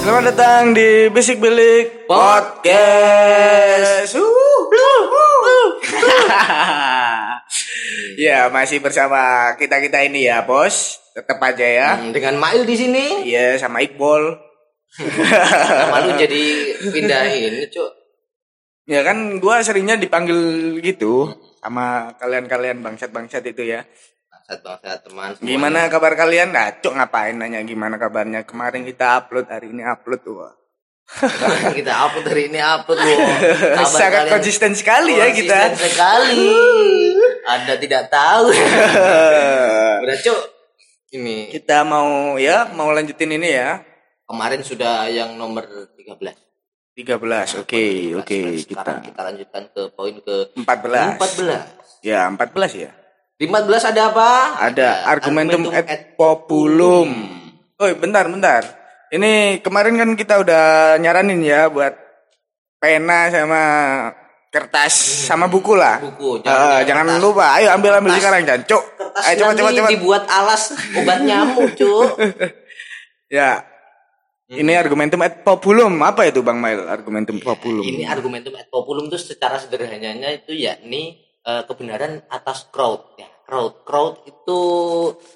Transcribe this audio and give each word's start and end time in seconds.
Selamat 0.00 0.32
datang 0.32 0.72
di 0.72 1.12
Bisik 1.12 1.44
Bilik 1.44 2.08
Podcast. 2.08 4.16
Uh, 4.16 4.24
uh, 4.24 5.02
uh. 5.12 5.68
ya 8.16 8.48
masih 8.48 8.80
bersama 8.80 9.52
kita 9.60 9.76
kita 9.76 10.00
ini 10.00 10.24
ya 10.24 10.48
bos. 10.48 10.96
Tetap 11.12 11.36
aja 11.44 11.66
ya. 11.68 11.88
Hmm, 12.00 12.16
dengan 12.16 12.40
Mail 12.40 12.64
di 12.64 12.80
sini. 12.80 13.28
Iya 13.28 13.60
sama 13.60 13.84
Iqbal. 13.84 14.40
Malu 15.92 16.16
jadi 16.16 16.44
pindahin, 16.80 17.68
cuk. 17.68 17.92
Ya 18.88 19.04
kan 19.04 19.36
gua 19.36 19.60
seringnya 19.60 20.00
dipanggil 20.00 20.80
gitu 20.80 21.28
sama 21.60 22.16
kalian-kalian 22.16 22.80
bangsat-bangsat 22.80 23.44
itu 23.52 23.68
ya. 23.68 23.84
Bangsat 24.50 24.66
bangsat 24.66 24.98
teman. 25.06 25.28
semuanya. 25.38 25.46
Gimana 25.46 25.80
kabar 25.86 26.12
kalian? 26.18 26.50
Cuk 26.82 26.92
ngapain 26.92 27.38
nanya 27.38 27.62
gimana 27.62 27.94
kabarnya? 27.96 28.42
Kemarin 28.42 28.82
kita 28.82 29.22
upload, 29.22 29.46
hari 29.46 29.70
ini 29.70 29.86
upload 29.86 30.20
tuh. 30.26 30.50
kita 31.74 31.92
upload 32.06 32.26
hari 32.26 32.50
ini 32.50 32.58
upload 32.58 32.98
loh. 32.98 33.18
Kabar 33.78 33.86
Sangat 33.90 34.26
kalian 34.26 34.34
konsisten 34.34 34.72
sekali 34.74 35.18
ya 35.18 35.30
kita. 35.30 35.54
konsisten 35.70 35.90
sekali. 35.90 36.46
Anda 37.46 37.74
tidak 37.78 38.02
tahu. 38.10 38.46
Udah 40.06 40.16
cuk. 40.18 40.40
Ini 41.10 41.50
kita 41.50 41.82
mau 41.82 42.38
ya 42.38 42.70
mau 42.70 42.90
lanjutin 42.90 43.34
ini 43.34 43.50
ya. 43.50 43.82
kemarin 44.22 44.62
sudah 44.62 45.10
yang 45.10 45.34
nomor 45.34 45.66
13. 45.98 46.14
13. 46.94 47.58
Oke, 47.58 48.14
oke, 48.14 48.38
Nah, 48.38 48.62
kita 48.62 48.92
kita 49.02 49.20
lanjutkan 49.26 49.62
ke 49.74 49.82
poin 49.90 50.14
ke 50.22 50.54
14. 50.54 51.18
14. 51.18 52.06
Ya, 52.06 52.30
14 52.30 52.70
ya. 52.78 52.90
Di 53.40 53.48
14 53.48 53.88
ada 53.88 54.12
apa? 54.12 54.28
Ada 54.60 55.08
argumentum 55.08 55.72
et 55.72 56.12
populum. 56.12 57.08
Oh, 57.74 57.88
bentar, 57.96 58.28
bentar. 58.28 58.62
Ini 59.08 59.64
kemarin 59.64 59.96
kan 59.96 60.10
kita 60.12 60.44
udah 60.44 60.64
nyaranin 61.00 61.40
ya 61.40 61.72
buat 61.72 61.96
pena 62.76 63.32
sama 63.32 63.62
kertas 64.52 64.92
sama 65.24 65.48
buku 65.48 65.72
lah. 65.72 66.04
Buku, 66.04 66.44
Eh, 66.44 66.80
jangan 66.84 67.08
kertas. 67.08 67.22
lupa. 67.24 67.46
Ayo 67.56 67.72
ambil 67.72 67.96
ambil 67.96 68.12
Kertas. 68.12 68.20
sekarang, 68.20 68.40
Jancuk. 68.44 68.82
Kertas 68.92 69.24
Ayo 69.24 69.36
cepat 69.40 69.54
cepat 69.56 69.72
cepat. 69.72 69.90
dibuat 69.90 70.24
alas 70.28 70.62
obat 70.94 71.18
nyamuk, 71.22 71.68
cuk. 71.74 72.08
Ya. 73.30 73.62
Hmm. 74.50 74.58
Ini 74.58 74.72
argumentum 74.74 75.22
et 75.22 75.46
populum. 75.46 75.94
Apa 76.02 76.26
itu 76.26 76.42
Bang 76.42 76.58
Mail? 76.58 76.82
Argumentum 76.82 77.38
populum. 77.38 77.80
Ini 77.80 78.04
argumentum 78.04 78.50
et 78.52 78.66
populum 78.66 79.06
itu 79.06 79.16
secara 79.16 79.54
sederhananya 79.56 80.34
itu 80.34 80.50
yakni 80.50 81.29
eh, 81.50 81.62
kebenaran 81.66 82.22
atas 82.30 82.70
crowd 82.70 83.18
ya. 83.18 83.26
Crowd, 83.42 83.82
crowd 83.82 84.14
itu 84.24 84.60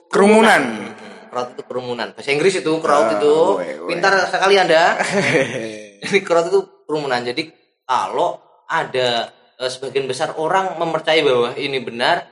Kerumunan. 0.06 0.62
Hmm, 0.94 1.26
Crowd 1.34 1.58
itu 1.58 1.62
kerumunan. 1.66 2.14
Bahasa 2.14 2.30
Inggris 2.30 2.54
itu 2.54 2.70
crowd 2.78 3.10
Ah, 3.10 3.14
itu. 3.18 3.34
weh, 3.58 3.74
weh. 3.82 3.88
Pintar 3.90 4.14
sekali 4.30 4.54
Anda. 4.54 4.94
Ini 6.06 6.18
crowd 6.22 6.46
itu 6.46 6.60
kerumunan. 6.86 7.26
Jadi 7.26 7.50
kalau 7.82 8.38
ada 8.70 9.34
eh, 9.58 9.66
sebagian 9.66 10.06
besar 10.06 10.38
orang 10.38 10.78
mempercayai 10.78 11.26
bahwa 11.26 11.58
ini 11.58 11.82
benar, 11.82 12.22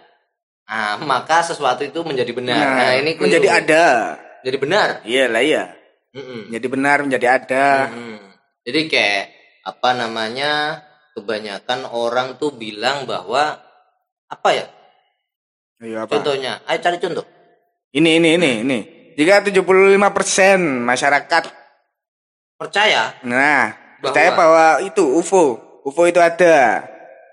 nah, 0.62 1.02
maka 1.02 1.42
sesuatu 1.42 1.82
itu 1.82 1.98
menjadi 2.06 2.30
benar. 2.30 2.62
Nah, 2.62 2.92
ini 2.94 3.18
keliru. 3.18 3.26
menjadi 3.26 3.48
ada. 3.50 3.86
Jadi 4.46 4.56
benar. 4.58 4.88
Iya 5.02 5.24
lah 5.26 5.42
iya. 5.42 5.64
Mm-mm. 6.14 6.54
Jadi 6.54 6.66
benar 6.70 7.02
menjadi 7.02 7.26
ada. 7.42 7.90
Hmm. 7.90 8.22
Jadi 8.62 8.80
kayak 8.86 9.24
apa 9.66 9.90
namanya 9.98 10.82
kebanyakan 11.18 11.90
orang 11.90 12.38
tuh 12.38 12.54
bilang 12.54 13.02
bahwa 13.02 13.58
apa 14.32 14.48
ya 14.50 14.64
Iya 15.82 15.98
apa? 16.06 16.16
contohnya 16.16 16.62
ayo 16.64 16.78
cari 16.80 16.96
contoh 16.96 17.26
Ini 17.92 18.16
ini 18.16 18.40
ini 18.40 18.50
ini. 18.64 18.78
Jika 19.12 19.44
75% 19.44 20.00
masyarakat 20.80 21.42
percaya 22.56 23.12
nah 23.20 23.76
Bahwa- 24.00 24.02
percaya 24.02 24.30
bahwa 24.32 24.66
itu 24.82 25.04
UFO, 25.14 25.60
UFO 25.84 26.02
itu 26.08 26.18
ada. 26.18 26.82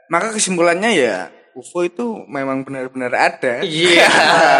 Maka 0.05 0.29
kesimpulannya 0.29 0.91
ya 0.93 1.17
UFO 1.55 1.81
itu 1.81 2.05
memang 2.27 2.61
benar-benar 2.61 3.09
ada. 3.09 3.65
iya 3.65 4.05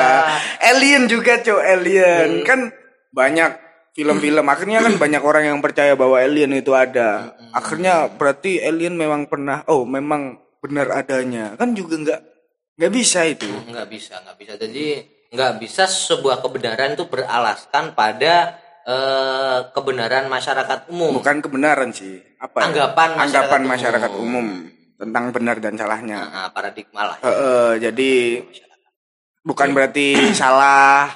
alien 0.74 1.06
juga, 1.06 1.38
Cok, 1.38 1.62
alien. 1.62 2.42
Kan 2.42 2.74
banyak 3.14 3.62
film-film 3.94 4.42
akhirnya 4.42 4.82
kan 4.82 4.98
banyak 4.98 5.22
orang 5.22 5.54
yang 5.54 5.60
percaya 5.62 5.94
bahwa 5.94 6.18
alien 6.18 6.50
itu 6.56 6.74
ada. 6.74 7.38
Akhirnya 7.54 8.10
berarti 8.10 8.58
alien 8.58 8.98
memang 8.98 9.30
pernah 9.30 9.62
oh, 9.70 9.86
memang 9.86 10.42
benar 10.60 10.88
adanya. 10.94 11.56
Kan 11.56 11.74
juga 11.74 11.96
nggak 11.96 12.22
nggak 12.80 12.92
bisa 12.92 13.24
itu. 13.24 13.48
nggak 13.68 13.88
bisa 13.88 14.20
nggak 14.20 14.38
bisa 14.38 14.54
jadi 14.56 14.86
nggak 15.30 15.54
bisa 15.60 15.84
sebuah 15.84 16.40
kebenaran 16.40 16.96
itu 16.96 17.06
beralaskan 17.06 17.92
pada 17.94 18.56
eh, 18.84 19.60
kebenaran 19.70 20.26
masyarakat 20.26 20.88
umum 20.88 21.14
Bukan 21.16 21.38
kebenaran 21.40 21.92
sih. 21.92 22.18
Apa? 22.40 22.64
ya? 22.64 22.72
Anggapan 22.72 23.10
masyarakat 23.12 23.24
Anggapan 23.28 23.60
umum. 23.62 23.70
masyarakat 23.70 24.12
umum 24.16 24.48
tentang 24.96 25.26
benar 25.30 25.56
dan 25.60 25.74
salahnya. 25.76 26.20
Nah, 26.24 26.48
paradigma 26.50 27.02
lah 27.08 27.18
Eh, 27.20 27.30
eh, 27.30 27.72
jadi 27.80 28.12
bukan 29.42 29.72
berarti 29.72 30.08
salah 30.40 31.08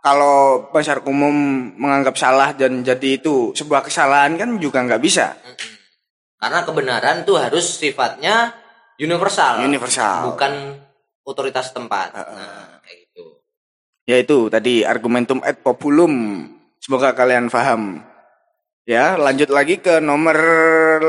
kalau 0.00 0.66
masyarakat 0.72 1.04
umum 1.06 1.34
menganggap 1.76 2.16
salah 2.16 2.56
dan 2.56 2.80
jadi 2.80 3.20
itu 3.20 3.52
sebuah 3.52 3.84
kesalahan 3.84 4.34
kan 4.34 4.56
juga 4.56 4.80
nggak 4.80 5.02
bisa 5.02 5.36
karena 6.40 6.64
kebenaran 6.64 7.16
tuh 7.22 7.36
harus 7.36 7.68
sifatnya 7.76 8.56
universal. 9.00 9.64
Universal. 9.64 10.36
Bukan 10.36 10.52
otoritas 11.24 11.72
tempat. 11.72 12.12
Nah, 12.12 12.78
kayak 12.84 12.96
gitu. 13.08 13.24
Yaitu 14.04 14.38
tadi 14.52 14.84
argumentum 14.84 15.40
et 15.42 15.64
populum. 15.64 16.44
Semoga 16.80 17.16
kalian 17.16 17.48
paham. 17.48 18.04
Ya 18.88 19.14
lanjut 19.14 19.52
lagi 19.54 19.78
ke 19.78 20.02
nomor 20.02 20.34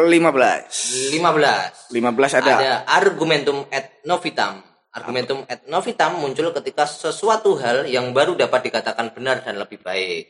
15 0.05 0.11
15 0.11 1.89
15 1.89 2.37
ada, 2.37 2.53
ada 2.53 2.73
argumentum 2.85 3.65
et 3.73 4.03
novitam. 4.05 4.61
Argumentum 4.91 5.47
et 5.47 5.65
novitam 5.65 6.19
muncul 6.19 6.51
ketika 6.51 6.83
sesuatu 6.85 7.55
hal 7.57 7.87
yang 7.89 8.11
baru 8.11 8.35
dapat 8.35 8.69
dikatakan 8.69 9.15
benar 9.15 9.41
dan 9.41 9.55
lebih 9.57 9.79
baik. 9.81 10.29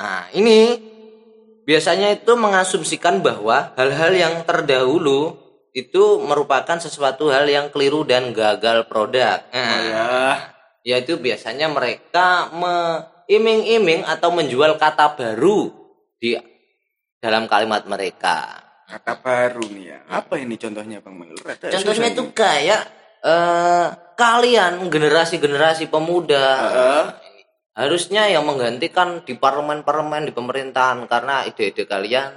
Nah 0.00 0.26
ini 0.32 0.80
biasanya 1.68 2.18
itu 2.18 2.32
mengasumsikan 2.34 3.22
bahwa 3.22 3.76
hal-hal 3.78 4.10
yang 4.16 4.34
terdahulu 4.42 5.38
itu 5.72 6.20
merupakan 6.20 6.76
sesuatu 6.76 7.32
hal 7.32 7.48
yang 7.48 7.72
keliru 7.72 8.04
dan 8.04 8.36
gagal 8.36 8.84
produk. 8.86 9.40
Nah, 9.52 9.80
ya 9.80 10.08
yaitu 10.82 11.16
biasanya 11.18 11.70
mereka 11.70 12.50
meiming-iming 12.52 14.02
atau 14.02 14.34
menjual 14.34 14.76
kata 14.76 15.14
baru 15.14 15.70
di 16.18 16.34
dalam 17.22 17.46
kalimat 17.46 17.86
mereka. 17.86 18.60
kata 18.92 19.24
baru 19.24 19.64
nih 19.72 19.84
ya. 19.88 19.98
Apa 20.10 20.36
ini 20.36 20.60
contohnya 20.60 21.00
bang 21.00 21.16
Mel 21.16 21.32
Contohnya 21.40 22.12
itu 22.12 22.28
kayak 22.36 22.82
eh, 23.24 23.86
kalian 24.20 24.92
generasi-generasi 24.92 25.88
pemuda. 25.88 26.46
Heeh. 26.60 27.06
harusnya 27.72 28.28
yang 28.28 28.44
menggantikan 28.44 29.24
di 29.24 29.32
parlemen-parlemen 29.32 30.28
di 30.28 30.32
pemerintahan 30.36 31.08
karena 31.08 31.48
ide-ide 31.48 31.88
kalian 31.88 32.36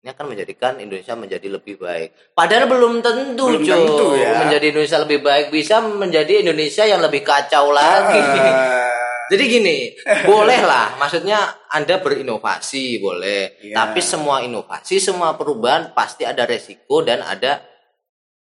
ini 0.00 0.08
akan 0.08 0.32
menjadikan 0.32 0.80
Indonesia 0.80 1.12
menjadi 1.12 1.48
lebih 1.50 1.76
baik. 1.76 2.32
Padahal 2.32 2.64
belum 2.66 3.04
tentu, 3.04 3.52
Belum 3.52 3.60
Cuk. 3.60 3.68
tentu, 3.68 4.06
ya. 4.16 4.32
menjadi 4.40 4.72
Indonesia 4.72 4.98
lebih 5.04 5.20
baik 5.20 5.46
bisa 5.52 5.84
menjadi 5.84 6.40
Indonesia 6.40 6.88
yang 6.88 7.04
lebih 7.04 7.20
kacau 7.20 7.68
lagi. 7.68 8.16
Ah. 8.16 8.88
Jadi 9.30 9.44
gini, 9.46 9.94
boleh 10.26 10.58
lah, 10.58 10.98
maksudnya 10.98 11.38
Anda 11.70 12.02
berinovasi 12.02 12.98
boleh, 12.98 13.62
Iya. 13.62 13.74
tapi 13.78 14.02
semua 14.02 14.42
inovasi, 14.42 14.98
semua 14.98 15.38
perubahan 15.38 15.94
pasti 15.94 16.26
ada 16.26 16.42
resiko 16.42 17.06
dan 17.06 17.22
ada 17.22 17.62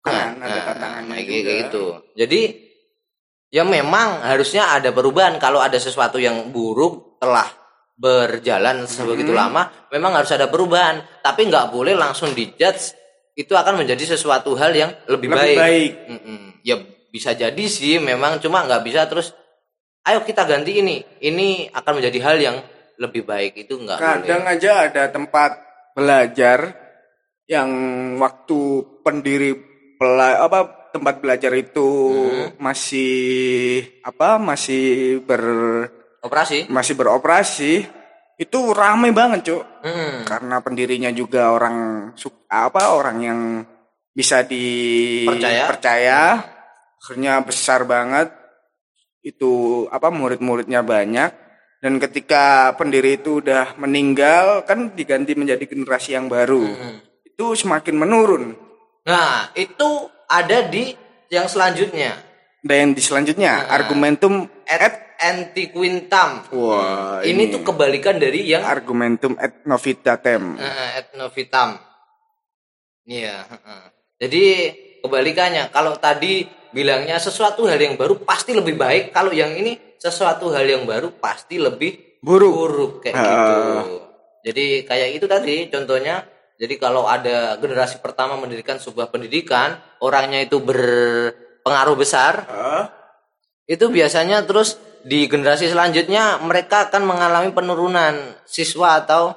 Kan, 0.03 0.43
ada 0.43 0.75
tantangannya 0.75 1.23
kayak 1.23 1.31
juga. 1.31 1.53
gitu. 1.63 1.85
Jadi 2.19 2.41
ya 3.47 3.63
memang 3.63 4.27
harusnya 4.27 4.75
ada 4.75 4.91
perubahan 4.91 5.39
kalau 5.39 5.63
ada 5.63 5.79
sesuatu 5.79 6.19
yang 6.19 6.51
buruk 6.51 7.23
telah 7.23 7.47
berjalan 7.95 8.85
sebegitu 8.85 9.31
Hmm. 9.31 9.41
lama, 9.47 9.63
memang 9.89 10.13
harus 10.13 10.31
ada 10.31 10.47
perubahan, 10.47 11.01
tapi 11.21 11.47
nggak 11.47 11.71
boleh 11.71 11.93
langsung 11.93 12.33
dijudge 12.33 12.97
itu 13.33 13.53
akan 13.53 13.79
menjadi 13.79 14.13
sesuatu 14.13 14.53
hal 14.55 14.73
yang 14.73 14.91
lebih, 15.07 15.29
Lebih 15.29 15.39
baik. 15.39 15.57
baik. 15.57 15.93
Ya 16.63 16.77
bisa 17.09 17.33
jadi 17.33 17.65
sih, 17.65 17.97
memang 17.97 18.39
cuma 18.39 18.63
nggak 18.63 18.83
bisa 18.83 19.05
terus. 19.07 19.33
Ayo 20.03 20.21
kita 20.21 20.43
ganti 20.43 20.83
ini, 20.83 20.99
ini 21.21 21.71
akan 21.71 21.93
menjadi 21.97 22.19
hal 22.21 22.37
yang 22.37 22.57
lebih 22.99 23.23
baik 23.23 23.55
itu 23.57 23.79
nggak 23.79 23.99
Kadang 23.99 24.43
boleh. 24.43 24.53
aja 24.53 24.73
ada 24.85 25.03
tempat 25.09 25.51
belajar 25.95 26.75
yang 27.47 27.71
waktu 28.17 28.61
pendiri 29.01 29.55
pela, 29.97 30.43
apa 30.43 30.59
tempat 30.91 31.21
belajar 31.21 31.53
itu 31.53 31.89
Hmm. 32.13 32.49
masih 32.59 33.15
apa 34.03 34.37
masih 34.37 35.19
ber 35.23 35.43
Operasi? 36.23 36.71
masih 36.71 36.95
beroperasi 36.95 37.73
itu 38.39 38.59
ramai 38.73 39.11
banget 39.11 39.53
cuk 39.53 39.63
Mm. 39.83 40.23
karena 40.25 40.57
pendirinya 40.63 41.11
juga 41.11 41.51
orang 41.51 42.11
apa 42.47 42.95
orang 42.95 43.19
yang 43.19 43.41
bisa 44.15 44.47
Percaya. 44.47 45.67
dipercaya 45.67 46.21
akhirnya 47.03 47.43
besar 47.43 47.83
banget 47.83 48.31
itu 49.21 49.85
apa 49.91 50.11
murid-muridnya 50.11 50.83
banyak 50.83 51.31
Dan 51.83 51.99
ketika 51.99 52.71
pendiri 52.79 53.19
itu 53.19 53.43
udah 53.43 53.75
meninggal 53.75 54.63
kan 54.63 54.95
diganti 54.95 55.35
menjadi 55.35 55.67
generasi 55.67 56.15
yang 56.15 56.31
baru. 56.31 56.63
Itu 57.27 57.59
semakin 57.59 57.99
menurun. 57.99 58.55
Nah, 59.03 59.51
itu 59.59 60.07
ada 60.31 60.63
di 60.63 60.95
yang 61.27 61.51
selanjutnya. 61.51 62.15
Dan 62.63 62.95
di 62.95 63.03
selanjutnya 63.03 63.67
argumentum 63.67 64.47
Et 64.63 65.12
antiquintam. 65.23 66.31
wah 66.51 67.23
Ini 67.23 67.43
tuh 67.49 67.63
kebalikan 67.63 68.19
dari 68.19 68.43
yang 68.45 68.63
argumentum 68.63 69.39
et 69.39 69.63
novitatem. 69.63 70.59
eh, 70.59 70.91
et 70.99 71.09
novitam. 71.15 71.79
Iya. 73.05 73.47
heeh. 73.47 73.83
Jadi 74.23 74.43
kebalikannya. 75.03 75.71
Kalau 75.71 75.99
tadi 75.99 76.43
bilangnya 76.71 77.19
sesuatu 77.19 77.67
hal 77.67 77.79
yang 77.79 77.95
baru 77.95 78.23
pasti 78.23 78.55
lebih 78.55 78.75
baik. 78.75 79.11
Kalau 79.11 79.31
yang 79.31 79.51
ini 79.53 79.79
sesuatu 79.99 80.51
hal 80.51 80.63
yang 80.65 80.83
baru 80.83 81.11
pasti 81.17 81.59
lebih 81.59 82.19
Buruk. 82.23 82.53
buruk 82.55 82.93
kayak 83.03 83.15
Ah. 83.15 83.27
gitu. 83.27 83.59
Jadi 84.43 84.67
kayak 84.83 85.09
itu 85.13 85.27
tadi 85.27 85.67
contohnya. 85.69 86.27
Jadi 86.55 86.79
kalau 86.79 87.11
ada 87.11 87.59
generasi 87.59 87.99
pertama 87.99 88.39
mendirikan 88.39 88.79
sebuah 88.79 89.11
pendidikan, 89.11 89.75
orangnya 89.99 90.47
itu 90.47 90.63
berpengaruh 90.63 91.99
besar, 91.99 92.47
Hah? 92.47 92.87
itu 93.67 93.91
biasanya 93.91 94.47
terus 94.47 94.79
di 95.03 95.27
generasi 95.27 95.71
selanjutnya 95.71 96.39
mereka 96.43 96.89
akan 96.91 97.03
mengalami 97.07 97.51
penurunan 97.51 98.15
siswa 98.47 99.03
atau 99.03 99.35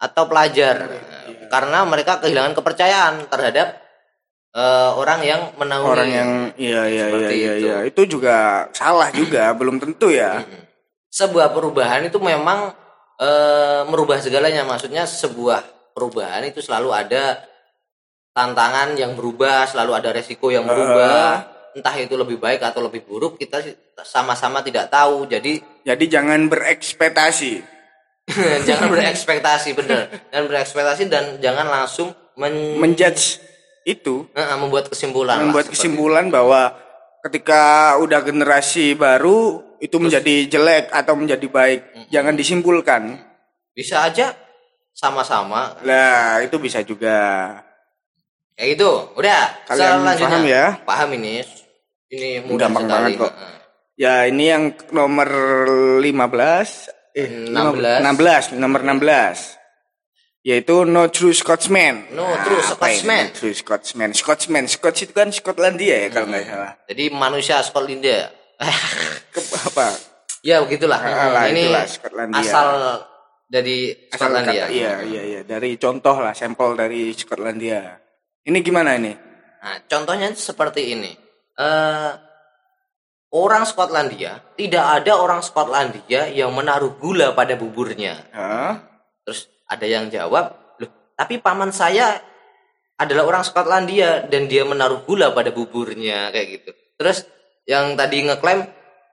atau 0.00 0.24
pelajar. 0.26 0.90
Karena 1.50 1.82
mereka 1.82 2.22
kehilangan 2.22 2.54
kepercayaan 2.54 3.14
terhadap 3.26 3.78
eh, 4.54 4.90
orang 4.94 5.20
yang 5.22 5.40
menaungi. 5.58 5.90
Orang 5.90 6.10
yang 6.10 6.30
iya 6.58 6.86
iya 6.86 7.06
iya 7.10 7.30
iya 7.30 7.52
itu. 7.54 7.66
iya. 7.66 7.76
Itu 7.86 8.02
juga 8.06 8.68
salah 8.74 9.10
juga, 9.10 9.50
belum 9.58 9.78
tentu 9.82 10.10
ya. 10.10 10.42
sebuah 11.10 11.50
perubahan 11.50 12.06
itu 12.06 12.22
memang 12.22 12.70
eh, 13.18 13.82
merubah 13.86 14.22
segalanya. 14.22 14.62
Maksudnya 14.62 15.06
sebuah 15.06 15.94
perubahan 15.94 16.46
itu 16.46 16.62
selalu 16.62 16.94
ada 16.94 17.50
tantangan 18.30 18.94
yang 18.94 19.18
berubah 19.18 19.66
selalu 19.66 19.92
ada 19.98 20.14
resiko 20.14 20.54
yang 20.54 20.64
berubah 20.64 21.59
entah 21.72 21.94
itu 21.94 22.14
lebih 22.14 22.36
baik 22.36 22.60
atau 22.60 22.82
lebih 22.82 23.02
buruk 23.02 23.36
kita 23.36 23.62
sama-sama 24.00 24.60
tidak 24.60 24.88
tahu 24.88 25.24
jadi 25.24 25.60
Jadi 25.80 26.04
jangan 26.06 26.46
berekspektasi. 26.46 27.62
jangan 28.68 28.88
berekspektasi 28.88 29.74
bener 29.74 30.06
dan 30.30 30.46
berekspektasi 30.46 31.02
dan 31.06 31.38
jangan 31.38 31.66
langsung 31.66 32.14
men- 32.34 32.78
Menjudge 32.78 33.42
itu 33.82 34.28
eh, 34.32 34.56
membuat 34.56 34.86
kesimpulan 34.86 35.34
lah, 35.34 35.44
membuat 35.46 35.66
seperti 35.66 35.76
kesimpulan 35.82 36.28
bahwa 36.28 36.76
ketika 37.20 37.96
udah 37.98 38.20
generasi 38.22 38.94
baru 38.94 39.60
itu 39.80 39.96
menjadi 39.96 40.44
jelek 40.46 40.92
atau 40.92 41.16
menjadi 41.16 41.46
baik. 41.48 41.80
Jangan 42.08 42.36
disimpulkan. 42.36 43.02
itu. 43.16 43.24
bisa 43.72 44.04
aja 44.04 44.36
sama-sama 44.92 45.80
Lah, 45.80 46.44
itu 46.44 46.60
bisa 46.60 46.84
juga. 46.84 47.16
kayak 48.52 48.76
gitu 48.76 48.90
udah 49.16 49.64
Kalian 49.64 50.04
paham 50.20 50.44
ya? 50.44 50.64
paham 50.84 51.08
ini 51.16 51.40
ini 52.10 52.42
mudah 52.42 52.66
Gampang 52.66 52.84
sekali 52.84 53.14
banget 53.14 53.20
kok. 53.22 53.32
Ya, 53.94 54.24
ini 54.24 54.44
yang 54.46 54.64
nomor 54.90 55.28
15 55.98 56.90
eh 57.12 57.28
16. 57.52 58.00
16, 58.00 58.56
nomor 58.56 58.80
16. 58.80 59.60
Yaitu 60.40 60.88
No 60.88 61.04
True 61.06 61.36
Scotsman. 61.36 62.08
No 62.10 62.24
True 62.40 62.64
apa 62.64 62.86
ini 62.88 62.96
Scotsman. 62.96 63.24
No 63.26 63.34
True 63.36 63.54
Scotsman. 63.54 64.10
Scotsman, 64.10 64.64
Scots 64.66 65.00
itu 65.02 65.12
kan 65.12 65.28
Skotlandia 65.28 65.96
ya 66.00 66.08
kalau 66.08 66.32
nggak 66.32 66.44
salah. 66.44 66.72
jadi 66.86 67.04
manusia 67.12 67.60
Skotlandia 67.60 68.32
Ke, 69.34 69.40
apa? 69.40 69.92
ya 70.40 70.60
begitulah 70.60 70.96
Ah, 70.96 71.28
lah, 71.28 71.44
ini 71.46 71.68
itulah, 71.68 71.84
Skotlandia. 71.84 72.40
asal 72.40 72.68
dari 73.44 73.92
Asal 74.08 74.32
Skotlandia 74.32 74.64
kata- 74.64 74.72
Iya, 74.72 74.92
iya, 75.04 75.22
iya. 75.26 75.40
Dari 75.42 75.76
contoh 75.76 76.16
lah, 76.16 76.32
sampel 76.32 76.72
dari 76.72 77.12
Skotlandia. 77.12 78.00
Ini 78.40 78.58
gimana 78.60 78.96
ini? 78.96 79.12
Nah, 79.60 79.76
contohnya 79.84 80.32
seperti 80.32 80.96
ini. 80.96 81.12
Eh, 81.60 82.12
orang 83.36 83.68
Skotlandia, 83.68 84.40
tidak 84.56 85.04
ada 85.04 85.20
orang 85.20 85.44
Skotlandia 85.44 86.32
yang 86.32 86.56
menaruh 86.56 86.96
gula 86.96 87.36
pada 87.36 87.52
buburnya. 87.60 88.16
Hah? 88.32 88.80
Terus 89.28 89.52
ada 89.68 89.84
yang 89.84 90.08
jawab, 90.08 90.56
loh, 90.80 90.90
tapi 91.20 91.36
paman 91.36 91.68
saya 91.68 92.16
adalah 92.96 93.28
orang 93.28 93.44
Skotlandia 93.44 94.24
dan 94.24 94.48
dia 94.48 94.64
menaruh 94.64 95.04
gula 95.04 95.36
pada 95.36 95.52
buburnya 95.52 96.32
kayak 96.32 96.48
gitu. 96.48 96.70
Terus 96.96 97.28
yang 97.68 97.92
tadi 97.92 98.24
ngeklaim, 98.24 98.64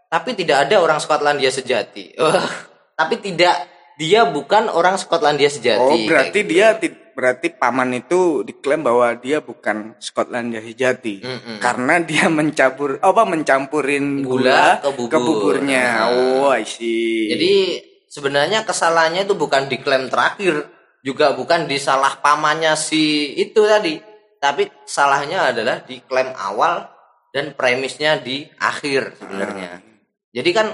tapi 0.08 0.32
tidak 0.40 0.72
ada 0.72 0.80
orang 0.80 1.04
Skotlandia 1.04 1.52
sejati. 1.52 2.16
Wah, 2.24 2.48
tapi 2.96 3.20
tidak, 3.20 3.68
dia 4.00 4.24
bukan 4.24 4.72
orang 4.72 4.96
Skotlandia 4.96 5.52
sejati. 5.52 5.84
Oh, 5.84 6.00
berarti 6.08 6.48
gitu. 6.48 6.52
dia 6.56 6.80
berarti 7.18 7.50
paman 7.50 7.98
itu 7.98 8.46
diklaim 8.46 8.86
bahwa 8.86 9.10
dia 9.18 9.42
bukan 9.42 9.98
Skotlandia 9.98 10.62
sejati. 10.62 11.25
Mm-mm. 11.25 11.58
Karena 11.58 11.98
dia 11.98 12.30
mencabur 12.30 13.02
apa 13.02 13.25
mencampurin 13.25 14.22
Gula 14.22 14.30
gula, 14.30 14.62
ke 14.86 14.90
bubur. 14.94 15.10
ke 15.10 15.18
buburnya. 15.18 15.86
Nah. 15.98 16.06
Oh, 16.14 16.54
I 16.54 16.62
see. 16.62 17.34
Jadi 17.34 17.54
sebenarnya 18.06 18.62
kesalahannya 18.62 19.25
itu 19.25 19.34
bukan 19.34 19.66
di 19.66 19.81
klaim 19.81 20.14
terakhir, 20.14 20.69
juga 21.02 21.34
bukan 21.34 21.66
di 21.66 21.81
salah 21.81 22.22
pamannya 22.22 22.78
si 22.78 23.34
itu 23.34 23.66
tadi, 23.66 23.98
tapi 24.38 24.70
salahnya 24.86 25.50
adalah 25.50 25.81
di 25.81 25.98
klaim 26.06 26.30
awal 26.38 26.86
dan 27.34 27.58
premisnya 27.58 28.22
di 28.22 28.46
akhir 28.62 29.18
sebenarnya. 29.18 29.81
Jadi 30.38 30.50
kan 30.54 30.68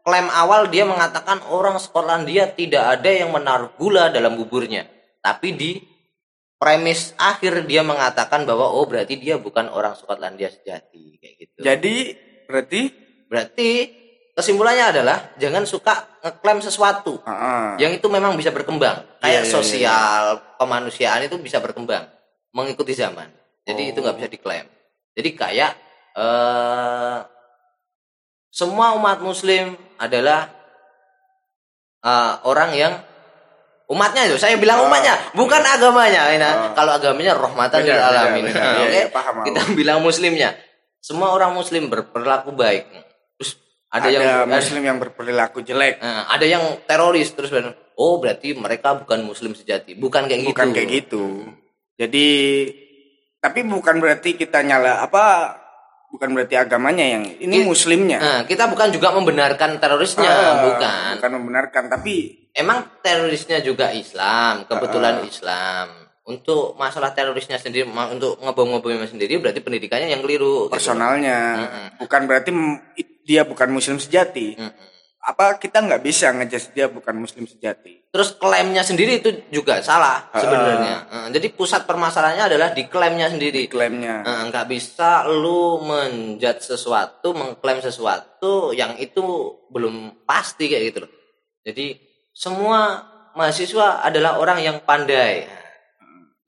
klaim 0.00 0.32
awal 0.32 0.72
dia 0.72 0.88
mengatakan 0.88 1.44
orang 1.52 1.76
Skotlandia 1.76 2.48
tidak 2.56 2.96
ada 2.96 3.10
yang 3.12 3.36
menaruh 3.36 3.76
gula 3.76 4.08
dalam 4.08 4.40
buburnya, 4.40 4.88
tapi 5.20 5.54
di 5.54 5.72
premis 6.58 7.14
akhir 7.16 7.64
dia 7.70 7.86
mengatakan 7.86 8.42
bahwa 8.42 8.66
oh 8.72 8.84
berarti 8.86 9.14
dia 9.18 9.38
bukan 9.38 9.70
orang 9.70 9.94
Skotlandia 9.94 10.50
sejati 10.50 11.18
kayak 11.22 11.34
gitu. 11.38 11.58
Jadi 11.62 11.96
berarti 12.48 12.82
Berarti 13.28 13.68
kesimpulannya 14.32 14.88
adalah 14.88 15.36
jangan 15.36 15.68
suka 15.68 16.16
ngeklaim 16.24 16.64
sesuatu 16.64 17.20
Ah, 17.28 17.30
ah. 17.30 17.68
yang 17.76 17.92
itu 17.92 18.08
memang 18.08 18.40
bisa 18.40 18.48
berkembang. 18.48 19.04
Iya, 19.04 19.20
Kayak 19.20 19.44
iya, 19.44 19.52
sosial, 19.52 20.22
kemanusiaan 20.56 21.20
itu 21.28 21.36
bisa 21.36 21.60
berkembang 21.60 22.08
mengikuti 22.56 22.96
zaman. 22.96 23.28
Jadi 23.68 23.92
itu 23.92 24.00
nggak 24.00 24.16
Oh. 24.16 24.20
bisa 24.24 24.32
diklaim. 24.32 24.64
Jadi 25.12 25.30
kayak 25.36 25.72
eh 26.16 27.18
semua 28.48 28.96
umat 28.96 29.20
muslim 29.20 29.76
adalah 30.00 30.48
eh, 32.00 32.34
orang 32.48 32.70
yang 32.72 32.94
umatnya 33.88 34.28
itu 34.28 34.36
saya 34.36 34.60
bilang 34.60 34.84
umatnya 34.84 35.16
bukan 35.32 35.64
agamanya 35.64 36.28
Nah, 36.36 36.52
kalau 36.76 36.92
agamanya 36.94 37.32
rahmatan 37.34 37.80
lil 37.82 37.96
alamin. 37.96 38.44
Iya, 38.52 38.62
oke? 38.84 38.92
Iya, 38.92 39.02
aku. 39.08 39.40
kita 39.48 39.60
bilang 39.72 40.04
muslimnya. 40.04 40.54
Semua 41.00 41.32
orang 41.32 41.56
muslim 41.56 41.88
berperilaku 41.88 42.52
baik. 42.52 42.84
Terus 43.40 43.56
ada, 43.88 44.12
ada, 44.12 44.12
yang 44.12 44.28
muslim 44.44 44.82
yang 44.84 44.98
berperilaku 45.00 45.64
jelek. 45.64 46.04
Nah, 46.04 46.28
ada 46.28 46.44
yang 46.44 46.84
teroris 46.84 47.32
terus 47.32 47.48
oh 47.96 48.14
berarti 48.20 48.52
mereka 48.52 48.92
bukan 48.92 49.24
muslim 49.24 49.56
sejati. 49.56 49.96
Bukan 49.96 50.28
kayak 50.28 50.44
Bukan 50.44 50.68
gitu. 50.68 50.76
kayak 50.76 50.88
gitu. 50.92 51.24
Jadi 51.96 52.28
tapi 53.38 53.64
bukan 53.64 54.02
berarti 54.02 54.34
kita 54.34 54.60
nyala 54.66 55.00
apa 55.00 55.54
bukan 56.08 56.28
berarti 56.32 56.54
agamanya 56.54 57.04
yang 57.04 57.24
ini 57.26 57.60
Ki- 57.60 57.64
muslimnya. 57.64 58.18
Nah, 58.18 58.40
kita 58.42 58.66
bukan 58.66 58.88
juga 58.90 59.12
membenarkan 59.12 59.76
terorisnya 59.76 60.26
Ah, 60.26 60.56
bukan 60.64 61.10
Bukan 61.16 61.32
membenarkan 61.36 61.84
tapi 61.88 62.14
emang 62.52 62.88
terorisnya 62.98 63.60
juga 63.60 63.92
Islam 63.92 64.64
kebetulan 64.64 65.20
Ah. 65.20 65.24
Islam 65.24 65.86
untuk 66.24 66.76
masalah 66.76 67.12
terorisnya 67.12 67.56
sendiri 67.56 67.84
untuk 67.88 68.36
ngebom-ngebomnya 68.38 69.06
sendiri 69.06 69.36
berarti 69.36 69.60
pendidikannya 69.60 70.08
yang 70.08 70.20
keliru 70.20 70.66
gitu. 70.66 70.72
personalnya 70.72 71.38
Mm-mm. 71.58 71.86
bukan 71.98 72.22
berarti 72.24 72.50
m- 72.50 72.80
i- 72.94 73.08
dia 73.22 73.44
bukan 73.44 73.68
muslim 73.68 73.96
sejati. 73.96 74.56
Mm-mm. 74.56 74.88
Apa 75.28 75.60
kita 75.60 75.84
nggak 75.84 76.00
bisa 76.00 76.32
ngejudge 76.32 76.72
dia 76.72 76.88
bukan 76.88 77.20
muslim 77.20 77.44
sejati? 77.44 77.98
terus 78.08 78.32
klaimnya 78.40 78.80
sendiri 78.80 79.20
itu 79.20 79.30
juga 79.52 79.84
salah 79.84 80.32
Ah. 80.32 80.40
sebenarnya 80.40 80.96
Eh, 81.12 81.28
jadi 81.36 81.52
pusat 81.52 81.84
permasalahannya 81.84 82.48
adalah 82.48 82.68
di 82.72 82.88
klaimnya 82.88 83.28
sendiri 83.28 83.68
Klaimnya. 83.68 84.24
Eh, 84.24 84.40
nggak 84.48 84.64
bisa 84.64 85.28
lu 85.28 85.84
menjat 85.84 86.64
sesuatu 86.64 87.36
mengklaim 87.36 87.84
sesuatu 87.84 88.72
yang 88.72 88.96
itu 88.96 89.20
belum 89.68 90.24
pasti 90.24 90.72
kayak 90.72 90.84
gitu 90.88 90.98
loh 91.04 91.12
jadi 91.60 92.00
semua 92.32 93.04
mahasiswa 93.36 94.00
adalah 94.00 94.40
orang 94.40 94.64
yang 94.64 94.80
pandai 94.80 95.44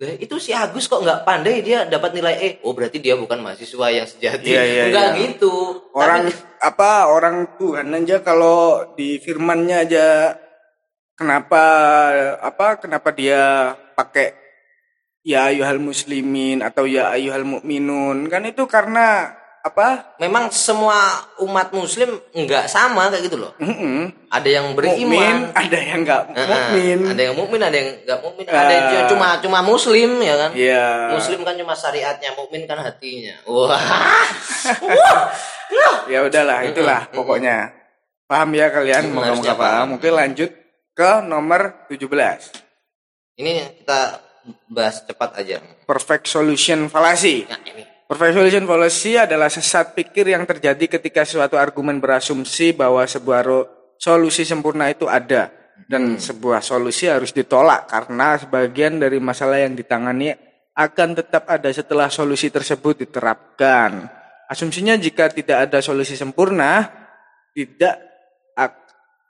Lah, 0.00 0.16
itu 0.16 0.40
si 0.40 0.56
Agus 0.56 0.88
kok 0.88 1.04
nggak 1.04 1.28
pandai 1.28 1.60
dia 1.60 1.84
dapat 1.84 2.16
nilai 2.16 2.34
E. 2.40 2.48
Oh 2.64 2.72
berarti 2.72 3.04
dia 3.04 3.20
bukan 3.20 3.36
mahasiswa 3.44 3.86
yang 3.92 4.08
sejati. 4.08 4.48
Iya, 4.48 4.62
iya, 4.64 4.84
nggak 4.88 5.08
iya. 5.12 5.20
gitu. 5.28 5.52
Orang 5.92 6.32
Tapi- 6.32 6.56
apa 6.64 6.90
orang 7.12 7.36
Tuhan 7.60 7.92
aja 7.92 8.24
kalau 8.24 8.96
di 8.96 9.20
firmannya 9.20 9.76
aja 9.84 10.06
kenapa 11.20 11.64
apa 12.40 12.80
kenapa 12.80 13.12
dia 13.12 13.76
pakai 13.92 14.32
ya 15.20 15.52
ayuhal 15.52 15.76
muslimin 15.76 16.64
atau 16.64 16.88
ya 16.88 17.12
ayuhal 17.12 17.44
mukminun 17.44 18.24
kan 18.32 18.40
itu 18.48 18.64
karena 18.64 19.36
apa 19.60 20.16
memang 20.16 20.48
semua 20.48 20.96
umat 21.38 21.68
muslim 21.70 22.16
nggak 22.32 22.64
sama 22.64 23.08
kayak 23.08 23.28
gitu 23.28 23.36
loh. 23.36 23.52
Mm-mm. 23.60 24.08
Ada 24.26 24.48
yang 24.48 24.72
mukmin 24.72 24.96
beriman, 24.96 25.52
ada 25.52 25.78
yang 25.78 26.00
nggak 26.00 26.22
mukmin 26.32 26.98
ada 27.04 27.20
yang 27.20 27.34
mukmin, 27.36 27.60
ada 27.60 27.76
yang 27.76 27.88
nggak 28.00 28.18
mukmin, 28.20 28.44
ada 28.46 28.72
yang 28.72 28.86
Ah. 28.96 29.08
cuma 29.08 29.28
cuma 29.38 29.58
muslim 29.60 30.10
ya 30.18 30.34
kan. 30.38 30.50
Iya. 30.52 30.86
Muslim 31.12 31.40
kan 31.42 31.54
cuma 31.54 31.74
syariatnya, 31.74 32.30
mukmin 32.32 32.64
kan 32.64 32.80
hatinya. 32.80 33.36
Wah. 33.44 33.76
ya 36.08 36.18
udahlah 36.22 36.64
itulah 36.64 37.06
pokoknya 37.10 37.70
paham 38.24 38.50
ya 38.52 38.66
kalian 38.68 39.04
Mm, 39.06 39.14
mau 39.14 39.22
apa 39.26 39.54
paham. 39.54 39.86
mungkin 39.92 40.12
lanjut 40.12 40.50
ke 40.92 41.10
nomor 41.22 41.86
17 41.86 42.08
Ini 43.36 43.52
kita 43.82 44.00
bahas 44.66 45.02
cepat 45.02 45.30
aja. 45.36 45.58
perfect 45.84 46.26
solution 46.26 46.86
fallacy 46.86 47.44
Nah, 47.44 47.60
ini. 47.62 47.82
Solution 48.10 48.66
fallacy 48.66 49.14
adalah 49.14 49.46
sesat 49.46 49.94
pikir 49.94 50.34
yang 50.34 50.42
terjadi 50.42 50.98
ketika 50.98 51.22
suatu 51.22 51.54
argumen 51.54 52.02
berasumsi 52.02 52.74
bahwa 52.74 53.06
sebuah 53.06 53.46
solusi 54.00 54.42
sempurna 54.42 54.90
itu 54.90 55.06
ada 55.06 55.52
dan 55.86 56.18
sebuah 56.18 56.58
solusi 56.60 57.06
harus 57.06 57.30
ditolak 57.30 57.86
karena 57.86 58.34
sebagian 58.36 58.98
dari 58.98 59.22
masalah 59.22 59.62
yang 59.62 59.78
ditangani 59.78 60.34
akan 60.74 61.14
tetap 61.18 61.46
ada 61.46 61.70
setelah 61.70 62.10
solusi 62.10 62.50
tersebut 62.50 63.06
diterapkan. 63.06 64.08
Asumsinya 64.50 64.98
jika 64.98 65.30
tidak 65.30 65.70
ada 65.70 65.78
solusi 65.78 66.18
sempurna, 66.18 66.90
tidak 67.54 67.94
ak- 68.58 68.78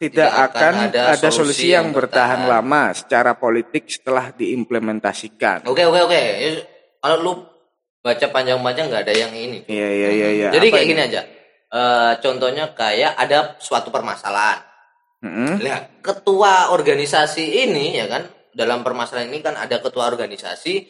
tidak, 0.00 0.32
Tidak 0.32 0.32
akan 0.32 0.74
akan 0.80 0.88
ada 0.88 1.00
ada, 1.12 1.28
solusi 1.28 1.36
solusi 1.36 1.66
yang 1.76 1.92
yang 1.92 1.92
bertahan 1.92 2.48
bertahan. 2.48 2.52
lama 2.56 2.82
secara 2.96 3.32
politik 3.36 3.84
setelah 3.92 4.32
diimplementasikan. 4.32 5.68
Oke 5.68 5.84
oke 5.84 6.00
oke. 6.08 6.22
Kalau 7.04 7.16
lu 7.20 7.32
baca 8.00 8.26
panjang-panjang 8.28 8.88
nggak 8.88 9.02
ada 9.04 9.14
yang 9.14 9.32
ini. 9.32 9.64
Iya 9.68 9.88
iya 9.88 10.08
iya 10.10 10.28
iya. 10.32 10.48
Jadi 10.50 10.66
Apa 10.68 10.74
kayak 10.74 10.86
ini? 10.86 10.92
gini 10.92 11.02
aja. 11.04 11.20
Eh, 11.70 12.12
contohnya 12.18 12.64
kayak 12.74 13.12
ada 13.14 13.54
suatu 13.60 13.88
permasalahan. 13.88 14.58
Mm-mm. 15.20 15.60
Nah, 15.60 16.00
ketua 16.00 16.72
organisasi 16.72 17.68
ini 17.68 17.92
ya 17.94 18.08
kan 18.08 18.24
dalam 18.50 18.80
permasalahan 18.80 19.28
ini 19.28 19.44
kan 19.44 19.52
ada 19.54 19.78
ketua 19.78 20.08
organisasi 20.08 20.80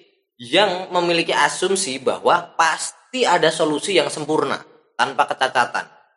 yang 0.41 0.89
memiliki 0.89 1.35
asumsi 1.35 1.99
bahwa 2.01 2.55
pasti 2.57 3.27
ada 3.27 3.51
solusi 3.51 3.99
yang 3.99 4.09
sempurna 4.09 4.57
tanpa. 4.97 5.27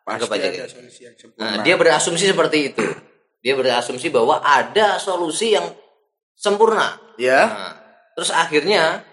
Anggap 0.04 0.30
Pasti 0.30 0.36
aja 0.36 0.46
ada 0.48 0.56
gitu. 0.64 0.68
solusi 0.78 1.00
yang 1.02 1.14
Nah, 1.14 1.20
sempurna. 1.20 1.62
dia 1.64 1.74
berasumsi 1.76 2.24
seperti 2.30 2.58
itu. 2.72 2.84
Dia 3.44 3.52
berasumsi 3.52 4.08
bahwa 4.08 4.40
ada 4.40 4.96
solusi 4.96 5.52
yang 5.52 5.66
sempurna. 6.32 6.96
ya. 7.16 7.40
Nah, 7.44 7.74
terus 8.16 8.30
akhirnya 8.30 9.04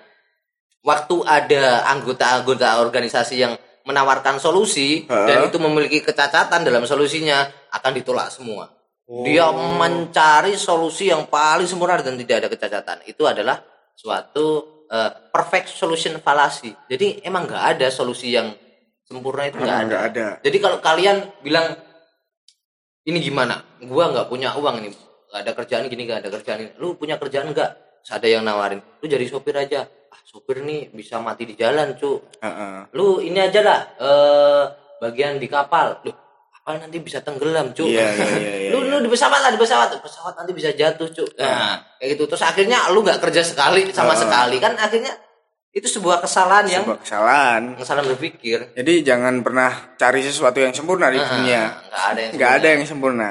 waktu 0.81 1.15
ada 1.25 1.85
anggota-anggota 1.93 2.81
organisasi 2.81 3.35
yang 3.38 3.53
menawarkan 3.85 4.38
solusi 4.38 5.05
Heeh. 5.09 5.27
dan 5.27 5.38
itu 5.50 5.57
memiliki 5.57 6.05
kecacatan 6.05 6.61
dalam 6.61 6.85
solusinya 6.85 7.50
akan 7.73 7.91
ditolak 7.97 8.29
semua. 8.29 8.69
Oh. 9.09 9.25
Dia 9.25 9.50
mencari 9.51 10.53
solusi 10.55 11.09
yang 11.09 11.25
paling 11.27 11.65
sempurna 11.65 12.00
dan 12.00 12.15
tidak 12.15 12.45
ada 12.45 12.50
kecacatan. 12.50 12.97
Itu 13.09 13.25
adalah 13.25 13.59
suatu 13.97 14.85
eh, 14.88 15.11
perfect 15.33 15.73
solution 15.73 16.21
fallacy. 16.21 16.71
Jadi 16.88 17.25
emang 17.25 17.50
nggak 17.50 17.77
ada 17.77 17.88
solusi 17.89 18.33
yang 18.33 18.53
sempurna 19.03 19.50
itu 19.50 19.57
nggak 19.59 19.81
ada. 19.89 19.97
ada. 20.07 20.27
Jadi 20.45 20.57
kalau 20.61 20.77
kalian 20.79 21.41
bilang 21.41 21.75
ini 23.03 23.17
gimana? 23.17 23.59
Gua 23.81 24.13
nggak 24.13 24.29
punya 24.29 24.53
uang 24.53 24.85
ini, 24.85 24.93
nggak 24.93 25.41
ada 25.41 25.51
kerjaan 25.57 25.89
gini, 25.89 26.05
nggak 26.05 26.19
ada 26.21 26.29
kerjaan 26.29 26.59
ini. 26.61 26.71
Lu 26.77 26.93
punya 26.95 27.17
kerjaan 27.17 27.50
nggak? 27.50 27.90
Terus 28.01 28.12
ada 28.12 28.25
yang 28.25 28.41
nawarin, 28.41 28.81
lu 28.98 29.05
jadi 29.05 29.25
sopir 29.25 29.53
aja. 29.53 29.86
Ah, 30.10 30.22
sopir 30.22 30.60
nih 30.60 30.89
bisa 30.89 31.17
mati 31.17 31.46
di 31.46 31.53
jalan, 31.53 31.93
cu. 31.96 32.17
Heeh. 32.38 32.89
Lu 32.91 33.17
ini 33.17 33.38
aja 33.38 33.62
lah, 33.62 33.79
eh 33.96 34.63
bagian 35.00 35.38
di 35.38 35.46
kapal. 35.46 36.01
Loh, 36.01 36.15
kapal 36.51 36.81
nanti 36.81 36.98
bisa 36.98 37.22
tenggelam, 37.22 37.72
cu. 37.72 37.86
Iya, 37.86 38.05
iya, 38.12 38.27
iya, 38.36 38.53
iya, 38.65 38.70
lu, 38.74 38.86
lu 38.86 38.98
di 39.00 39.10
pesawat 39.10 39.39
lah, 39.39 39.50
di 39.50 39.62
pesawat. 39.62 40.01
Pesawat 40.01 40.34
nanti 40.36 40.51
bisa 40.51 40.74
jatuh, 40.74 41.08
cu. 41.08 41.25
Nah, 41.38 41.77
kayak 41.96 42.17
gitu. 42.17 42.24
Terus 42.25 42.41
akhirnya 42.41 42.89
lu 42.89 43.01
nggak 43.01 43.22
kerja 43.22 43.41
sekali 43.41 43.93
sama 43.93 44.17
Heeh. 44.17 44.22
sekali 44.25 44.58
kan 44.58 44.74
akhirnya 44.75 45.13
itu 45.72 45.88
sebuah 45.88 46.20
kesalahan 46.20 46.67
yang 46.67 46.84
Sebuah 46.84 47.00
kesalahan. 47.00 47.62
kesalahan 47.79 48.08
berpikir. 48.12 48.75
Jadi 48.75 48.93
jangan 49.08 49.39
pernah 49.39 49.96
cari 49.96 50.20
sesuatu 50.20 50.60
yang 50.60 50.75
sempurna 50.75 51.08
di 51.08 51.15
dunia. 51.15 51.79
Nggak 51.88 52.03
ada 52.03 52.20
yang 52.20 52.31
Nggak 52.36 52.51
ada 52.60 52.67
yang 52.75 52.84
sempurna. 52.84 53.29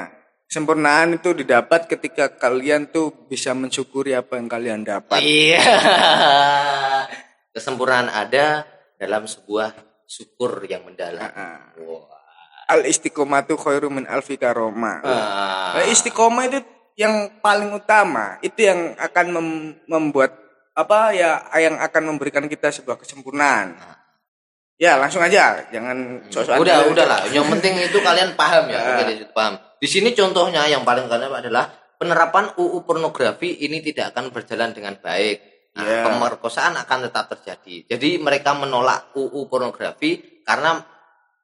Kesempurnaan 0.51 1.15
itu 1.15 1.31
didapat 1.31 1.87
ketika 1.87 2.27
kalian 2.27 2.91
tuh 2.91 3.07
bisa 3.31 3.55
mensyukuri 3.55 4.11
apa 4.11 4.35
yang 4.35 4.51
kalian 4.51 4.83
dapat. 4.83 5.23
Iya. 5.23 5.63
Kesempurnaan 7.55 8.11
ada 8.11 8.67
dalam 8.99 9.23
sebuah 9.23 9.71
syukur 10.03 10.67
yang 10.67 10.83
mendalam. 10.83 11.23
Wah. 11.87 12.03
Al 12.67 12.83
istiqomatu 12.83 13.55
khairu 13.55 13.95
min 13.95 14.03
alfi 14.11 14.35
karoma. 14.35 14.99
Ah. 14.99 15.79
Nah, 15.79 15.87
istiqomah 15.87 16.43
itu 16.51 16.59
yang 16.99 17.31
paling 17.39 17.71
utama. 17.71 18.35
Itu 18.43 18.67
yang 18.67 18.99
akan 18.99 19.25
mem- 19.31 19.79
membuat 19.87 20.35
apa 20.75 21.15
ya 21.15 21.47
yang 21.63 21.79
akan 21.79 22.11
memberikan 22.11 22.43
kita 22.51 22.75
sebuah 22.75 22.99
kesempurnaan. 22.99 23.79
Ya, 24.81 24.97
langsung 24.97 25.21
aja, 25.21 25.61
jangan 25.69 26.25
sok-sokan. 26.33 26.57
udah, 26.57 26.77
udah 26.89 27.05
lah. 27.05 27.21
Yang 27.29 27.53
penting 27.53 27.77
itu 27.85 28.01
kalian 28.01 28.33
paham 28.33 28.65
ya. 28.65 28.81
Deh, 29.05 29.29
paham. 29.29 29.61
Di 29.77 29.85
sini 29.85 30.09
contohnya 30.17 30.65
yang 30.65 30.81
paling 30.81 31.05
kalian 31.05 31.29
adalah 31.29 31.69
penerapan 32.01 32.57
UU 32.57 32.81
pornografi 32.81 33.61
ini 33.61 33.77
tidak 33.85 34.17
akan 34.17 34.33
berjalan 34.33 34.73
dengan 34.73 34.97
baik. 34.97 35.37
Nah, 35.77 35.85
Iya. 35.85 36.03
pemerkosaan 36.09 36.73
akan 36.81 36.97
tetap 37.07 37.29
terjadi. 37.29 37.93
Jadi 37.93 38.17
mereka 38.17 38.57
menolak 38.57 39.13
UU 39.13 39.45
pornografi 39.45 40.41
karena 40.41 40.81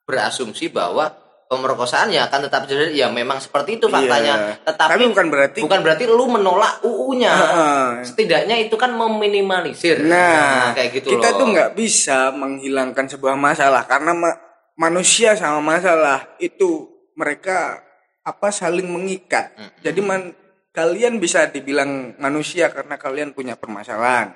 berasumsi 0.04 0.74
bahwa 0.74 1.14
pemerkosaan 1.48 2.12
ya 2.12 2.28
akan 2.28 2.48
tetap 2.48 2.68
terjadi. 2.68 2.94
Ya 2.94 3.08
memang 3.10 3.40
seperti 3.40 3.80
itu 3.80 3.88
faktanya. 3.88 4.36
Iya. 4.36 4.68
Tetapi 4.68 4.92
Tapi 4.94 5.04
bukan 5.12 5.28
berarti 5.32 5.60
bukan 5.64 5.80
berarti 5.84 6.04
lu 6.06 6.26
menolak 6.28 6.84
UU-nya. 6.84 7.34
Heeh. 7.34 7.84
Setidaknya 8.06 8.56
itu 8.60 8.76
kan 8.76 8.94
meminimalisir. 8.94 10.04
Nah, 10.06 10.76
kayak 10.76 11.02
gitu 11.02 11.16
kita 11.18 11.34
loh. 11.34 11.38
tuh 11.40 11.46
nggak 11.56 11.72
bisa 11.74 12.32
menghilangkan 12.36 13.06
sebuah 13.10 13.36
masalah 13.40 13.88
karena 13.88 14.12
ma- 14.14 14.40
manusia 14.78 15.34
sama 15.34 15.64
masalah 15.64 16.38
itu 16.38 16.86
mereka 17.18 17.82
apa 18.22 18.52
saling 18.54 18.86
mengikat. 18.86 19.56
Jadi 19.82 20.00
man- 20.04 20.36
kalian 20.78 21.18
bisa 21.18 21.50
dibilang 21.50 22.14
manusia 22.22 22.70
karena 22.70 23.02
kalian 23.02 23.34
punya 23.34 23.58
permasalahan. 23.58 24.30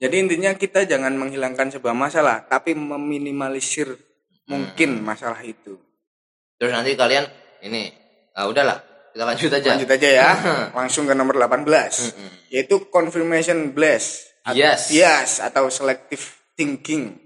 Jadi 0.00 0.16
intinya 0.16 0.56
kita 0.56 0.88
jangan 0.88 1.12
menghilangkan 1.12 1.68
sebuah 1.76 1.92
masalah, 1.92 2.48
tapi 2.48 2.72
meminimalisir 2.72 3.92
mungkin 4.48 5.04
masalah 5.04 5.44
itu. 5.44 5.76
Terus 6.64 6.80
nanti 6.80 6.96
kalian 6.96 7.28
ini, 7.60 7.92
ah 8.32 8.48
udahlah, 8.48 8.80
kita 9.12 9.20
lanjut 9.28 9.52
aja. 9.52 9.76
Lanjut 9.76 9.90
aja 9.92 10.08
ya, 10.08 10.28
langsung 10.80 11.04
ke 11.04 11.12
nomor 11.12 11.36
18, 11.36 11.68
yaitu 12.48 12.88
confirmation 12.88 13.76
bias. 13.76 14.32
Bias. 14.48 14.88
Bias 14.88 15.44
atau 15.44 15.68
selective 15.68 16.24
thinking. 16.56 17.20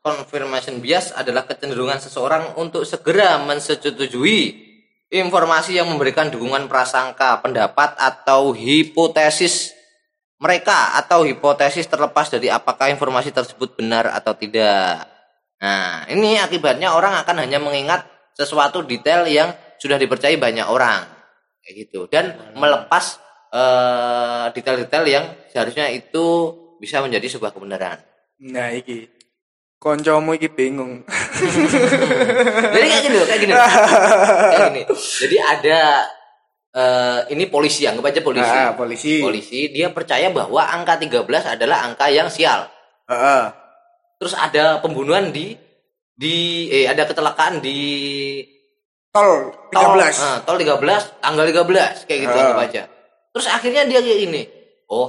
Confirmation 0.00 0.80
bias 0.80 1.12
adalah 1.12 1.44
kecenderungan 1.44 2.00
seseorang 2.00 2.56
untuk 2.56 2.88
segera 2.88 3.36
mensetujui 3.44 4.56
informasi 5.12 5.76
yang 5.76 5.92
memberikan 5.92 6.32
dukungan 6.32 6.72
prasangka, 6.72 7.44
pendapat 7.44 8.00
atau 8.00 8.56
hipotesis 8.56 9.76
mereka 10.40 10.96
atau 10.96 11.28
hipotesis 11.28 11.84
terlepas 11.84 12.32
dari 12.32 12.48
apakah 12.48 12.88
informasi 12.88 13.28
tersebut 13.28 13.76
benar 13.76 14.08
atau 14.08 14.32
tidak. 14.32 15.04
Nah, 15.60 16.08
ini 16.08 16.40
akibatnya 16.40 16.96
orang 16.96 17.12
akan 17.20 17.44
hanya 17.44 17.60
mengingat 17.60 18.17
sesuatu 18.38 18.86
detail 18.86 19.26
yang 19.26 19.50
sudah 19.82 19.98
dipercayai 19.98 20.38
banyak 20.38 20.66
orang. 20.70 21.02
Kayak 21.66 21.74
gitu. 21.84 22.00
Dan 22.06 22.54
melepas 22.54 23.18
eh, 23.50 24.46
detail-detail 24.54 25.04
yang 25.10 25.24
seharusnya 25.50 25.90
itu 25.90 26.54
bisa 26.78 27.02
menjadi 27.02 27.26
sebuah 27.26 27.50
kebenaran. 27.50 27.98
Nah, 28.46 28.70
iki. 28.70 29.10
Koncomu 29.78 30.34
iki 30.38 30.50
bingung. 30.50 31.06
Jadi 32.74 32.86
kayak 32.86 33.02
gini 33.02 33.16
loh, 33.18 33.26
kayak 33.26 33.40
gini. 33.42 33.52
loh. 33.54 33.62
kayak 33.62 34.62
gini. 34.74 34.82
Jadi 34.94 35.36
ada 35.38 35.80
eh, 36.74 37.20
ini 37.34 37.44
polisi, 37.46 37.86
anggap 37.86 38.10
aja 38.10 38.20
polisi. 38.22 38.54
Ah, 38.58 38.74
polisi. 38.74 39.22
Polisi 39.22 39.70
dia 39.70 39.90
percaya 39.94 40.30
bahwa 40.34 40.66
angka 40.66 40.98
13 40.98 41.54
adalah 41.58 41.86
angka 41.86 42.10
yang 42.10 42.26
sial. 42.26 42.66
Heeh. 43.06 43.54
Terus 44.18 44.34
ada 44.34 44.82
pembunuhan 44.82 45.30
di 45.30 45.54
di 46.18 46.36
eh 46.68 46.84
ada 46.84 47.06
kecelakaan 47.06 47.62
di 47.62 47.78
Tol 49.08 49.54
tol 49.70 49.94
13. 49.96 50.18
eh, 50.18 50.38
tol 50.44 50.58
13 50.58 51.22
tanggal 51.22 51.44
13 51.46 52.04
kayak 52.04 52.20
gitu 52.26 52.34
Ah. 52.34 52.42
anggap 52.44 52.60
aja. 52.60 52.82
Terus 53.30 53.46
akhirnya 53.46 53.82
dia 53.86 54.02
kayak 54.02 54.18
gini. 54.20 54.42
Oh, 54.90 55.08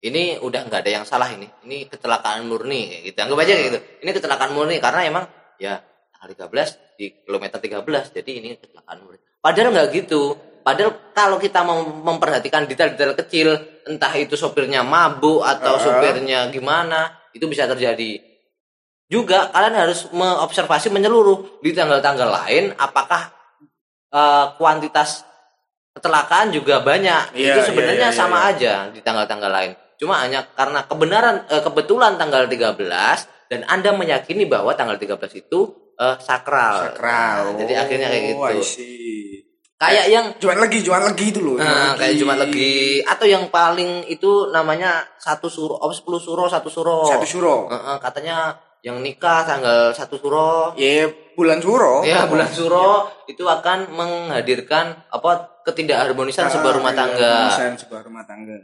ini 0.00 0.38
udah 0.38 0.64
nggak 0.64 0.80
ada 0.80 0.90
yang 0.92 1.04
salah 1.04 1.28
ini. 1.28 1.44
Ini 1.62 1.90
kecelakaan 1.90 2.46
murni 2.46 2.88
kayak 2.88 3.02
gitu. 3.04 3.18
Anggap 3.18 3.38
aja 3.42 3.52
kayak 3.52 3.66
gitu. 3.66 3.78
Ini 4.00 4.10
kecelakaan 4.14 4.50
murni 4.54 4.76
karena 4.78 5.00
emang 5.04 5.24
ya 5.58 5.82
tanggal 6.10 6.48
13 6.48 6.96
di 6.96 7.06
kilometer 7.22 7.58
13 7.60 8.14
jadi 8.14 8.30
ini 8.32 8.48
kecelakaan 8.56 8.98
murni. 9.02 9.18
Padahal 9.36 9.68
nggak 9.70 9.88
gitu. 9.92 10.22
Padahal 10.62 10.92
kalau 11.12 11.36
kita 11.38 11.62
mau 11.62 11.78
memperhatikan 11.84 12.66
detail-detail 12.66 13.14
kecil, 13.14 13.48
entah 13.86 14.10
itu 14.16 14.34
sopirnya 14.34 14.82
mabuk 14.82 15.38
atau 15.38 15.76
Ah. 15.76 15.82
sopirnya 15.82 16.50
gimana, 16.50 17.14
itu 17.30 17.46
bisa 17.46 17.68
terjadi. 17.68 18.18
Juga 19.06 19.50
kalian 19.54 19.76
harus 19.86 20.10
mengobservasi 20.10 20.90
menyeluruh 20.90 21.62
di 21.62 21.70
tanggal-tanggal 21.70 22.26
lain 22.26 22.74
apakah 22.74 23.30
uh, 24.10 24.54
kuantitas 24.58 25.22
kecelakaan 25.96 26.52
juga 26.52 26.84
banyak. 26.84 27.32
Iya, 27.32 27.56
itu 27.56 27.72
sebenarnya 27.72 28.10
iya, 28.10 28.12
iya, 28.12 28.20
sama 28.20 28.38
iya. 28.44 28.52
aja 28.52 28.72
di 28.92 29.00
tanggal-tanggal 29.00 29.48
lain. 29.48 29.72
Cuma 29.96 30.20
hanya 30.20 30.44
karena 30.52 30.84
kebenaran 30.84 31.48
eh, 31.48 31.62
kebetulan 31.64 32.20
tanggal 32.20 32.44
13 32.44 33.48
dan 33.48 33.60
anda 33.64 33.96
meyakini 33.96 34.44
bahwa 34.44 34.76
tanggal 34.76 35.00
13 35.00 35.16
itu 35.40 35.60
eh, 35.96 36.16
sakral, 36.20 36.92
sakral. 36.92 37.56
Nah, 37.56 37.64
jadi 37.64 37.72
akhirnya 37.80 38.08
kayak 38.12 38.24
Oh, 38.36 38.44
gitu 38.52 38.60
see. 38.60 39.40
kayak 39.80 40.08
yang 40.12 40.26
jual 40.36 40.56
lagi 40.56 40.84
jual 40.84 41.00
lagi 41.00 41.32
itu 41.32 41.40
loh 41.40 41.56
Nah, 41.56 41.96
kayak 41.96 42.20
cuma 42.20 42.36
lagi. 42.36 43.00
Atau 43.08 43.24
yang 43.24 43.48
paling 43.48 44.04
itu 44.12 44.52
namanya 44.52 45.08
satu 45.16 45.48
suro, 45.48 45.80
oh, 45.80 45.92
sepuluh 45.96 46.20
suro, 46.20 46.44
satu 46.44 46.68
suro. 46.68 47.08
satu 47.08 47.24
suro. 47.24 47.72
Eh, 47.72 47.76
eh, 47.76 47.96
katanya 48.04 48.52
yang 48.80 48.98
nikah 48.98 49.42
tanggal 49.42 49.90
satu 49.90 50.16
suro, 50.16 50.72
ya 50.74 51.06
bulan 51.32 51.58
suro 51.58 52.00
ya 52.00 52.24
bulan 52.24 52.48
suro 52.48 53.12
itu 53.26 53.42
akan 53.42 53.92
menghadirkan 53.92 55.04
apa 55.06 55.60
ketidakharmonisan 55.62 56.48
sebuah 56.48 56.74
rumah 56.74 56.90
Ah, 56.90 56.98
tangga. 56.98 57.34
sebuah 57.74 58.02
rumah 58.02 58.24
tangga 58.24 58.56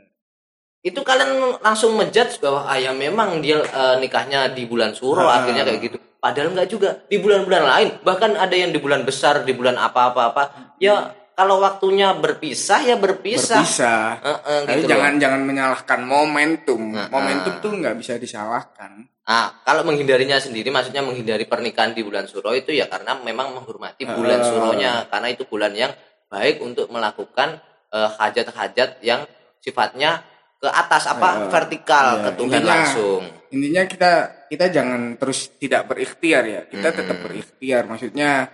Itu 0.81 1.00
kalian 1.00 1.61
langsung 1.61 1.95
menjudge 1.95 2.40
bahwa 2.40 2.64
ah 2.64 2.75
ya 2.75 2.90
memang 2.90 3.38
dia 3.38 3.61
eh, 3.61 3.97
nikahnya 3.99 4.50
di 4.50 4.64
bulan 4.64 4.90
suro 4.92 5.23
Ah. 5.23 5.38
akhirnya 5.38 5.62
kayak 5.62 5.81
gitu. 5.81 5.97
Padahal 6.19 6.50
enggak 6.50 6.69
juga 6.69 6.90
di 7.07 7.19
bulan-bulan 7.19 7.64
lain, 7.64 7.88
bahkan 8.02 8.35
ada 8.35 8.50
yang 8.52 8.71
di 8.71 8.78
bulan 8.78 9.02
besar, 9.02 9.42
di 9.42 9.50
bulan 9.52 9.75
apa-apa-apa. 9.75 10.75
Ya 10.78 11.11
kalau 11.35 11.59
waktunya 11.59 12.14
berpisah 12.14 12.83
ya 12.83 12.95
berpisah. 12.95 13.59
berpisah 13.59 14.23
eh, 14.23 14.38
Tapi 14.62 14.71
gitu 14.73 14.87
loh. 14.87 14.90
jangan 14.90 15.12
jangan 15.19 15.40
menyalahkan 15.42 16.00
momentum 16.02 16.81
Nah, 16.90 17.07
momentum 17.09 17.52
ah. 17.52 17.61
tuh 17.61 17.71
nggak 17.75 17.95
bisa 17.99 18.12
disalahkan 18.16 19.07
Nah, 19.23 19.62
kalau 19.62 19.87
menghindarinya 19.87 20.37
sendiri, 20.37 20.69
maksudnya 20.69 20.99
menghindari 20.99 21.47
pernikahan 21.47 21.95
di 21.95 22.02
bulan 22.02 22.26
suro 22.26 22.50
itu 22.52 22.75
ya 22.75 22.91
karena 22.91 23.14
memang 23.17 23.55
menghormati 23.55 24.02
bulan 24.02 24.43
Ah. 24.43 24.47
suronya, 24.47 24.93
karena 25.07 25.29
itu 25.31 25.47
bulan 25.47 25.73
yang 25.73 25.93
baik 26.26 26.59
untuk 26.59 26.88
melakukan 26.88 27.62
eh, 27.93 28.09
hajat-hajat 28.09 29.05
yang 29.05 29.29
sifatnya 29.61 30.25
ke 30.57 30.64
atas 30.64 31.05
apa 31.07 31.45
Ah, 31.45 31.50
vertikal 31.52 32.07
iya. 32.17 32.23
ke 32.25 32.31
Tuhan 32.35 32.49
Intinya- 32.57 32.73
langsung. 32.73 33.23
intinya 33.52 33.83
kita 33.85 34.12
kita 34.49 34.67
jangan 34.71 35.00
terus 35.14 35.52
tidak 35.55 35.85
berikhtiar 35.87 36.43
ya 36.43 36.61
kita 36.64 36.88
Mm-mm. 36.88 36.99
tetap 36.99 37.17
berikhtiar 37.21 37.83
maksudnya 37.85 38.49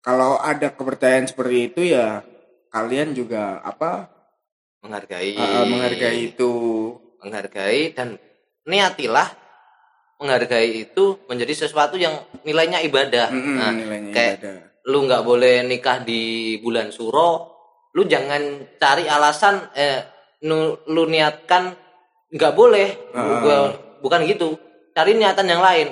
kalau 0.00 0.40
ada 0.40 0.72
kepercayaan 0.72 1.28
seperti 1.28 1.68
itu 1.68 1.92
ya 1.92 2.24
kalian 2.68 3.12
juga 3.12 3.60
apa 3.60 4.08
Menghargai, 4.80 5.34
uh, 5.34 5.66
menghargai 5.66 6.32
itu 6.32 6.50
menghargai 7.18 7.92
dan 7.92 8.16
niatilah 8.64 9.28
menghargai 10.18 10.84
itu 10.84 11.04
menjadi 11.24 11.54
sesuatu 11.56 11.94
yang 11.94 12.12
nilainya 12.42 12.82
ibadah. 12.82 13.30
Mm-mm, 13.30 13.54
Nah, 13.54 13.70
nilainya 13.70 14.12
kayak 14.12 14.34
ibadah. 14.36 14.56
lu 14.84 14.98
nggak 15.04 15.22
boleh 15.22 15.54
nikah 15.62 16.00
di 16.00 16.22
bulan 16.58 16.88
suro 16.88 17.54
lu 17.90 18.04
jangan 18.04 18.40
cari 18.76 19.04
alasan 19.04 19.68
eh 19.72 20.00
nu, 20.40 20.56
lu 20.86 21.04
niatkan 21.04 21.72
nggak 22.28 22.52
boleh 22.52 22.88
Ah. 23.10 23.38
gua- 23.38 23.72
bukan 23.98 24.24
gitu 24.24 24.56
cari 24.90 25.12
niatan 25.12 25.44
yang 25.44 25.60
lain 25.60 25.88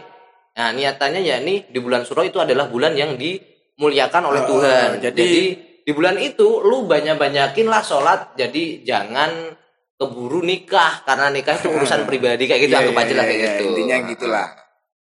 nah 0.53 0.71
niatannya 0.71 1.21
ya 1.21 1.37
ini 1.39 1.67
di 1.67 1.77
bulan 1.77 2.03
suro 2.03 2.23
itu 2.23 2.39
adalah 2.39 2.67
bulan 2.67 2.95
yang 2.95 3.15
dimuliakan 3.15 4.23
oleh 4.27 4.41
Ah, 4.41 4.47
Tuhan 4.47 4.89
jadi- 4.99 5.13
jadi, 5.19 5.45
di 5.83 5.93
bulan 5.93 6.17
itu 6.17 6.47
lu 6.61 6.85
banyak 6.85 7.15
banyakin 7.15 7.67
lah 7.67 7.83
sholat 7.83 8.33
jadi 8.35 8.65
jangan 8.83 9.53
keburu 9.97 10.45
nikah 10.45 11.03
karena 11.09 11.33
nikah 11.33 11.57
itu 11.57 11.73
urusan 11.73 12.05
pribadi 12.09 12.45
kayak 12.45 12.69
gitu 12.69 12.73
Iya, 12.77 12.81
anggap 12.85 12.97
iya, 12.97 13.05
aja 13.05 13.15
lah 13.17 13.25
kayak 13.25 13.39
iya, 13.41 13.49
gitu 13.49 13.65
intinya 13.73 13.97
gitulah 14.13 14.49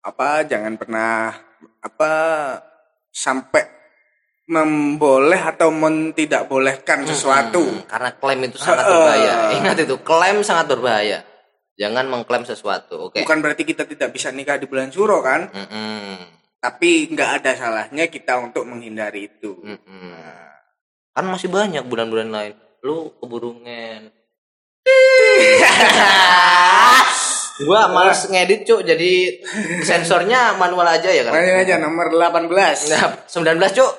apa 0.04 0.28
jangan 0.46 0.74
pernah 0.78 1.12
apa 1.82 2.12
sampai 3.10 3.64
memboleh 4.44 5.40
atau 5.40 5.72
men 5.72 6.12
tidak 6.12 6.52
bolehkan 6.52 7.08
sesuatu 7.08 7.64
Hmm, 7.64 7.88
karena 7.88 8.10
klaim 8.20 8.44
itu 8.44 8.60
sangat 8.60 8.84
berbahaya. 8.92 9.34
Ingat 9.56 9.78
itu, 9.88 9.96
klaim 10.04 10.44
sangat 10.44 10.68
berbahaya. 10.68 11.24
Jangan 11.80 12.12
mengklaim 12.12 12.44
sesuatu. 12.44 13.08
Oke. 13.10 13.24
bukan 13.24 13.40
berarti 13.40 13.64
kita 13.64 13.88
tidak 13.88 14.12
bisa 14.12 14.36
nikah 14.36 14.60
di 14.60 14.68
bulan 14.68 14.92
suro 14.92 15.24
kan 15.24 15.48
Mm-mm. 15.50 16.22
tapi 16.60 17.10
nggak 17.10 17.42
ada 17.42 17.52
salahnya 17.58 18.12
kita 18.12 18.38
untuk 18.38 18.68
menghindari 18.68 19.32
itu 19.32 19.58
Mm-mm. 19.64 20.12
Kan 21.14 21.26
masih 21.30 21.48
banyak 21.48 21.86
bulan-bulan 21.86 22.30
lain. 22.34 22.54
Lu 22.84 23.14
keburungan. 23.22 24.10
Gua 27.64 27.88
males 27.94 28.28
ngedit, 28.28 28.66
Cuk. 28.66 28.82
Jadi 28.84 29.40
sensornya 29.86 30.58
manual 30.58 30.90
aja 30.90 31.10
ya 31.10 31.24
kan. 31.30 31.34
Lanjut 31.38 31.56
aja 31.64 31.76
nomor 31.80 32.12
18 32.12 32.50
Nah, 32.92 33.24
19, 33.30 33.78
Cuk. 33.78 33.92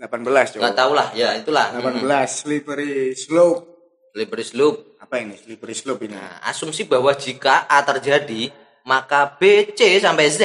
18 0.00 0.56
coba 0.56 0.60
Nggak 0.64 0.76
tahu 0.78 0.92
lah. 0.96 1.08
Ya, 1.12 1.36
itulah. 1.36 1.66
18 1.76 2.00
slippery 2.30 3.12
slope 3.12 3.68
Slippery 4.10 4.44
slope. 4.46 4.78
apa 5.00 5.26
ini 5.26 5.34
slippery 5.34 5.74
slope 5.74 6.06
ini 6.06 6.14
Nah, 6.14 6.38
asumsi 6.46 6.86
bahwa 6.86 7.10
jika 7.18 7.66
A 7.66 7.82
terjadi, 7.82 8.46
maka 8.86 9.34
B, 9.38 9.74
C 9.74 9.98
sampai 9.98 10.30
Z 10.30 10.40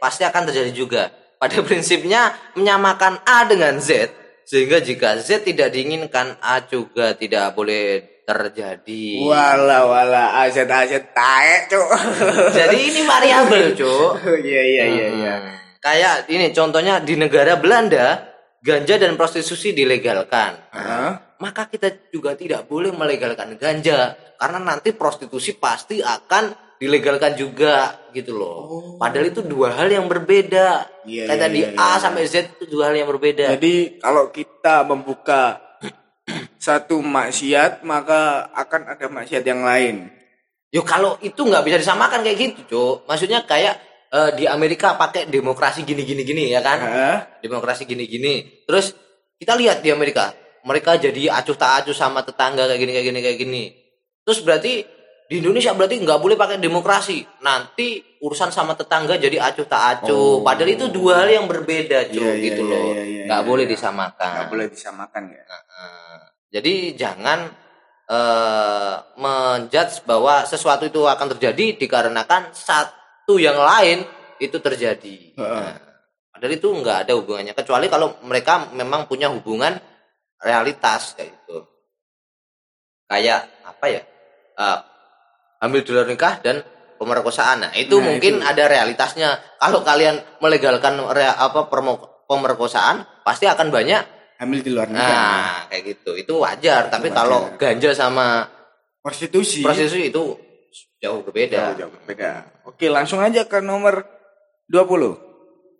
pasti 0.00 0.24
akan 0.24 0.48
terjadi 0.48 0.72
juga. 0.72 1.12
Pada 1.36 1.60
prinsipnya 1.60 2.32
menyamakan 2.56 3.20
A 3.28 3.44
dengan 3.44 3.76
Z, 3.76 4.08
sehingga 4.48 4.80
jika 4.80 5.20
Z 5.20 5.44
tidak 5.44 5.76
diinginkan, 5.76 6.40
A 6.40 6.64
juga 6.64 7.12
tidak 7.12 7.52
boleh 7.52 8.15
terjadi. 8.26 9.22
wala 9.22 9.86
wala 9.86 10.24
azet 10.42 10.66
azet 10.66 11.14
taek 11.14 11.70
cuk 11.70 11.86
Jadi 12.58 12.76
ini 12.90 13.00
variabel, 13.06 13.72
Cuk. 13.72 14.18
iya 14.42 14.62
iya 14.74 14.84
iya 14.84 15.06
iya 15.14 15.34
Hmm. 15.36 15.54
Kayak 15.78 16.26
ini 16.26 16.50
contohnya 16.50 16.98
di 16.98 17.14
negara 17.14 17.54
Belanda, 17.54 18.26
ganja 18.58 18.98
dan 18.98 19.14
prostitusi 19.14 19.70
dilegalkan. 19.70 20.58
Hah? 20.74 21.12
maka 21.36 21.68
kita 21.68 22.08
juga 22.08 22.32
tidak 22.32 22.64
boleh 22.64 22.96
melegalkan 22.96 23.60
ganja 23.60 24.16
karena 24.34 24.56
nanti 24.56 24.96
prostitusi 24.96 25.52
pasti 25.54 26.00
akan 26.00 26.48
dilegalkan 26.80 27.36
juga 27.36 28.08
gitu 28.10 28.34
loh. 28.34 28.58
Padahal 28.96 29.28
itu 29.28 29.44
dua 29.44 29.76
hal 29.76 29.92
yang 29.92 30.08
berbeda. 30.08 30.68
Oh. 31.04 31.04
Iya, 31.06 31.28
Kayak 31.28 31.36
iya, 31.36 31.44
tadi 31.44 31.60
iya, 31.60 31.68
A 31.76 31.86
iya. 31.86 31.96
sampai 32.00 32.22
Z 32.24 32.34
itu 32.56 32.64
dua 32.66 32.88
hal 32.90 32.96
yang 32.96 33.06
berbeda. 33.06 33.52
jadi 33.54 34.00
kalau 34.00 34.32
kita 34.32 34.82
membuka 34.88 35.60
satu 36.66 36.98
maksiat 36.98 37.86
maka 37.86 38.50
akan 38.50 38.82
ada 38.90 39.06
maksiat 39.06 39.46
yang 39.46 39.62
lain 39.62 40.10
Yo 40.74 40.82
kalau 40.82 41.16
itu 41.22 41.40
nggak 41.40 41.62
bisa 41.62 41.78
disamakan 41.78 42.20
kayak 42.26 42.36
gitu, 42.36 42.60
Cuk. 42.68 42.94
Maksudnya 43.08 43.46
kayak 43.46 43.78
eh, 44.10 44.30
di 44.34 44.44
Amerika 44.50 44.98
pakai 44.98 45.30
demokrasi 45.30 45.86
gini-gini 45.86 46.26
gini 46.26 46.50
ya 46.52 46.60
kan? 46.60 46.78
Hah? 46.82 47.18
Demokrasi 47.40 47.86
gini-gini. 47.86 48.66
Terus 48.66 48.92
kita 49.38 49.54
lihat 49.54 49.80
di 49.80 49.94
Amerika, 49.94 50.34
mereka 50.66 50.98
jadi 50.98 51.32
acuh 51.32 51.56
tak 51.56 51.80
acuh 51.80 51.96
sama 51.96 52.26
tetangga 52.26 52.66
kayak 52.66 52.82
gini 52.82 52.92
kayak 52.92 53.06
gini 53.08 53.20
kayak 53.22 53.38
gini. 53.38 53.62
Terus 54.26 54.42
berarti 54.42 54.82
di 55.30 55.34
Indonesia 55.40 55.70
berarti 55.72 55.96
nggak 56.02 56.20
boleh 56.20 56.36
pakai 56.36 56.58
demokrasi. 56.58 57.22
Nanti 57.46 58.02
urusan 58.20 58.50
sama 58.50 58.74
tetangga 58.74 59.16
jadi 59.16 59.38
acuh 59.38 59.64
tak 59.70 60.02
acuh. 60.02 60.42
Oh. 60.42 60.44
Padahal 60.44 60.76
itu 60.76 60.90
dua 60.90 61.22
hal 61.24 61.30
yang 61.30 61.46
berbeda, 61.46 62.10
Cuk, 62.10 62.20
Iya, 62.20 62.34
iya, 62.36 62.44
gitu 62.52 62.62
iya, 62.66 62.70
loh. 62.74 62.84
iya, 62.92 63.02
iya, 63.06 63.22
nggak 63.30 63.42
boleh 63.46 63.64
disamakan. 63.70 64.28
nggak 64.34 64.48
boleh 64.50 64.66
disamakan 64.66 65.22
ya 65.30 65.42
Nah, 65.46 66.25
jadi 66.48 66.74
jangan 66.94 67.50
eh 68.06 68.94
menjudge 69.18 70.06
bahwa 70.06 70.46
sesuatu 70.46 70.86
itu 70.86 71.02
akan 71.02 71.34
terjadi 71.34 71.74
dikarenakan 71.74 72.54
satu 72.54 73.34
yang 73.36 73.58
lain 73.58 74.06
itu 74.38 74.54
terjadi. 74.56 75.34
Nah, 75.34 75.74
padahal 76.30 76.54
itu 76.54 76.68
nggak 76.70 76.98
ada 77.02 77.12
hubungannya 77.18 77.50
kecuali 77.50 77.90
kalau 77.90 78.14
mereka 78.22 78.70
memang 78.70 79.10
punya 79.10 79.26
hubungan 79.26 79.74
realitas 80.38 81.18
kayak 81.18 81.34
itu. 81.34 81.58
Kayak 83.06 83.40
apa 83.64 83.86
ya? 83.90 84.02
Eh, 84.56 84.78
ambil 85.62 85.82
di 85.82 85.90
luar 85.90 86.06
nikah 86.06 86.38
dan 86.42 86.62
pemerkosaan. 87.02 87.66
Nah, 87.66 87.72
itu 87.74 87.98
Nah, 87.98 88.06
mungkin 88.06 88.38
itu. 88.38 88.46
ada 88.46 88.64
realitasnya. 88.66 89.34
Kalau 89.58 89.82
kalian 89.82 90.22
melegalkan 90.38 90.94
rea- 91.10 91.36
apa 91.36 91.66
permo- 91.66 92.22
pemerkosaan, 92.30 93.02
pasti 93.22 93.46
akan 93.46 93.70
banyak 93.70 94.02
hamil 94.36 94.60
di 94.60 94.70
luar 94.72 94.88
nikah 94.92 95.06
Nah, 95.06 95.58
kayak 95.72 95.82
gitu. 95.96 96.10
Itu 96.16 96.40
wajar, 96.44 96.92
tapi 96.92 97.08
wajar. 97.08 97.18
kalau 97.24 97.40
ganja 97.56 97.90
sama 97.96 98.46
prostitusi 99.00 99.62
prostitusi 99.62 100.10
itu 100.10 100.22
jauh 100.98 101.22
berbeda. 101.22 101.78
jauh, 101.78 101.86
jauh 101.86 101.92
berbeda 102.02 102.30
oke 102.66 102.86
langsung 102.90 103.22
aja 103.22 103.46
ke 103.46 103.62
nomor 103.62 104.02
20 104.66 105.26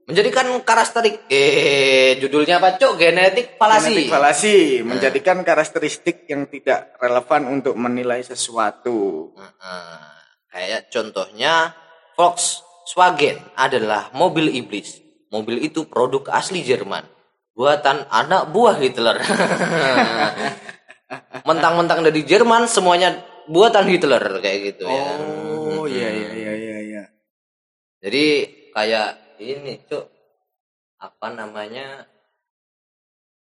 Menjadikan 0.07 0.47
karakteristik 0.63 1.27
eh 1.27 2.15
judulnya 2.23 2.63
apa, 2.63 2.79
Cuk? 2.79 2.95
Genetik 2.95 3.59
falasi. 3.59 3.91
Genetik 3.91 4.07
falasi 4.07 4.57
menjadikan 4.87 5.43
karakteristik 5.43 6.31
yang 6.31 6.47
tidak 6.47 6.95
relevan 7.03 7.51
untuk 7.51 7.75
menilai 7.75 8.23
sesuatu. 8.23 9.35
Heeh. 9.35 10.15
kayak 10.47 10.95
contohnya 10.95 11.75
Volkswagen 12.15 13.43
adalah 13.59 14.15
mobil 14.15 14.47
iblis. 14.55 15.03
Mobil 15.35 15.59
itu 15.67 15.91
produk 15.91 16.31
asli 16.31 16.63
Jerman. 16.63 17.16
Buatan 17.57 18.05
anak 18.13 18.53
buah 18.53 18.77
Hitler. 18.77 19.17
Mentang-mentang 21.49 22.05
dari 22.05 22.21
Jerman 22.21 22.69
semuanya 22.69 23.17
buatan 23.49 23.89
Hitler 23.89 24.45
kayak 24.45 24.59
gitu 24.75 24.85
ya. 24.85 25.05
Oh 25.73 25.89
iya 25.89 26.09
iya 26.13 26.31
iya 26.37 26.53
iya 26.53 26.79
iya. 26.85 27.03
Jadi 28.05 28.25
kayak 28.77 29.41
ini, 29.41 29.81
Cuk. 29.89 30.05
Apa 31.01 31.33
namanya? 31.33 32.05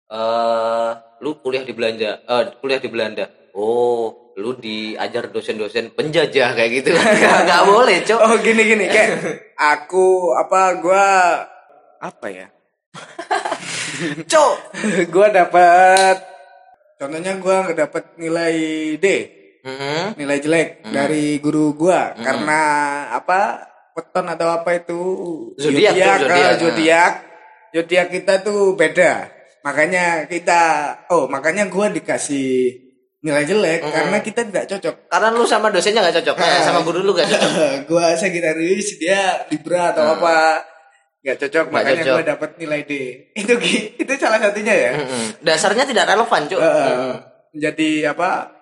Eh, 0.06 0.90
lu 1.24 1.40
kuliah 1.42 1.64
di 1.66 1.74
Belanda, 1.74 2.22
eh 2.22 2.54
kuliah 2.62 2.78
di 2.78 2.90
Belanda. 2.92 3.26
Oh, 3.56 4.34
lu 4.38 4.54
diajar 4.58 5.30
dosen-dosen 5.30 5.90
penjajah 5.94 6.54
kayak 6.54 6.70
gitu. 6.70 6.94
Nggak 7.46 7.64
boleh, 7.66 7.96
Cuk. 8.06 8.20
Oh 8.20 8.38
gini 8.38 8.62
gini 8.62 8.86
kayak 8.86 9.10
aku 9.74 10.36
apa 10.38 10.60
gua 10.78 11.06
apa 11.98 12.26
ya? 12.30 12.46
Cuk. 14.30 14.54
gua 15.10 15.28
dapat 15.30 16.16
contohnya 16.96 17.32
gua 17.38 17.66
nggak 17.66 17.78
dapat 17.78 18.04
nilai 18.16 18.54
D, 18.98 19.06
Mhm. 19.64 20.18
nilai 20.20 20.38
jelek 20.38 20.68
dari 20.84 21.38
guru 21.38 21.72
gua 21.72 22.12
karena 22.14 22.60
apa? 23.10 23.70
Weton 23.94 24.26
atau 24.26 24.50
apa 24.50 24.74
itu? 24.74 25.00
Zodiak 25.54 25.94
Zodiak, 25.94 26.18
zodiak. 26.18 26.52
zodiak. 26.58 27.12
Zodiak 27.70 28.06
kita 28.10 28.34
tuh 28.42 28.74
beda. 28.74 29.30
Makanya 29.62 30.26
kita 30.26 30.62
oh, 31.08 31.30
makanya 31.30 31.70
gua 31.70 31.86
dikasih 31.88 32.74
nilai 33.24 33.46
jelek 33.46 33.80
karena 33.86 34.18
kita 34.20 34.44
tidak 34.50 34.66
cocok. 34.68 34.94
Karena 35.08 35.28
lu 35.32 35.46
sama 35.46 35.70
dosennya 35.70 36.02
nggak 36.04 36.20
cocok, 36.20 36.36
eh, 36.42 36.60
sama 36.60 36.82
guru 36.86 37.00
lu 37.00 37.14
nggak 37.14 37.30
cocok. 37.30 37.50
gua 37.88 38.12
Sagittarius 38.18 38.98
dia 38.98 39.46
Libra 39.48 39.94
atau 39.94 40.18
apa 40.18 40.60
nggak 41.24 41.36
cocok. 41.40 41.64
Nggak 41.72 41.74
makanya 41.80 42.02
cocok. 42.04 42.14
gua 42.14 42.24
dapat 42.36 42.50
nilai 42.60 42.80
D. 42.84 42.92
Itu 43.40 43.54
itu 43.96 44.12
salah 44.20 44.38
satunya 44.38 44.74
ya. 44.76 44.90
Dasarnya 45.40 45.88
tidak 45.88 46.04
relevan, 46.04 46.42
Cuk. 46.52 46.60
Eh, 46.60 47.12
jadi 47.56 47.90
apa? 48.12 48.52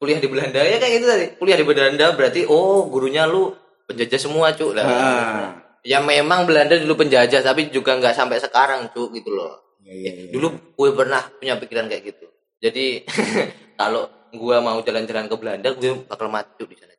Kuliah 0.00 0.16
di 0.16 0.28
Belanda 0.32 0.60
ya 0.64 0.76
kayak 0.80 0.92
gitu 0.96 1.06
tadi. 1.08 1.26
Kuliah 1.36 1.58
di 1.60 1.66
Belanda 1.68 2.06
berarti 2.16 2.40
oh 2.48 2.88
gurunya 2.88 3.28
lu 3.28 3.52
penjajah 3.84 4.16
semua 4.16 4.56
cuk 4.56 4.72
lah. 4.72 4.84
Ah. 4.88 5.48
ya 5.80 6.00
memang 6.00 6.48
Belanda 6.48 6.76
dulu 6.76 7.04
penjajah 7.04 7.40
tapi 7.44 7.68
juga 7.68 7.96
nggak 8.00 8.16
sampai 8.16 8.40
sekarang 8.40 8.88
cuk 8.96 9.12
gitu 9.12 9.28
loh. 9.28 9.76
Iya, 9.84 9.92
iya, 9.92 10.10
iya. 10.12 10.30
dulu 10.32 10.56
gue 10.72 10.90
pernah 10.96 11.20
punya 11.36 11.60
pikiran 11.60 11.84
kayak 11.92 12.16
gitu. 12.16 12.26
Jadi 12.64 13.04
kalau 13.80 14.08
gua 14.32 14.62
mau 14.62 14.78
jalan-jalan 14.80 15.26
ke 15.28 15.36
Belanda 15.36 15.68
gue 15.74 16.06
bakal 16.08 16.32
mati 16.32 16.64
di 16.64 16.76
sana 16.80 16.89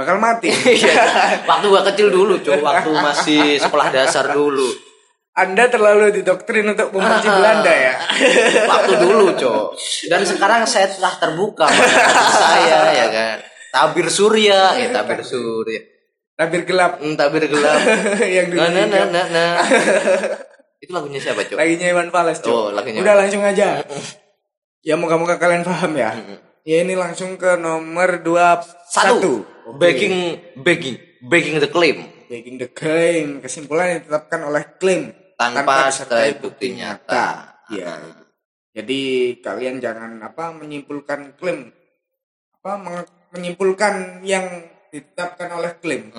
bakal 0.00 0.16
mati. 0.16 0.48
Iya, 0.80 0.96
waktu 1.44 1.66
gua 1.68 1.84
kecil 1.92 2.08
dulu 2.08 2.40
cuk. 2.40 2.64
Waktu 2.64 2.90
masih 2.90 3.60
sekolah 3.60 3.92
dasar 3.92 4.32
dulu. 4.32 4.90
Anda 5.30 5.70
terlalu 5.70 6.10
didoktrin 6.20 6.66
untuk 6.74 6.90
membenci 6.90 7.28
Belanda 7.38 7.70
ya? 7.70 7.94
Waktu 8.66 8.92
dulu 8.98 9.26
cok 9.38 9.64
dan 10.10 10.26
sekarang 10.26 10.66
saya 10.66 10.90
telah 10.90 11.14
terbuka 11.22 11.70
saya 11.70 12.78
ya 12.92 13.06
kan. 13.08 13.36
Tabir 13.70 14.10
surya. 14.10 14.74
Ya 14.74 14.88
tabir 14.90 15.22
surya. 15.22 15.80
Tabir 16.34 16.66
gelap. 16.66 16.98
Hmm, 16.98 17.14
tabir 17.14 17.46
gelap. 17.46 17.78
Yang 18.36 18.46
dulu 18.52 18.58
nah 18.58 18.86
nah 18.90 19.04
nah 19.06 19.26
nah, 19.30 19.52
itu 20.82 20.90
lagunya 20.90 21.20
siapa 21.22 21.46
cok 21.46 21.56
laginya 21.56 21.86
Iwan 21.88 22.08
Fals 22.10 22.40
Cok. 22.42 22.50
Oh, 22.50 22.68
laginya 22.74 23.00
udah 23.04 23.14
langsung 23.14 23.42
aja. 23.46 23.86
Ya 24.82 24.94
moga-moga 24.98 25.38
kalian 25.38 25.62
paham 25.62 25.94
ya. 25.94 26.10
Ya 26.66 26.84
ini 26.84 26.98
langsung 26.98 27.38
ke 27.38 27.56
nomor 27.56 28.20
dua 28.20 28.60
satu 28.90 29.46
Oke. 29.70 29.78
begging 29.78 30.16
begging 30.58 30.96
begging 31.22 31.56
the 31.58 31.66
claim 31.66 31.98
Breaking 32.26 32.56
the 32.58 32.70
claim 32.70 33.42
kesimpulan 33.42 33.86
yang 33.88 33.98
ditetapkan 34.02 34.40
oleh 34.44 34.62
klaim 34.78 35.10
Tanpa 35.34 35.88
disertai 35.88 36.30
sertai 36.30 36.30
bukti 36.36 36.76
nyata. 36.76 37.26
Iya. 37.72 37.96
Jadi 38.70 39.00
kalian 39.40 39.80
jangan 39.80 40.20
apa 40.20 40.52
menyimpulkan 40.52 41.34
klaim 41.34 41.74
apa 42.54 42.72
menyimpulkan 43.32 44.20
yang 44.22 44.46
ditetapkan 44.90 45.48
oleh 45.50 45.74
klaim. 45.80 46.12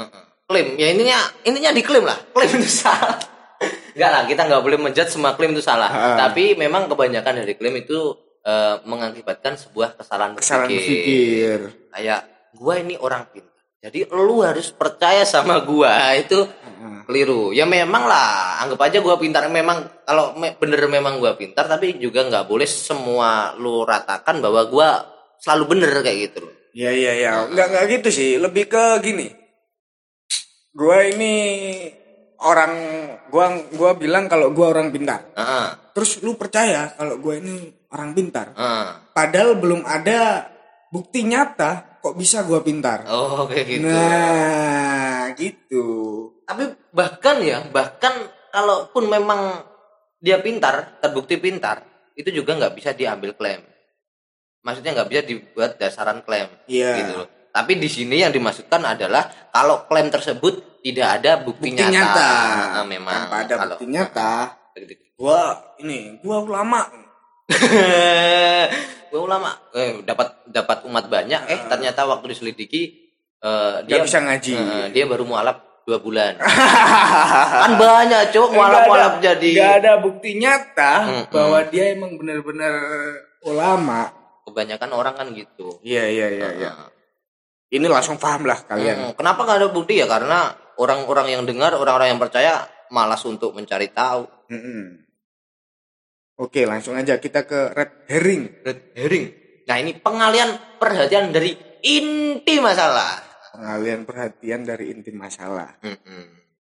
Klaim 0.43 0.67
ya 0.75 0.89
intinya 0.89 1.19
intinya 1.43 1.71
diklaim 1.71 2.03
lah 2.03 2.17
klaim 2.33 2.51
itu 2.51 2.67
salah 2.67 3.15
Enggak 3.95 4.09
lah 4.09 4.21
kita 4.25 4.41
nggak 4.47 4.63
boleh 4.63 4.79
menjudge 4.81 5.11
semua 5.11 5.31
klaim 5.31 5.53
itu 5.53 5.61
salah 5.61 5.87
Ah. 5.87 6.17
tapi 6.17 6.55
memang 6.55 6.87
kebanyakan 6.87 7.45
dari 7.45 7.55
klaim 7.55 7.77
itu 7.77 8.15
eh, 8.41 8.75
mengakibatkan 8.83 9.53
sebuah 9.55 9.95
kesalahan 9.95 10.33
Kesalahan 10.35 10.67
berpikir. 10.67 11.59
kayak 11.87 12.30
gua 12.53 12.77
ini 12.77 12.95
orang 12.95 13.27
pintar 13.29 13.49
jadi 13.81 14.05
lu 14.09 14.41
harus 14.41 14.69
percaya 14.69 15.23
sama 15.23 15.61
gua 15.61 16.13
itu 16.13 16.45
keliru 17.01 17.49
ya 17.49 17.65
memang 17.65 18.05
lah 18.05 18.61
anggap 18.61 18.79
aja 18.85 18.97
gua 18.99 19.17
pintar 19.17 19.47
memang 19.47 19.83
kalau 20.03 20.37
me- 20.37 20.53
bener 20.55 20.85
memang 20.87 21.17
gua 21.17 21.33
pintar 21.33 21.65
tapi 21.65 21.97
juga 21.97 22.23
nggak 22.23 22.45
boleh 22.45 22.65
semua 22.65 23.53
lu 23.55 23.81
ratakan 23.81 24.37
bahwa 24.37 24.61
gua 24.65 24.87
selalu 25.37 25.77
bener 25.77 25.91
kayak 26.01 26.19
gitu 26.29 26.39
loh 26.45 26.55
Iya 26.71 26.91
iya 26.95 27.11
iya, 27.11 27.31
enggak 27.51 27.67
enggak 27.67 27.85
gitu 27.99 28.09
sih, 28.15 28.39
lebih 28.39 28.71
ke 28.71 28.79
gini. 29.03 29.27
Gua 30.71 31.03
ini 31.03 31.35
orang 32.39 32.73
gua 33.27 33.51
gua 33.75 33.91
bilang 33.91 34.31
kalau 34.31 34.55
gua 34.55 34.71
orang 34.71 34.87
pintar. 34.87 35.35
Heeh, 35.35 35.67
Terus 35.91 36.23
lu 36.23 36.39
percaya 36.39 36.95
kalau 36.95 37.19
gua 37.19 37.35
ini 37.35 37.67
orang 37.91 38.15
pintar. 38.15 38.55
heeh. 38.55 38.87
Padahal 39.11 39.59
belum 39.59 39.83
ada 39.83 40.47
bukti 40.95 41.27
nyata 41.27 41.90
kok 42.01 42.17
bisa 42.17 42.41
gua 42.43 42.59
pintar. 42.59 43.05
oh 43.07 43.45
kayak 43.45 43.65
gitu 43.69 43.85
Nah, 43.87 45.31
gitu. 45.37 45.85
tapi 46.43 46.63
bahkan 46.91 47.37
ya 47.39 47.63
bahkan 47.69 48.11
kalaupun 48.49 49.07
memang 49.07 49.63
dia 50.17 50.37
pintar 50.37 50.99
terbukti 50.99 51.37
pintar 51.37 51.85
itu 52.13 52.29
juga 52.29 52.57
nggak 52.57 52.73
bisa 52.75 52.91
diambil 52.91 53.31
klaim 53.33 53.63
maksudnya 54.61 54.93
nggak 54.93 55.09
bisa 55.09 55.21
dibuat 55.23 55.71
dasaran 55.77 56.21
klaim 56.21 56.51
Iya. 56.67 56.91
gitu 56.99 57.13
loh 57.15 57.27
tapi 57.51 57.75
di 57.75 57.87
sini 57.87 58.19
yang 58.19 58.31
dimaksudkan 58.31 58.79
adalah 58.81 59.27
kalau 59.51 59.83
klaim 59.85 60.07
tersebut 60.07 60.79
tidak 60.81 61.19
ada 61.21 61.37
bukti, 61.37 61.69
Bukti 61.69 61.83
nyata. 61.83 62.31
Ah, 62.79 62.85
memang 62.87 63.27
Tanpa 63.27 63.37
ada 63.43 63.53
kalau 63.53 63.75
bukti 63.77 63.85
nyata. 63.91 64.33
Gua 65.13 65.41
ini, 65.77 66.17
gua 66.23 66.41
ulama. 66.41 66.87
Gue 69.05 69.19
ulama 69.19 69.51
eh, 69.71 69.99
dapat 70.01 70.27
dapat 70.45 70.77
umat 70.85 71.05
banyak 71.05 71.41
eh 71.45 71.59
ternyata 71.65 72.05
waktu 72.05 72.31
diselidiki 72.31 72.83
Gak 73.37 73.89
dia 73.89 73.97
bisa 73.99 74.19
ngaji. 74.19 74.53
eh, 74.53 74.87
dia 74.89 75.03
baru 75.03 75.25
mualaf 75.25 75.57
dua 75.81 75.97
bulan 75.97 76.37
kan 77.61 77.71
banyak 77.75 78.29
cuk 78.29 78.49
mualaf 78.51 78.85
mualaf 78.85 79.13
jadi 79.17 79.49
nggak 79.51 79.73
ada 79.79 79.91
bukti 79.97 80.37
nyata 80.37 80.93
Mm-mm. 81.03 81.23
bahwa 81.27 81.59
dia 81.65 81.89
emang 81.89 82.15
benar-benar 82.15 82.73
ulama. 83.41 84.13
kebanyakan 84.41 84.89
orang 84.91 85.13
kan 85.15 85.27
gitu 85.31 85.81
Iya 85.81 86.05
iya 86.07 86.27
iya 86.29 86.49
iya. 86.55 86.71
Nah, 86.71 86.89
Ini 87.67 87.87
langsung 87.87 88.17
paham 88.17 88.43
lah 88.43 88.61
kalian. 88.61 88.97
hmm, 89.01 89.13
kenapa 89.15 89.41
nggak 89.41 89.57
ada 89.57 89.69
bukti 89.69 89.95
ya 89.95 90.05
karena 90.05 90.51
orang-orang 90.75 91.27
yang 91.31 91.43
dengar 91.43 91.73
orang-orang 91.73 92.11
yang 92.11 92.19
percaya 92.19 92.61
malas 92.87 93.23
untuk 93.23 93.51
mencari 93.51 93.89
tahu 93.89 94.27
Mm-mm. 94.47 95.01
Oke, 96.41 96.65
langsung 96.65 96.97
aja 96.97 97.21
kita 97.21 97.45
ke 97.45 97.69
red 97.71 98.09
herring. 98.09 98.65
red 98.65 98.79
herring 98.97 99.25
nah 99.61 99.77
ini 99.77 99.93
pengalian 99.93 100.57
perhatian 100.75 101.29
dari 101.29 101.53
inti 101.79 102.57
masalah 102.57 103.21
Pengalian 103.51 104.07
perhatian 104.07 104.63
dari 104.63 104.95
inti 104.95 105.11
masalah. 105.11 105.75
Mm-mm. 105.83 106.23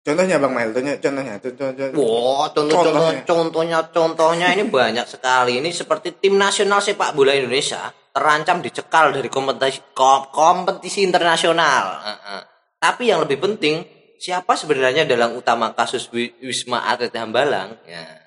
Contohnya 0.01 0.41
Bang 0.41 0.57
Mail, 0.57 0.73
contohnya, 0.73 0.97
contohnya, 0.97 1.37
contohnya. 1.37 1.93
Wah, 1.93 2.49
contoh, 2.49 2.81
contoh, 2.81 2.93
Contohnya. 2.97 3.23
contohnya, 3.23 3.79
contohnya 3.87 4.47
ini 4.51 4.65
banyak 4.67 5.05
sekali. 5.05 5.61
Ini 5.61 5.69
seperti 5.69 6.17
tim 6.17 6.41
nasional 6.41 6.81
sepak 6.81 7.13
bola 7.13 7.37
Indonesia 7.37 7.93
terancam 8.11 8.65
dicekal 8.65 9.13
dari 9.13 9.29
kompetisi 9.29 9.85
kom- 9.93 10.33
kompetisi 10.33 11.05
internasional. 11.05 12.01
Tapi 12.81 13.13
yang 13.13 13.21
lebih 13.21 13.37
penting, 13.37 13.85
siapa 14.17 14.57
sebenarnya 14.57 15.05
dalam 15.05 15.37
utama 15.37 15.77
kasus 15.77 16.09
Wi- 16.09 16.35
Wisma 16.41 16.89
Atlet 16.89 17.13
Hambalang? 17.13 17.77
Ya. 17.85 18.22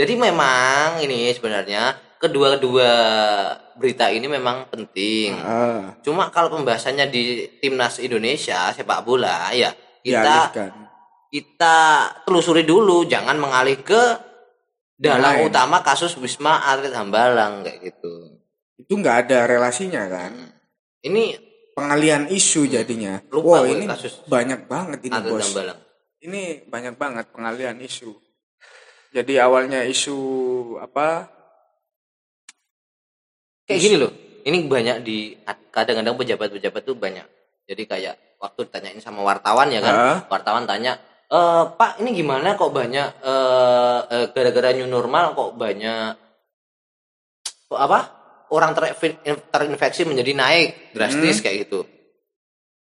Jadi 0.00 0.16
memang 0.16 1.04
ini 1.04 1.28
sebenarnya 1.36 1.92
kedua-dua 2.16 2.92
berita 3.76 4.08
ini 4.08 4.24
memang 4.32 4.72
penting. 4.72 5.36
Ah, 5.36 5.92
Cuma 6.00 6.32
kalau 6.32 6.56
pembahasannya 6.56 7.12
di 7.12 7.44
timnas 7.60 8.00
Indonesia 8.00 8.72
sepak 8.72 9.04
bola, 9.04 9.52
ya 9.52 9.76
kita 10.00 10.24
dialihkan. 10.24 10.70
kita 11.28 11.76
telusuri 12.24 12.64
dulu 12.64 13.04
jangan 13.04 13.36
mengalih 13.36 13.76
ke 13.84 14.02
dalam 14.96 15.44
Lain. 15.44 15.52
utama 15.52 15.84
kasus 15.84 16.16
Wisma 16.16 16.64
Atlet 16.64 16.96
Hambalang 16.96 17.64
kayak 17.64 17.92
gitu. 17.92 18.40
Itu 18.80 18.96
nggak 18.96 19.28
ada 19.28 19.44
relasinya 19.44 20.08
kan? 20.08 20.32
Ini 21.04 21.50
Pengalian 21.80 22.28
isu 22.28 22.68
jadinya. 22.68 23.22
Lupa 23.32 23.62
Wow, 23.62 23.72
ini 23.72 23.88
kasus 23.88 24.20
banyak 24.28 24.68
banget 24.68 25.00
ini 25.06 25.14
Atlet 25.16 25.32
bos. 25.32 25.44
Hambalang. 25.48 25.80
Ini 26.20 26.42
banyak 26.68 26.94
banget 27.00 27.24
pengalian 27.32 27.76
isu. 27.80 28.12
Jadi 29.10 29.34
awalnya 29.42 29.82
isu 29.82 30.18
apa? 30.78 31.26
Kayak 33.66 33.80
gini 33.82 33.96
loh. 33.98 34.12
Ini 34.46 34.56
banyak 34.70 34.96
di 35.02 35.34
kadang-kadang 35.74 36.14
pejabat-pejabat 36.14 36.82
tuh 36.86 36.96
banyak. 36.96 37.26
Jadi 37.66 37.82
kayak 37.86 38.14
waktu 38.38 38.66
ditanyain 38.66 39.02
sama 39.02 39.22
wartawan 39.22 39.70
ya 39.70 39.82
kan, 39.84 39.94
Hah? 39.94 40.18
wartawan 40.26 40.64
tanya, 40.66 40.98
e, 41.30 41.38
Pak 41.76 42.02
ini 42.02 42.10
gimana 42.16 42.58
kok 42.58 42.72
banyak 42.72 43.08
eh, 43.22 44.00
eh, 44.10 44.26
gara-gara 44.34 44.74
new 44.74 44.90
normal 44.90 45.36
kok 45.38 45.54
banyak 45.54 46.18
kok 47.70 47.78
apa 47.78 48.00
orang 48.50 48.74
ter- 48.74 48.98
terinfeksi 49.22 50.02
menjadi 50.02 50.32
naik 50.34 50.68
drastis 50.96 51.38
kayak 51.38 51.70
gitu. 51.70 51.86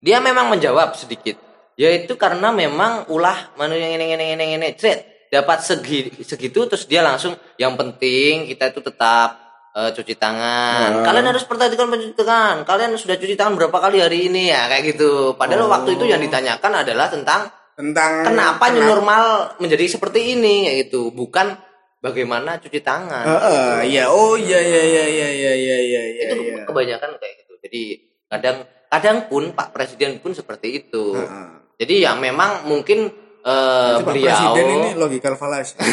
Dia 0.03 0.19
memang 0.19 0.51
menjawab 0.51 0.99
sedikit. 0.99 1.39
Yaitu 1.79 2.15
karena 2.15 2.51
memang 2.55 3.07
ulah 3.11 3.55
manu 3.59 3.75
yang 3.75 3.95
ini 3.95 4.15
ini 4.15 4.25
ini 4.35 4.45
ini 4.59 4.67
cet 4.79 5.14
dapat 5.35 5.59
segi 5.59 6.23
segitu 6.23 6.63
terus 6.71 6.87
dia 6.87 7.03
langsung 7.03 7.35
yang 7.59 7.75
penting 7.75 8.47
kita 8.47 8.71
itu 8.71 8.79
tetap 8.79 9.45
uh, 9.75 9.91
cuci 9.91 10.15
tangan. 10.15 11.03
Hmm. 11.03 11.03
Kalian 11.03 11.27
harus 11.35 11.43
perhatikan 11.43 11.91
cuci 11.91 12.15
tangan. 12.15 12.63
Kalian 12.63 12.95
sudah 12.95 13.19
cuci 13.19 13.35
tangan 13.35 13.59
berapa 13.59 13.75
kali 13.75 13.99
hari 13.99 14.31
ini 14.31 14.49
ya 14.49 14.71
kayak 14.71 14.95
gitu. 14.95 15.35
Padahal 15.35 15.67
oh. 15.67 15.69
waktu 15.69 15.99
itu 15.99 16.07
yang 16.07 16.23
ditanyakan 16.23 16.71
adalah 16.87 17.11
tentang 17.11 17.51
tentang 17.75 18.23
kenapa 18.23 18.71
new 18.71 18.87
normal 18.87 19.51
menjadi 19.59 19.99
seperti 19.99 20.39
ini 20.39 20.71
kayak 20.71 20.77
gitu. 20.87 21.11
Bukan 21.11 21.59
bagaimana 21.99 22.55
cuci 22.63 22.79
tangan. 22.79 23.27
Uh, 23.27 23.35
uh, 23.35 23.69
gitu. 23.83 23.99
Iya. 23.99 24.03
oh 24.07 24.39
iya 24.39 24.59
iya 24.63 24.81
iya 24.87 25.05
iya 25.11 25.29
iya 25.29 25.53
iya 25.59 25.75
iya. 25.75 26.01
iya 26.07 26.23
itu 26.31 26.43
ya. 26.55 26.63
kebanyakan 26.63 27.19
kayak 27.19 27.35
gitu. 27.43 27.53
Jadi 27.67 27.83
kadang 28.31 28.57
kadang 28.87 29.17
pun 29.27 29.43
Pak 29.51 29.75
Presiden 29.75 30.23
pun 30.23 30.31
seperti 30.31 30.79
itu. 30.87 31.19
Uh, 31.19 31.27
uh. 31.27 31.49
Jadi 31.75 32.07
ya 32.07 32.15
memang 32.15 32.63
mungkin 32.71 33.11
Nanti 33.45 34.01
Pak 34.01 34.09
beliau 34.09 34.25
Presiden 34.33 34.65
ini 34.67 34.89
logical 34.97 35.33
fallacy. 35.37 35.77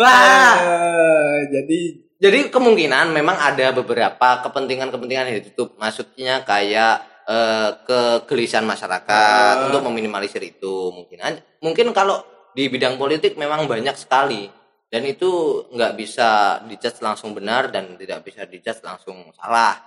Wah. 0.00 0.54
Eh, 0.56 1.38
jadi 1.50 1.80
Jadi 2.20 2.52
kemungkinan 2.52 3.16
memang 3.16 3.32
ada 3.32 3.72
beberapa 3.72 4.44
kepentingan-kepentingan 4.44 5.32
yang 5.32 5.38
ditutup. 5.40 5.76
Maksudnya 5.76 6.44
kayak 6.44 7.00
eh, 7.24 7.70
kegelisahan 7.84 8.64
masyarakat 8.64 9.54
Ah. 9.56 9.64
untuk 9.68 9.84
meminimalisir 9.86 10.40
itu. 10.42 10.92
Mungkin 10.92 11.16
aja- 11.16 11.40
mungkin 11.60 11.92
kalau 11.92 12.20
di 12.52 12.68
bidang 12.68 12.96
politik 12.96 13.36
memang 13.36 13.64
banyak 13.64 13.96
sekali 13.96 14.52
dan 14.88 15.06
itu 15.06 15.30
nggak 15.70 15.96
bisa 15.96 16.28
dijudge 16.66 17.00
langsung 17.00 17.32
benar 17.32 17.70
dan 17.70 17.96
tidak 17.96 18.20
bisa 18.20 18.44
dijudge 18.44 18.82
langsung 18.82 19.32
salah. 19.32 19.80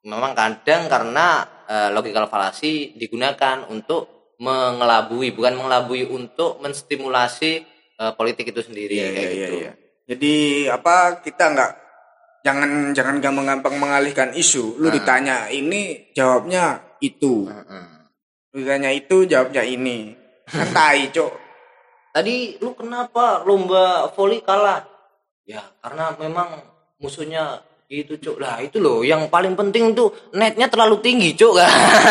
Memang 0.00 0.32
kadang 0.32 0.88
karena 0.88 1.26
eh, 1.64 1.88
logical 1.92 2.24
fallacy 2.24 2.96
digunakan 2.96 3.68
untuk 3.68 4.19
mengelabui, 4.40 5.36
bukan 5.36 5.52
mengelabui 5.54 6.08
untuk 6.08 6.58
menstimulasi 6.64 7.62
eh, 8.00 8.12
politik 8.16 8.48
itu 8.48 8.64
sendiri 8.64 8.96
Iya, 8.96 9.06
kayak 9.06 9.20
iya, 9.20 9.28
iya, 9.28 9.46
gitu. 9.46 9.56
iya. 9.60 9.72
Jadi 10.10 10.34
apa 10.66 11.20
kita 11.20 11.44
nggak 11.54 11.72
jangan 12.40 12.70
jangan 12.96 13.16
gampang-gampang 13.20 13.76
mengalihkan 13.76 14.32
isu. 14.32 14.80
Lu 14.80 14.88
Ah. 14.88 14.92
ditanya 14.96 15.36
ini 15.52 16.10
jawabnya 16.16 16.80
itu. 16.98 17.46
Heeh. 17.46 17.86
Lu 18.50 18.64
ditanya 18.64 18.90
itu 18.90 19.28
jawabnya 19.28 19.62
ini. 19.62 20.16
Kan 20.48 20.66
tai, 20.74 21.12
Cok. 21.12 21.32
Tadi 22.10 22.58
lu 22.58 22.74
kenapa 22.74 23.44
lomba 23.46 24.10
voli 24.10 24.42
kalah? 24.42 24.82
Ya 25.46 25.62
karena 25.78 26.10
memang 26.18 26.58
musuhnya 26.98 27.62
gitu 27.90 28.14
cuk 28.22 28.36
lah 28.38 28.62
itu 28.62 28.78
loh 28.78 29.02
yang 29.02 29.26
paling 29.26 29.58
penting 29.58 29.98
tuh 29.98 30.14
netnya 30.30 30.70
terlalu 30.70 31.02
tinggi 31.02 31.34
cuk 31.34 31.58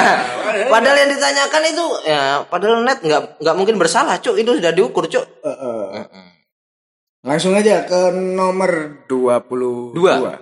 padahal 0.76 0.98
yang 1.00 1.10
ditanyakan 1.16 1.64
itu 1.72 1.86
ya 2.04 2.44
padahal 2.44 2.84
net 2.84 3.00
nggak 3.00 3.40
nggak 3.40 3.56
mungkin 3.56 3.80
bersalah 3.80 4.20
cuk 4.20 4.36
itu 4.36 4.60
sudah 4.60 4.76
diukur 4.76 5.08
cuk 5.08 5.24
Heeh. 5.24 5.84
Heeh. 6.04 6.28
Langsung 7.20 7.52
aja 7.52 7.84
ke 7.84 8.16
nomor 8.16 9.04
22. 9.12 9.92
Dua. 9.92 10.40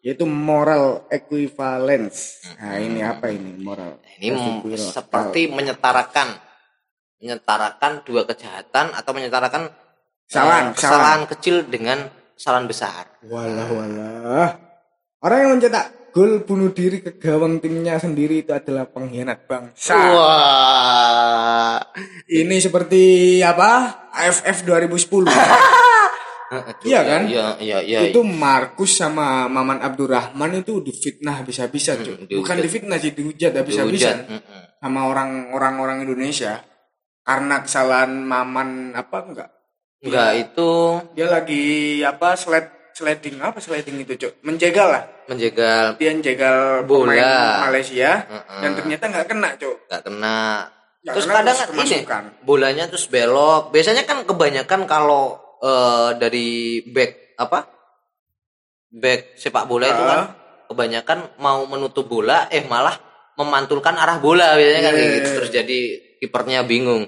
Yaitu 0.00 0.24
moral 0.24 1.04
equivalence. 1.12 2.40
Nah, 2.56 2.80
ini 2.80 3.04
apa 3.04 3.28
ini 3.28 3.52
moral? 3.60 4.00
ini 4.16 4.32
m- 4.32 4.64
equivalence? 4.64 4.96
seperti 4.96 5.52
menyetarakan 5.52 6.40
menyetarakan 7.20 8.00
dua 8.04 8.24
kejahatan 8.24 8.96
atau 8.96 9.10
menyetarakan 9.12 9.68
Kesalahan, 10.26 10.64
eh, 10.64 10.74
kesalahan 10.74 11.22
kecil 11.30 11.56
dengan 11.70 12.10
kesalahan 12.34 12.66
besar 12.66 13.04
Walah 13.22 13.68
walah. 13.70 14.48
Orang 15.26 15.38
yang 15.42 15.58
mencetak 15.58 16.14
gol 16.14 16.46
bunuh 16.46 16.70
diri 16.70 17.02
ke 17.02 17.18
gawang 17.18 17.58
timnya 17.58 17.98
sendiri 17.98 18.46
itu 18.46 18.54
adalah 18.54 18.86
pengkhianat 18.86 19.50
bangsa. 19.50 19.98
wah 20.14 21.82
Ini 22.30 22.56
seperti 22.62 23.42
apa? 23.42 24.06
AFF 24.14 24.62
2010. 24.62 25.26
Iya 26.86 27.02
kan? 27.02 27.26
iya 27.26 27.58
iya 27.58 27.78
iya 27.82 27.98
itu 28.06 28.22
Markus 28.22 28.94
sama 29.02 29.50
Maman 29.50 29.82
Abdurrahman 29.82 30.62
itu 30.62 30.78
difitnah 30.78 31.42
habis-habisan, 31.42 32.06
Cuk. 32.06 32.06
Hmm, 32.06 32.22
dihujat. 32.30 32.38
Bukan 32.38 32.56
difitnah 32.62 32.98
sih, 33.02 33.10
dihujat 33.10 33.50
habis-habisan 33.50 34.30
Mm-mm. 34.30 34.78
sama 34.78 35.10
orang 35.10 35.50
orang-orang 35.50 36.06
Indonesia 36.06 36.62
karena 37.26 37.66
kesalahan 37.66 38.14
Maman 38.22 38.94
apa 38.94 39.18
enggak? 39.26 39.50
Enggak 40.06 40.30
itu 40.38 40.70
Dia 41.18 41.26
lagi 41.26 41.66
apa 42.06 42.38
sled 42.38 42.75
sliding 42.96 43.36
apa 43.44 43.60
sliding 43.60 44.00
itu, 44.00 44.16
Cuk? 44.16 44.32
Menjegal 44.40 44.88
lah. 44.88 45.04
menjegal 45.28 45.98
Dia 46.00 46.16
menjegal 46.16 46.86
Bola. 46.88 47.68
Malaysia 47.68 48.24
Heeh. 48.24 48.60
dan 48.64 48.70
ternyata 48.72 49.04
nggak 49.12 49.26
kena, 49.28 49.48
Cuk. 49.60 49.76
nggak 49.92 50.02
kena. 50.08 50.38
Nggak 51.04 51.12
terus 51.12 51.26
kena, 51.28 51.36
kadang 51.36 51.56
terus 51.60 51.70
kan 51.76 51.84
ini 51.84 51.98
bolanya 52.40 52.84
terus 52.88 53.06
belok. 53.12 53.68
Biasanya 53.74 54.08
kan 54.08 54.24
kebanyakan 54.24 54.80
kalau 54.88 55.36
eh, 55.60 56.10
dari 56.16 56.80
back 56.88 57.36
apa? 57.36 57.68
Back 58.96 59.36
sepak 59.36 59.68
bola 59.68 59.92
itu 59.92 60.02
kan 60.02 60.20
kebanyakan 60.72 61.18
mau 61.42 61.68
menutup 61.68 62.08
bola 62.08 62.48
eh 62.48 62.64
malah 62.64 62.96
memantulkan 63.36 63.94
arah 64.00 64.16
bola 64.18 64.56
biasanya 64.56 64.82
kan 64.82 64.92
kayak 64.96 65.04
iya, 65.04 65.16
gitu. 65.20 65.28
iya. 65.28 65.36
Terus 65.36 65.50
jadi 65.52 65.80
kipernya 66.24 66.60
bingung. 66.64 67.04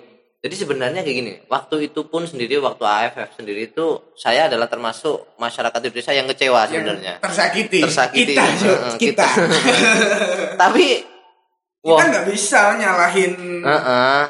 Jadi 0.49 0.65
sebenarnya 0.65 1.05
kayak 1.05 1.17
gini, 1.21 1.33
waktu 1.45 1.93
itu 1.93 2.09
pun 2.09 2.25
sendiri 2.25 2.57
waktu 2.57 2.81
AFF 2.81 3.37
sendiri 3.37 3.69
itu 3.69 4.01
saya 4.17 4.49
adalah 4.49 4.65
termasuk 4.65 5.37
masyarakat 5.37 5.77
Indonesia 5.77 6.17
yang 6.17 6.25
kecewa 6.25 6.65
sebenarnya. 6.65 7.21
tersakiti. 7.21 7.85
Tersakiti. 7.85 8.33
Kita. 8.33 8.45
Heeh, 8.49 8.93
kita. 8.97 9.29
Tapi 10.65 10.87
kita 11.79 11.93
wah, 11.93 12.01
nggak 12.01 12.27
bisa 12.33 12.81
nyalahin 12.81 13.61
Heeh. 13.61 14.23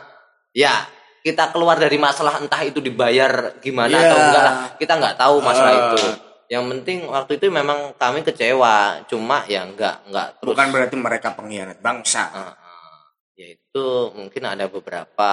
Ya, 0.59 0.91
kita 1.23 1.55
keluar 1.55 1.79
dari 1.79 2.03
masalah 2.03 2.43
entah 2.43 2.67
itu 2.67 2.83
dibayar 2.83 3.55
gimana 3.63 3.95
Iya. 3.95 4.03
atau 4.03 4.19
enggak 4.19 4.43
lah. 4.43 4.55
Kita 4.75 4.93
nggak 4.99 5.15
tahu 5.15 5.35
masalah 5.39 5.71
Ah. 5.71 5.79
itu. 5.87 6.03
Yang 6.49 6.65
penting 6.67 6.99
waktu 7.07 7.33
itu 7.39 7.47
memang 7.47 7.95
kami 7.95 8.27
kecewa, 8.27 9.07
cuma 9.07 9.47
ya 9.47 9.63
enggak 9.63 10.03
enggak 10.03 10.35
terus. 10.43 10.51
bukan 10.51 10.67
berarti 10.75 10.97
mereka 10.99 11.29
pengkhianat 11.31 11.79
bangsa. 11.79 12.27
Heeh. 12.27 12.53
Ya 13.39 13.55
itu 13.55 13.87
mungkin 14.13 14.43
ada 14.43 14.67
beberapa 14.67 15.31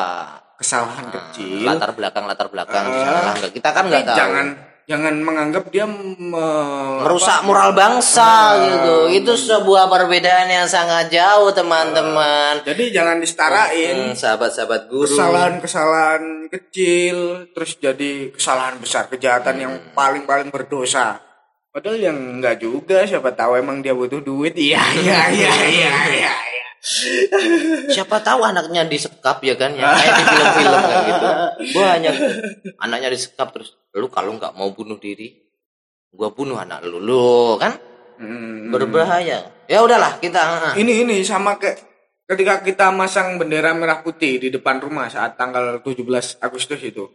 Kesalahan 0.55 1.09
eh, 1.09 1.11
kecil. 1.11 1.65
latar 1.65 1.91
belakang 1.91 2.23
latar 2.23 2.47
belakang 2.47 2.85
salah 2.93 3.33
enggak. 3.33 3.49
Kita 3.51 3.69
kan 3.73 3.83
nggak 3.89 4.05
tahu. 4.05 4.15
jangan 4.15 4.47
jangan 4.85 5.13
menganggap 5.17 5.65
dia 5.67 5.83
me- 5.83 7.01
merusak 7.01 7.41
apa, 7.41 7.43
moral 7.43 7.73
bangsa 7.73 8.21
Ah. 8.21 8.49
gitu. 8.61 8.95
Itu 9.09 9.33
sebuah 9.33 9.89
perbedaan 9.89 10.45
yang 10.45 10.63
sangat 10.63 11.09
jauh, 11.09 11.49
teman-teman. 11.49 12.61
Jadi 12.61 12.93
jangan 12.93 13.17
disetarain 13.17 14.13
sahabat-sahabat 14.13 14.85
guru. 14.85 15.09
kesalahan-kesalahan 15.09 16.23
kecil 16.47 17.49
terus 17.51 17.75
jadi 17.75 18.29
kesalahan 18.31 18.77
besar 18.77 19.09
kejahatan 19.09 19.55
yang 19.59 19.73
Hmm. 19.73 19.91
paling-paling 19.91 20.53
berdosa. 20.53 21.19
Padahal 21.67 21.99
yang 21.99 22.15
enggak 22.39 22.61
juga 22.61 23.01
siapa 23.03 23.33
tahu 23.33 23.57
emang 23.57 23.81
dia 23.81 23.91
butuh 23.91 24.21
duit. 24.21 24.53
Iya 24.53 24.79
iya 24.95 25.19
iya 25.33 25.53
iya 25.65 25.93
iya. 26.13 26.33
Siapa 27.89 28.21
tahu 28.21 28.45
anaknya 28.45 28.85
disekap 28.85 29.41
ya 29.41 29.57
kan 29.57 29.73
ya 29.73 29.89
kayak 29.89 30.13
di 30.13 30.23
film-film 30.29 30.81
kayak 30.85 31.03
gitu. 31.09 31.27
Banyak. 31.73 32.15
Anaknya 32.77 33.09
disekap 33.09 33.49
terus 33.49 33.73
lu 33.97 34.05
kalau 34.13 34.37
nggak 34.37 34.53
mau 34.53 34.69
bunuh 34.69 35.01
diri 35.01 35.33
gua 36.13 36.29
bunuh 36.29 36.55
anak 36.55 36.85
lu. 36.85 37.01
Lu 37.01 37.57
kan? 37.57 37.73
Hmm. 38.15 38.71
berbahaya. 38.71 39.51
Ya 39.67 39.83
udahlah 39.83 40.21
kita 40.23 40.39
ah, 40.39 40.73
Ini 40.77 41.03
ini 41.03 41.19
sama 41.25 41.59
kayak 41.59 41.83
ketika 42.29 42.61
kita 42.63 42.87
masang 42.93 43.35
bendera 43.41 43.73
merah 43.75 43.99
putih 44.05 44.39
di 44.39 44.47
depan 44.53 44.79
rumah 44.79 45.11
saat 45.11 45.35
tanggal 45.35 45.81
17 45.83 46.05
Agustus 46.39 46.79
itu. 46.85 47.09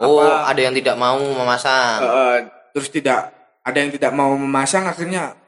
oh 0.00 0.20
Apa- 0.22 0.54
ada 0.54 0.60
yang 0.60 0.74
tidak 0.76 0.94
mau 1.00 1.18
memasang. 1.18 1.98
Eh, 2.04 2.38
terus 2.76 2.88
tidak 2.92 3.32
ada 3.64 3.78
yang 3.80 3.90
tidak 3.92 4.12
mau 4.14 4.32
memasang 4.36 4.86
akhirnya 4.86 5.39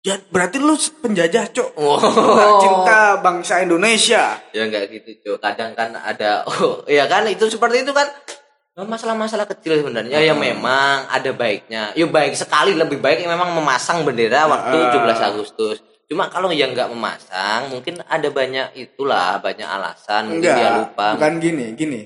ya 0.00 0.16
berarti 0.32 0.56
lu 0.56 0.72
penjajah 0.76 1.52
cok 1.52 1.70
nggak 1.76 2.52
cinta 2.64 3.00
bangsa 3.20 3.60
Indonesia. 3.60 4.40
Ya 4.56 4.64
nggak 4.64 4.84
gitu 4.92 5.10
Cok. 5.24 5.36
kadang 5.44 5.76
kan 5.76 5.92
ada 5.92 6.44
oh 6.48 6.84
ya 6.88 7.04
kan 7.04 7.28
itu 7.28 7.48
seperti 7.52 7.84
itu 7.84 7.92
kan. 7.92 8.08
Masalah-masalah 8.80 9.44
kecil 9.44 9.76
sebenarnya. 9.84 10.24
Ya 10.24 10.32
memang 10.32 11.04
ada 11.12 11.30
baiknya. 11.36 11.92
Ya 11.92 12.06
baik 12.08 12.32
sekali 12.32 12.72
lebih 12.72 12.96
baik 12.96 13.28
memang 13.28 13.52
memasang 13.52 14.08
bendera 14.08 14.48
waktu 14.48 14.72
Ah. 14.72 15.20
17 15.20 15.20
Agustus. 15.36 15.84
Cuma 16.08 16.32
kalau 16.32 16.48
yang 16.48 16.72
nggak 16.72 16.88
memasang 16.88 17.68
mungkin 17.68 18.00
ada 18.08 18.28
banyak 18.32 18.72
itulah 18.80 19.36
banyak 19.44 19.68
alasan 19.68 20.32
mungkin 20.32 20.48
dia 20.48 20.80
lupa. 20.80 21.12
bukan 21.12 21.36
gini 21.38 21.76
gini. 21.76 22.00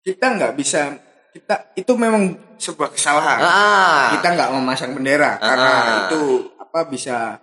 Kita 0.00 0.40
nggak 0.40 0.56
bisa 0.56 0.96
kita 1.30 1.54
itu 1.74 1.92
memang 1.94 2.22
sebuah 2.56 2.90
kesalahan 2.90 3.38
ah 3.38 4.10
kita 4.12 4.28
nggak 4.30 4.50
memasang 4.52 4.90
bendera 4.92 5.38
karena 5.38 5.70
Ah. 5.70 5.86
itu 6.04 6.20
apa 6.56 6.80
bisa 6.84 7.38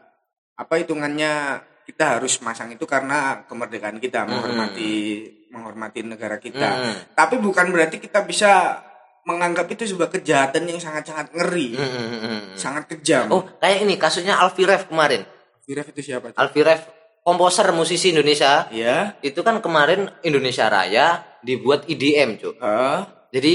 apa 0.53 0.73
hitungannya 0.75 1.61
kita 1.83 2.19
harus 2.19 2.39
masang 2.39 2.69
itu 2.69 2.83
karena 2.83 3.43
kemerdekaan 3.45 3.97
kita 3.97 4.23
menghormati 4.23 5.23
menghormati 5.49 5.99
negara 6.01 6.35
kita 6.35 6.67
Hmm. 6.67 6.95
tapi 7.13 7.37
bukan 7.37 7.71
berarti 7.71 7.97
kita 7.97 8.21
bisa 8.21 8.83
menganggap 9.23 9.67
itu 9.67 9.83
sebuah 9.85 10.07
kejahatan 10.09 10.67
yang 10.67 10.77
sangat-sangat 10.77 11.31
ngeri 11.31 11.73
Hmm, 11.73 11.83
hmm, 11.85 12.05
hmm, 12.05 12.19
hmm. 12.21 12.41
sangat 12.53 12.83
kejam 12.89 13.27
oh 13.29 13.47
kayak 13.57 13.83
ini 13.83 13.95
kasusnya 13.95 14.35
Alfie 14.35 14.63
Rev 14.63 14.83
kemarin 14.85 15.23
Viraf 15.63 15.87
itu 15.89 15.99
siapa? 16.01 16.31
Alfie 16.33 16.63
Rev 16.63 16.79
komposer 17.21 17.67
musisi 17.71 18.11
Indonesia 18.11 18.67
Ya. 18.69 19.19
itu 19.19 19.39
kan 19.41 19.59
kemarin 19.59 20.07
Indonesia 20.21 20.63
Raya 20.65 21.27
dibuat 21.39 21.83
IDM, 21.85 22.39
Cuk. 22.39 22.55
Heeh. 22.55 22.99
Jadi 23.29 23.53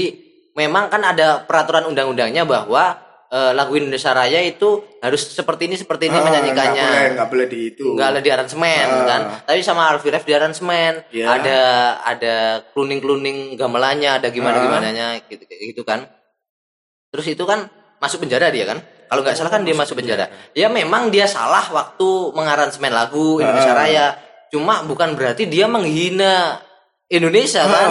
memang 0.53 0.87
kan 0.87 1.01
ada 1.01 1.41
peraturan 1.43 1.89
undang-undangnya 1.89 2.45
bahwa 2.45 2.99
eh, 3.27 3.51
lagu 3.51 3.73
Indonesia 3.73 4.13
Raya 4.13 4.45
itu 4.45 4.85
harus 5.01 5.25
seperti 5.25 5.65
ini 5.65 5.73
seperti 5.73 6.05
ini 6.05 6.17
Ah, 6.17 6.21
menyanyikannya. 6.21 6.85
Nggak 6.85 6.93
boleh, 6.93 7.13
nggak 7.17 7.29
boleh 7.33 7.47
di 7.49 7.59
itu. 7.73 7.85
Enggak 7.97 8.07
ada 8.13 8.19
di 8.21 8.29
aransemen 8.29 8.85
Ah. 8.85 9.05
kan. 9.09 9.21
Tapi 9.49 9.59
sama 9.61 9.89
Alfi 9.89 10.09
Ref 10.13 10.21
di 10.23 10.33
aransemen. 10.33 10.93
Iya. 11.09 11.25
Ada 11.33 11.59
ada 12.05 12.35
kluning-kluning 12.71 13.57
gamelannya, 13.57 14.21
ada 14.21 14.29
gimana-gimananya 14.29 15.25
gitu 15.25 15.43
kayak 15.43 15.61
gitu 15.73 15.81
kan. 15.81 16.05
Terus 17.09 17.25
itu 17.27 17.41
kan 17.43 17.65
masuk 17.97 18.21
penjara 18.21 18.53
dia 18.53 18.65
kan. 18.65 18.77
Kalau 19.09 19.21
nggak 19.21 19.33
salah 19.33 19.49
kan 19.49 19.61
dia 19.61 19.73
masuk 19.73 19.97
penjara. 19.97 20.25
Ya 20.53 20.69
memang 20.69 21.09
dia 21.09 21.25
salah 21.25 21.65
waktu 21.69 22.09
mengaransemen 22.33 22.93
lagu 22.93 23.37
Indonesia 23.37 23.73
Ah. 23.73 23.79
Raya. 23.79 24.07
Cuma 24.49 24.85
bukan 24.85 25.17
berarti 25.17 25.49
dia 25.49 25.65
menghina 25.65 26.61
Indonesia 27.09 27.65
kan. 27.65 27.89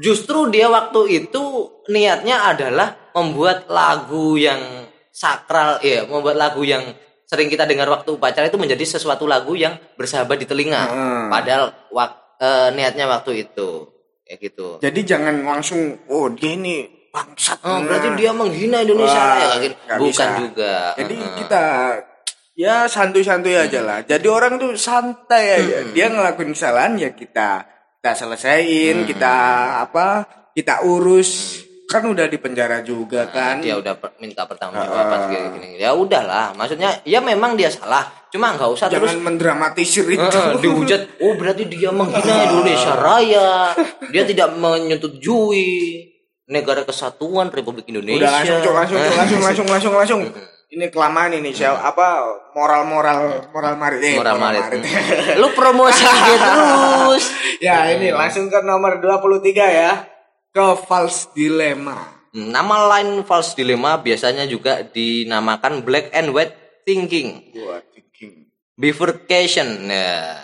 Justru 0.00 0.48
dia 0.48 0.66
waktu 0.66 1.00
itu 1.22 1.44
niatnya 1.86 2.48
adalah 2.48 3.12
membuat 3.12 3.68
lagu 3.68 4.40
yang 4.40 4.88
sakral, 5.12 5.76
ya, 5.84 6.08
membuat 6.08 6.40
lagu 6.40 6.64
yang 6.64 6.82
sering 7.28 7.46
kita 7.46 7.68
dengar 7.68 7.86
waktu 7.86 8.16
upacara 8.16 8.48
itu 8.48 8.58
menjadi 8.58 8.82
sesuatu 8.82 9.28
lagu 9.28 9.52
yang 9.54 9.76
bersahabat 9.94 10.40
di 10.40 10.46
telinga. 10.48 10.82
Hmm. 10.88 11.28
Padahal 11.28 11.70
wak- 11.92 12.40
eh, 12.40 12.68
niatnya 12.72 13.06
waktu 13.06 13.44
itu 13.44 13.86
kayak 14.24 14.38
gitu. 14.40 14.66
Jadi 14.80 15.00
jangan 15.04 15.36
langsung 15.44 16.00
oh 16.08 16.26
dia 16.32 16.56
ini 16.56 16.88
bangsat. 17.10 17.60
Oh, 17.62 17.82
berarti 17.82 18.08
Nah. 18.14 18.16
dia 18.16 18.30
menghina 18.32 18.78
Indonesia 18.80 19.18
Wah, 19.18 19.30
Raya 19.34 19.46
kayak 19.46 19.62
gitu. 19.62 19.76
Bukan 19.98 20.08
bisa. 20.08 20.38
juga. 20.38 20.74
Jadi 20.96 21.14
Heeh. 21.18 21.34
kita 21.42 21.62
ya 22.54 22.74
santuy-santuy 22.86 23.56
aja 23.58 23.80
lah. 23.82 23.98
Jadi 24.06 24.26
orang 24.30 24.56
tuh 24.56 24.72
santai 24.74 25.44
aja. 25.58 25.76
Dia 25.90 26.06
ngelakuin 26.08 26.54
kesalahan 26.54 26.94
ya 26.96 27.10
kita 27.12 27.66
kita 28.00 28.16
selesaiin, 28.16 29.04
kita 29.04 29.34
apa? 29.84 30.24
Kita 30.56 30.88
urus. 30.88 31.60
Kan 31.84 32.08
udah 32.08 32.32
di 32.32 32.40
penjara 32.40 32.80
juga 32.80 33.28
kan. 33.28 33.60
dia 33.60 33.76
udah 33.76 33.92
per- 34.00 34.16
minta 34.16 34.48
pertanggungjawaban 34.48 35.28
gini, 35.28 35.46
gini. 35.52 35.68
Ya 35.76 35.92
udahlah, 35.92 36.56
maksudnya 36.56 36.96
ya 37.04 37.20
memang 37.20 37.60
dia 37.60 37.68
salah. 37.68 38.08
Cuma 38.32 38.56
nggak 38.56 38.70
usah 38.72 38.88
terus 38.88 39.12
Jangan 39.12 39.20
mendramatisir 39.20 40.08
itu. 40.08 40.24
Dihujat 40.64 41.20
oh 41.20 41.36
berarti 41.36 41.68
dia 41.68 41.92
menghina 41.92 42.48
Indonesia 42.48 42.96
Raya 42.96 43.76
dia 44.08 44.22
tidak 44.24 44.56
menyetujui 44.56 45.68
negara 46.48 46.88
kesatuan 46.88 47.52
Republik 47.52 47.84
Indonesia 47.92 48.16
Udah 48.16 48.32
langsung 48.32 48.72
langsung 48.72 48.96
langsung 48.96 49.40
langsung 49.44 49.66
langsung 49.68 49.92
langsung. 49.92 50.20
Ini 50.70 50.86
kelamaan 50.86 51.34
ini 51.34 51.50
siapa 51.50 51.82
apa 51.82 52.06
moral-moral 52.54 53.50
moral 53.50 53.74
marit. 53.74 53.98
Eh, 54.06 54.14
Moral 54.14 54.38
marit. 54.38 54.70
lu 55.34 55.50
promosi 55.50 56.06
dia 56.06 56.38
terus. 56.46 57.24
Ya 57.58 57.90
ini 57.90 58.14
langsung 58.14 58.46
ke 58.46 58.62
nomor 58.62 59.02
23 59.02 59.50
ya. 59.50 60.06
Ke 60.54 60.78
false 60.86 61.34
dilemma. 61.34 62.22
nama 62.30 62.86
lain 62.86 63.26
false 63.26 63.58
dilemma 63.58 63.98
biasanya 63.98 64.46
juga 64.46 64.86
dinamakan 64.86 65.82
black 65.82 66.14
and 66.14 66.30
white 66.30 66.54
thinking. 66.86 67.50
Thinking. 67.90 68.46
bifurcation. 68.78 69.90
Nah 69.90 70.38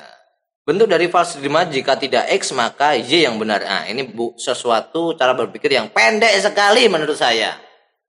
bentuk 0.67 0.91
dari 0.91 1.07
false 1.07 1.39
dilemma 1.39 1.71
jika 1.71 1.95
tidak 1.95 2.27
X 2.35 2.51
maka 2.51 2.99
Y 2.99 3.31
yang 3.31 3.39
benar. 3.39 3.63
Nah 3.63 3.87
ini 3.87 4.03
bu, 4.03 4.35
sesuatu 4.35 5.15
cara 5.15 5.39
berpikir 5.39 5.71
yang 5.71 5.87
pendek 5.95 6.35
sekali 6.43 6.91
menurut 6.91 7.15
saya 7.15 7.63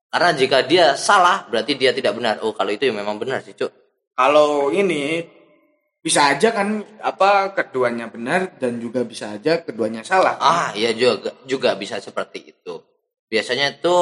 karena 0.08 0.30
jika 0.32 0.64
dia 0.64 0.96
salah 0.96 1.44
berarti 1.46 1.76
dia 1.76 1.92
tidak 1.92 2.16
benar. 2.16 2.40
Oh 2.40 2.52
kalau 2.52 2.72
itu 2.72 2.88
ya 2.88 2.94
memang 2.96 3.20
benar 3.20 3.44
sih 3.44 3.52
cuk. 3.52 3.68
Kalau 4.12 4.72
ini 4.72 5.20
bisa 5.98 6.32
aja 6.32 6.54
kan 6.54 6.80
apa 7.02 7.52
keduanya 7.52 8.08
benar 8.08 8.56
dan 8.56 8.80
juga 8.80 9.04
bisa 9.04 9.34
aja 9.34 9.60
keduanya 9.60 10.00
salah. 10.06 10.38
ah 10.40 10.70
iya 10.72 10.94
juga 10.96 11.36
juga 11.44 11.76
bisa 11.76 12.00
seperti 12.00 12.54
itu. 12.56 12.80
Biasanya 13.28 13.76
itu 13.76 13.96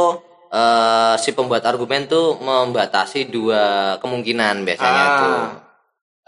eh, 0.53 1.15
si 1.19 1.35
pembuat 1.35 1.67
argumen 1.67 2.07
tuh 2.07 2.39
membatasi 2.39 3.27
dua 3.27 3.97
kemungkinan 3.99 4.63
biasanya 4.63 5.03
Ah. 5.03 5.19
tuh. 5.19 5.39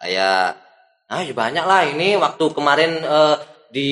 Kayak 0.02 0.42
ah 1.08 1.22
ya 1.24 1.32
banyak 1.32 1.64
lah 1.64 1.82
ini 1.86 2.18
waktu 2.18 2.44
kemarin 2.50 2.92
eh, 2.98 3.36
di 3.70 3.90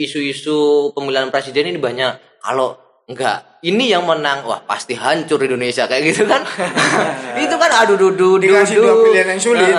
isu-isu 0.00 0.90
pemilihan 0.96 1.28
presiden 1.28 1.68
ini 1.68 1.76
banyak. 1.76 2.40
Kalau 2.40 2.78
enggak. 3.08 3.38
Ini 3.58 3.84
yang 3.90 4.04
menang. 4.04 4.44
Wah 4.44 4.62
pasti 4.62 4.94
hancur 4.94 5.40
Indonesia 5.40 5.84
kayak 5.84 6.02
gitu 6.06 6.22
kan? 6.24 6.44
Itu 7.44 7.56
kan 7.56 7.70
aduh 7.74 7.96
dudu 7.96 8.38
Dikasih 8.38 8.76
dua 8.76 8.92
pilihan 9.02 9.28
yang 9.28 9.40
sulit. 9.40 9.74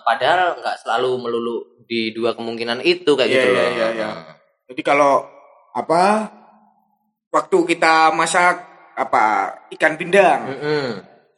padahal 0.00 0.56
enggak 0.56 0.80
selalu 0.80 1.10
melulu 1.20 1.56
di 1.84 2.10
dua 2.10 2.32
kemungkinan 2.32 2.80
itu 2.80 3.12
kayak 3.12 3.28
Iya, 3.28 3.36
gitu 3.36 3.48
iya, 3.48 3.60
loh. 3.60 3.70
iya, 3.70 3.86
iya. 3.92 4.08
Jadi 4.64 4.80
kalau 4.80 5.28
apa 5.72 6.32
waktu 7.28 7.56
kita 7.66 8.12
masak 8.12 8.64
apa 8.94 9.24
ikan 9.72 9.96
pindang. 9.96 10.40
Mm-mm. 10.48 10.88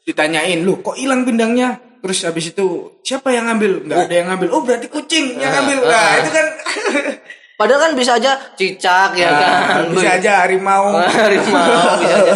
ditanyain 0.05 0.61
lu 0.61 0.79
kok 0.79 0.95
hilang 0.95 1.25
pindangnya? 1.25 1.81
Terus 1.99 2.21
habis 2.23 2.53
itu 2.53 3.01
siapa 3.01 3.33
yang 3.33 3.49
ngambil? 3.49 3.89
Nggak 3.89 4.01
ada 4.05 4.15
yang 4.15 4.29
ngambil. 4.29 4.49
Oh 4.53 4.61
berarti 4.61 4.87
kucing 4.87 5.41
yang 5.41 5.49
ngambil. 5.51 5.79
Nah 5.83 6.11
itu 6.21 6.31
kan 6.31 6.47
Padahal 7.55 7.81
kan 7.87 7.93
bisa 7.95 8.19
aja 8.19 8.35
cicak 8.59 9.15
ya 9.15 9.31
kan. 9.31 9.87
bisa 9.95 10.19
aja 10.19 10.43
harimau 10.43 10.91
harimau 10.99 11.63
bisa 12.03 12.17
aja. 12.19 12.35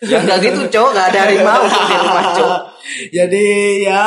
Ya 0.00 0.16
enggak 0.24 0.38
gitu, 0.40 0.60
Cok. 0.72 0.88
Enggak 0.96 1.06
ada 1.12 1.18
harimau 1.28 1.62
di 1.68 1.94
rumah, 2.00 2.24
Cok. 2.32 2.58
jadi 3.16 3.46
ya 3.84 4.02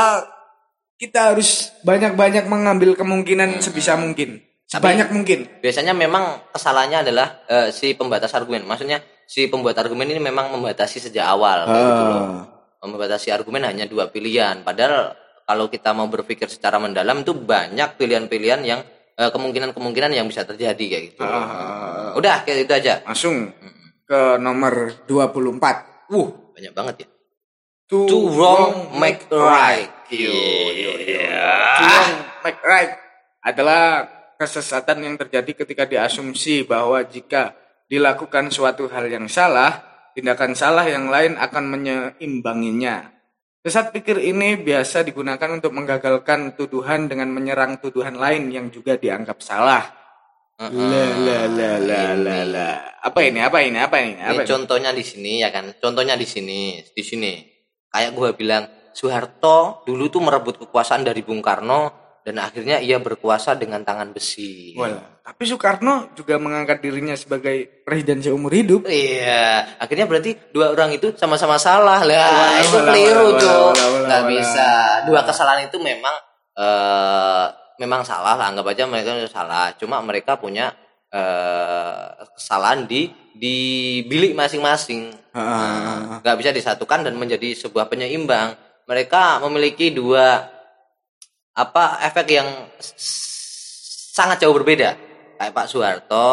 kita 0.97 1.33
harus 1.33 1.77
banyak-banyak 1.85 2.49
mengambil 2.49 2.97
kemungkinan 2.97 3.61
sebisa 3.61 3.93
mungkin 4.01 4.41
sebanyak 4.67 5.13
mungkin 5.13 5.47
Biasanya 5.61 5.93
memang 5.93 6.49
kesalahannya 6.51 7.05
adalah 7.05 7.27
eh, 7.45 7.69
si 7.69 7.93
pembatas 7.93 8.33
argumen. 8.33 8.65
Maksudnya 8.65 9.05
si 9.29 9.45
pembuat 9.45 9.77
argumen 9.77 10.09
ini 10.09 10.17
memang 10.17 10.49
membatasi 10.57 11.05
sejak 11.05 11.27
awal 11.27 11.69
kayak 11.69 11.85
gitu 11.85 12.03
loh. 12.09 12.25
Membatasi 12.81 13.29
argumen 13.29 13.61
hanya 13.61 13.85
dua 13.85 14.09
pilihan. 14.09 14.65
Padahal 14.65 15.13
kalau 15.47 15.69
kita 15.69 15.93
mau 15.93 16.09
berpikir 16.09 16.49
secara 16.51 16.81
mendalam 16.81 17.23
itu 17.23 17.31
banyak 17.31 17.95
pilihan-pilihan 17.95 18.61
yang 18.65 18.81
kemungkinan-kemungkinan 19.17 20.13
yang 20.13 20.29
bisa 20.29 20.45
terjadi 20.45 20.77
kayak 20.77 21.03
gitu. 21.13 21.25
Ah. 21.25 22.13
Udah 22.13 22.45
kayak 22.45 22.69
gitu 22.69 22.73
aja. 22.77 22.93
langsung 23.01 23.49
ke 24.07 24.37
nomor 24.37 24.93
24 25.09 26.13
Wuh, 26.13 26.29
banyak 26.55 26.71
banget 26.71 26.95
ya. 27.03 27.07
to, 27.89 28.07
To 28.07 28.17
wrong 28.31 28.95
make 29.01 29.25
right. 29.33 29.89
Yo, 30.07 30.31
yo, 30.71 30.93
yo. 31.01 31.19
To 31.19 31.83
wrong 31.83 32.13
make 32.45 32.61
right 32.63 32.93
adalah 33.43 34.07
kesesatan 34.37 35.01
yang 35.01 35.15
terjadi 35.17 35.65
ketika 35.65 35.83
diasumsi 35.89 36.63
bahwa 36.63 37.01
jika 37.03 37.57
dilakukan 37.89 38.53
suatu 38.53 38.85
hal 38.87 39.09
yang 39.09 39.25
salah, 39.25 39.81
tindakan 40.13 40.53
salah 40.53 40.85
yang 40.85 41.09
lain 41.09 41.35
akan 41.35 41.63
menyeimbanginya. 41.73 43.16
Sesat 43.67 43.91
pikir 43.91 44.15
ini 44.23 44.55
biasa 44.55 45.03
digunakan 45.03 45.51
untuk 45.51 45.75
menggagalkan 45.75 46.55
tuduhan 46.55 47.11
dengan 47.11 47.27
menyerang 47.27 47.83
tuduhan 47.83 48.15
lain 48.15 48.47
yang 48.47 48.71
juga 48.71 48.95
dianggap 48.95 49.43
salah. 49.43 49.83
La 50.55 51.03
la 51.19 51.51
la 51.51 51.71
la 51.75 52.03
la 52.15 52.37
la. 52.47 52.69
Apa 53.03 53.27
ini? 53.27 53.43
Apa 53.43 53.59
ini? 53.67 53.75
Apa 53.75 53.99
ini? 53.99 54.15
Ini 54.15 54.23
Apa 54.23 54.41
ini? 54.41 54.47
contohnya 54.47 54.95
di 54.95 55.03
sini 55.03 55.43
ya 55.43 55.51
kan. 55.51 55.75
Contohnya 55.83 56.15
di 56.15 56.23
sini, 56.23 56.79
di 56.79 57.03
sini. 57.03 57.43
Kayak 57.91 58.15
gua 58.15 58.31
bilang 58.39 58.71
Soeharto 58.95 59.83
dulu 59.83 60.07
tuh 60.07 60.23
merebut 60.23 60.63
kekuasaan 60.63 61.03
dari 61.03 61.19
Bung 61.27 61.43
Karno 61.43 62.06
dan 62.27 62.43
akhirnya 62.43 62.83
ia 62.83 62.99
berkuasa 62.99 63.55
dengan 63.55 63.87
tangan 63.87 64.11
besi. 64.11 64.75
Well, 64.75 64.99
tapi 65.23 65.47
Soekarno 65.47 66.11
juga 66.11 66.35
mengangkat 66.35 66.83
dirinya 66.83 67.15
sebagai 67.15 67.87
presiden 67.87 68.19
seumur 68.19 68.51
hidup. 68.51 68.83
Iya, 68.83 69.79
akhirnya 69.79 70.11
berarti 70.11 70.35
dua 70.51 70.75
orang 70.75 70.91
itu 70.91 71.15
sama-sama 71.15 71.55
salah 71.55 72.03
lah. 72.03 72.19
Wala, 72.19 72.59
itu 72.59 72.77
keliru 72.83 73.27
tuh, 73.39 73.71
nggak 74.03 74.23
bisa. 74.27 74.67
Dua 75.07 75.23
kesalahan 75.23 75.71
itu 75.71 75.79
memang 75.79 76.15
eh 76.59 77.47
memang 77.79 78.03
salah 78.03 78.35
lah. 78.35 78.51
Anggap 78.51 78.75
aja 78.75 78.83
mereka 78.91 79.23
salah. 79.31 79.71
Cuma 79.79 80.03
mereka 80.03 80.35
punya 80.35 80.75
eh 81.07 82.11
kesalahan 82.35 82.83
di 82.83 83.07
di 83.31 83.57
bilik 84.03 84.35
masing-masing. 84.35 85.15
Ah. 85.31 86.19
nggak 86.19 86.37
bisa 86.43 86.51
disatukan 86.51 87.07
dan 87.07 87.15
menjadi 87.15 87.55
sebuah 87.55 87.87
penyeimbang. 87.87 88.59
Mereka 88.83 89.39
memiliki 89.47 89.95
dua 89.95 90.56
apa 91.57 91.97
efek 92.05 92.29
yang 92.29 92.47
sangat 94.13 94.45
jauh 94.45 94.53
berbeda. 94.53 94.93
Kayak 95.37 95.53
Pak 95.53 95.67
Soeharto, 95.69 96.29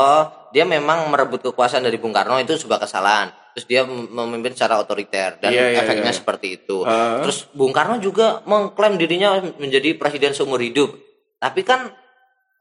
dia 0.52 0.64
memang 0.64 1.08
merebut 1.12 1.40
kekuasaan 1.52 1.84
dari 1.84 2.00
Bung 2.00 2.12
Karno 2.12 2.40
itu 2.40 2.56
sebuah 2.56 2.80
kesalahan. 2.80 3.32
Terus 3.52 3.66
dia 3.68 3.84
mem- 3.84 4.08
memimpin 4.08 4.56
secara 4.56 4.80
otoriter 4.80 5.36
dan 5.38 5.52
Iya, 5.52 5.76
iya, 5.76 5.80
efeknya 5.84 6.12
iya. 6.12 6.16
seperti 6.16 6.46
itu. 6.60 6.82
Ah. 6.88 7.20
Terus 7.20 7.48
Bung 7.52 7.72
Karno 7.72 8.00
juga 8.00 8.40
mengklaim 8.48 8.96
dirinya 8.96 9.40
menjadi 9.60 9.96
presiden 10.00 10.32
seumur 10.32 10.60
hidup. 10.60 10.96
Tapi 11.36 11.60
kan 11.62 11.92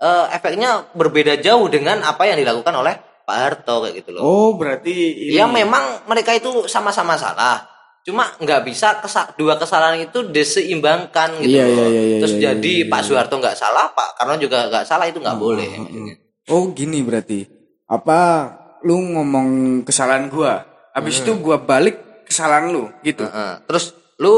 eh, 0.03 0.25
efeknya 0.35 0.91
berbeda 0.91 1.39
jauh 1.39 1.71
dengan 1.71 2.03
apa 2.03 2.27
yang 2.27 2.35
dilakukan 2.35 2.75
oleh 2.75 2.93
Pak 3.23 3.37
Harto 3.39 3.87
kayak 3.87 4.03
gitu 4.03 4.09
loh. 4.19 4.21
Oh, 4.21 4.49
berarti 4.59 4.91
ini. 5.31 5.33
Ya 5.33 5.47
memang 5.47 6.03
mereka 6.11 6.35
itu 6.35 6.67
sama-sama 6.67 7.15
salah. 7.15 7.72
Cuma 8.03 8.35
nggak 8.35 8.67
bisa 8.67 8.99
kesa- 8.99 9.31
dua 9.33 9.55
kesalahan 9.55 9.95
itu 9.97 10.27
diseimbangkan 10.27 11.39
gitu 11.39 11.55
Iya, 11.55 11.63
loh. 11.63 11.71
iya, 11.71 11.85
iya, 11.87 12.01
iya, 12.03 12.17
terus 12.19 12.33
iya, 12.35 12.41
jadi 12.51 12.73
iya, 12.83 12.89
Pak 12.91 13.01
Soeharto 13.01 13.35
nggak 13.39 13.55
salah 13.55 13.87
Pak 13.91 14.19
Karno 14.19 14.35
juga 14.35 14.67
nggak 14.67 14.83
salah 14.83 15.07
itu 15.07 15.23
nggak 15.23 15.39
boleh 15.39 15.69
Oh 16.51 16.75
gini 16.75 16.99
berarti. 16.99 17.47
Apa 17.87 18.51
lu 18.83 18.99
ngomong 18.99 19.47
kesalahan 19.87 20.27
gua, 20.27 20.59
habis 20.91 21.23
itu 21.23 21.31
gua 21.39 21.55
balik 21.55 22.27
kesalahan 22.27 22.67
lu 22.67 22.91
gitu. 22.99 23.23
Heeh. 23.23 23.63
terus 23.63 23.95
lu 24.19 24.35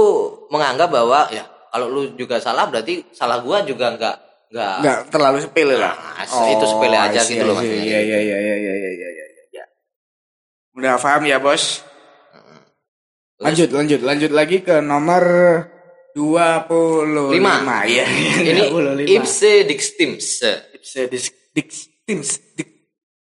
menganggap 0.54 0.94
bahwa 0.94 1.26
ya 1.34 1.42
kalau 1.74 1.90
lu 1.90 2.14
juga 2.14 2.38
salah 2.38 2.70
berarti 2.70 3.10
salah 3.10 3.42
gua 3.42 3.66
juga 3.66 3.98
nggak 3.98 4.16
nggak 4.54 4.76
Nggak 4.86 5.00
terlalu 5.10 5.38
sepele 5.42 5.76
lah. 5.82 5.98
Nah, 5.98 6.48
itu 6.54 6.66
sepele 6.70 6.94
aja 6.94 7.18
I 7.18 7.26
see, 7.26 7.34
gitu 7.34 7.44
loh. 7.50 7.58
Iya 7.58 7.74
iya 7.74 8.00
iya 8.00 8.20
iya 8.22 8.38
iya 8.38 8.56
iya 8.56 8.74
iya 8.78 9.10
iya. 9.10 9.26
iya. 9.50 9.64
Udah 10.78 11.02
paham 11.02 11.26
ya, 11.26 11.42
Bos? 11.42 11.82
Lanjut 13.36 13.68
lanjut 13.68 14.00
lanjut 14.00 14.32
lagi 14.32 14.64
ke 14.64 14.80
nomor 14.80 15.24
25. 16.16 17.36
lima 17.36 17.60
Iya. 17.84 18.06
ini 18.40 18.62
25. 18.72 19.04
ipse 19.12 19.68
dictims 19.68 20.26
Ipse 20.72 21.02
dictims 21.52 22.30
dik- 22.56 22.76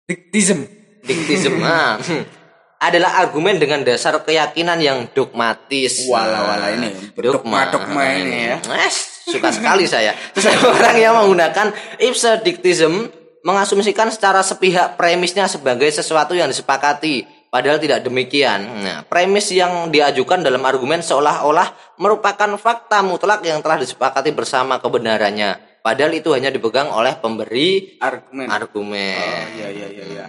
diktism. 0.07 0.59
diktism 1.03 1.55
ah, 1.67 1.99
adalah 2.87 3.19
argumen 3.19 3.59
dengan 3.59 3.83
dasar 3.83 4.15
keyakinan 4.23 4.79
yang 4.79 5.11
dogmatis 5.11 6.07
Wala 6.07 6.47
wala 6.47 6.67
ini 6.71 6.95
dogma 7.19 7.67
dogma 7.75 8.05
ini 8.15 8.55
ya. 8.55 8.57
Eh, 8.63 8.93
suka 9.27 9.51
sekali 9.51 9.91
saya 9.91 10.15
terus 10.31 10.47
orang 10.63 10.95
yang 10.95 11.19
menggunakan 11.19 11.75
ipse 11.99 12.39
dictism 12.47 13.11
mengasumsikan 13.43 14.09
secara 14.09 14.41
sepihak 14.41 14.95
premisnya 14.95 15.51
sebagai 15.51 15.91
sesuatu 15.91 16.33
yang 16.33 16.47
disepakati 16.47 17.27
padahal 17.55 17.79
tidak 17.79 18.03
demikian 18.03 18.67
nah, 18.83 18.99
premis 19.07 19.47
yang 19.55 19.87
diajukan 19.87 20.43
dalam 20.43 20.67
argumen 20.67 20.99
seolah-olah 20.99 21.71
merupakan 22.03 22.51
fakta 22.59 23.07
mutlak 23.07 23.47
yang 23.47 23.63
telah 23.63 23.79
disepakati 23.79 24.35
bersama 24.35 24.83
kebenarannya 24.83 25.79
padahal 25.79 26.11
itu 26.11 26.35
hanya 26.35 26.51
dipegang 26.51 26.91
oleh 26.91 27.15
pemberi 27.15 27.95
Argumen. 28.03 28.51
argumen 28.51 29.15
Oh 29.15 29.47
iya 29.55 29.69
iya 29.71 29.87
iya 29.87 30.05
iya. 30.11 30.27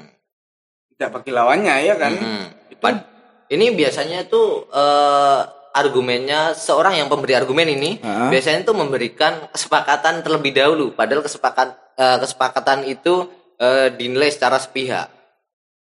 Tidak 0.93 1.09
bagi 1.09 1.31
lawannya 1.33 1.75
ya 1.81 1.95
kan? 1.97 2.13
Hmm. 2.13 2.45
Pad- 2.77 3.07
ini 3.49 3.73
biasanya 3.73 4.23
itu 4.23 4.41
eh, 4.69 5.41
argumennya 5.73 6.53
seorang 6.53 6.95
yang 6.95 7.09
pemberi 7.09 7.33
argumen 7.33 7.67
ini 7.67 7.99
Ah. 7.99 8.29
biasanya 8.29 8.63
itu 8.63 8.73
memberikan 8.77 9.49
kesepakatan 9.49 10.21
terlebih 10.21 10.53
dahulu 10.53 10.93
padahal 10.93 11.25
kesepakat 11.25 11.73
eh, 11.95 12.17
kesepakatan 12.21 12.85
itu 12.85 13.25
eh, 13.57 13.89
dinilai 13.89 14.29
secara 14.29 14.59
sepihak. 14.59 15.07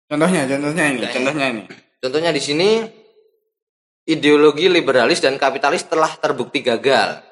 Contohnya 0.06 0.46
contohnya 0.46 0.84
ini, 0.92 1.00
contohnya 1.08 1.46
ini. 1.50 1.64
Contohnya 1.98 2.32
di 2.32 2.42
sini 2.44 2.70
ideologi 4.04 4.68
liberalis 4.68 5.24
dan 5.24 5.40
kapitalis 5.40 5.88
telah 5.88 6.12
terbukti 6.20 6.60
gagal. 6.60 7.24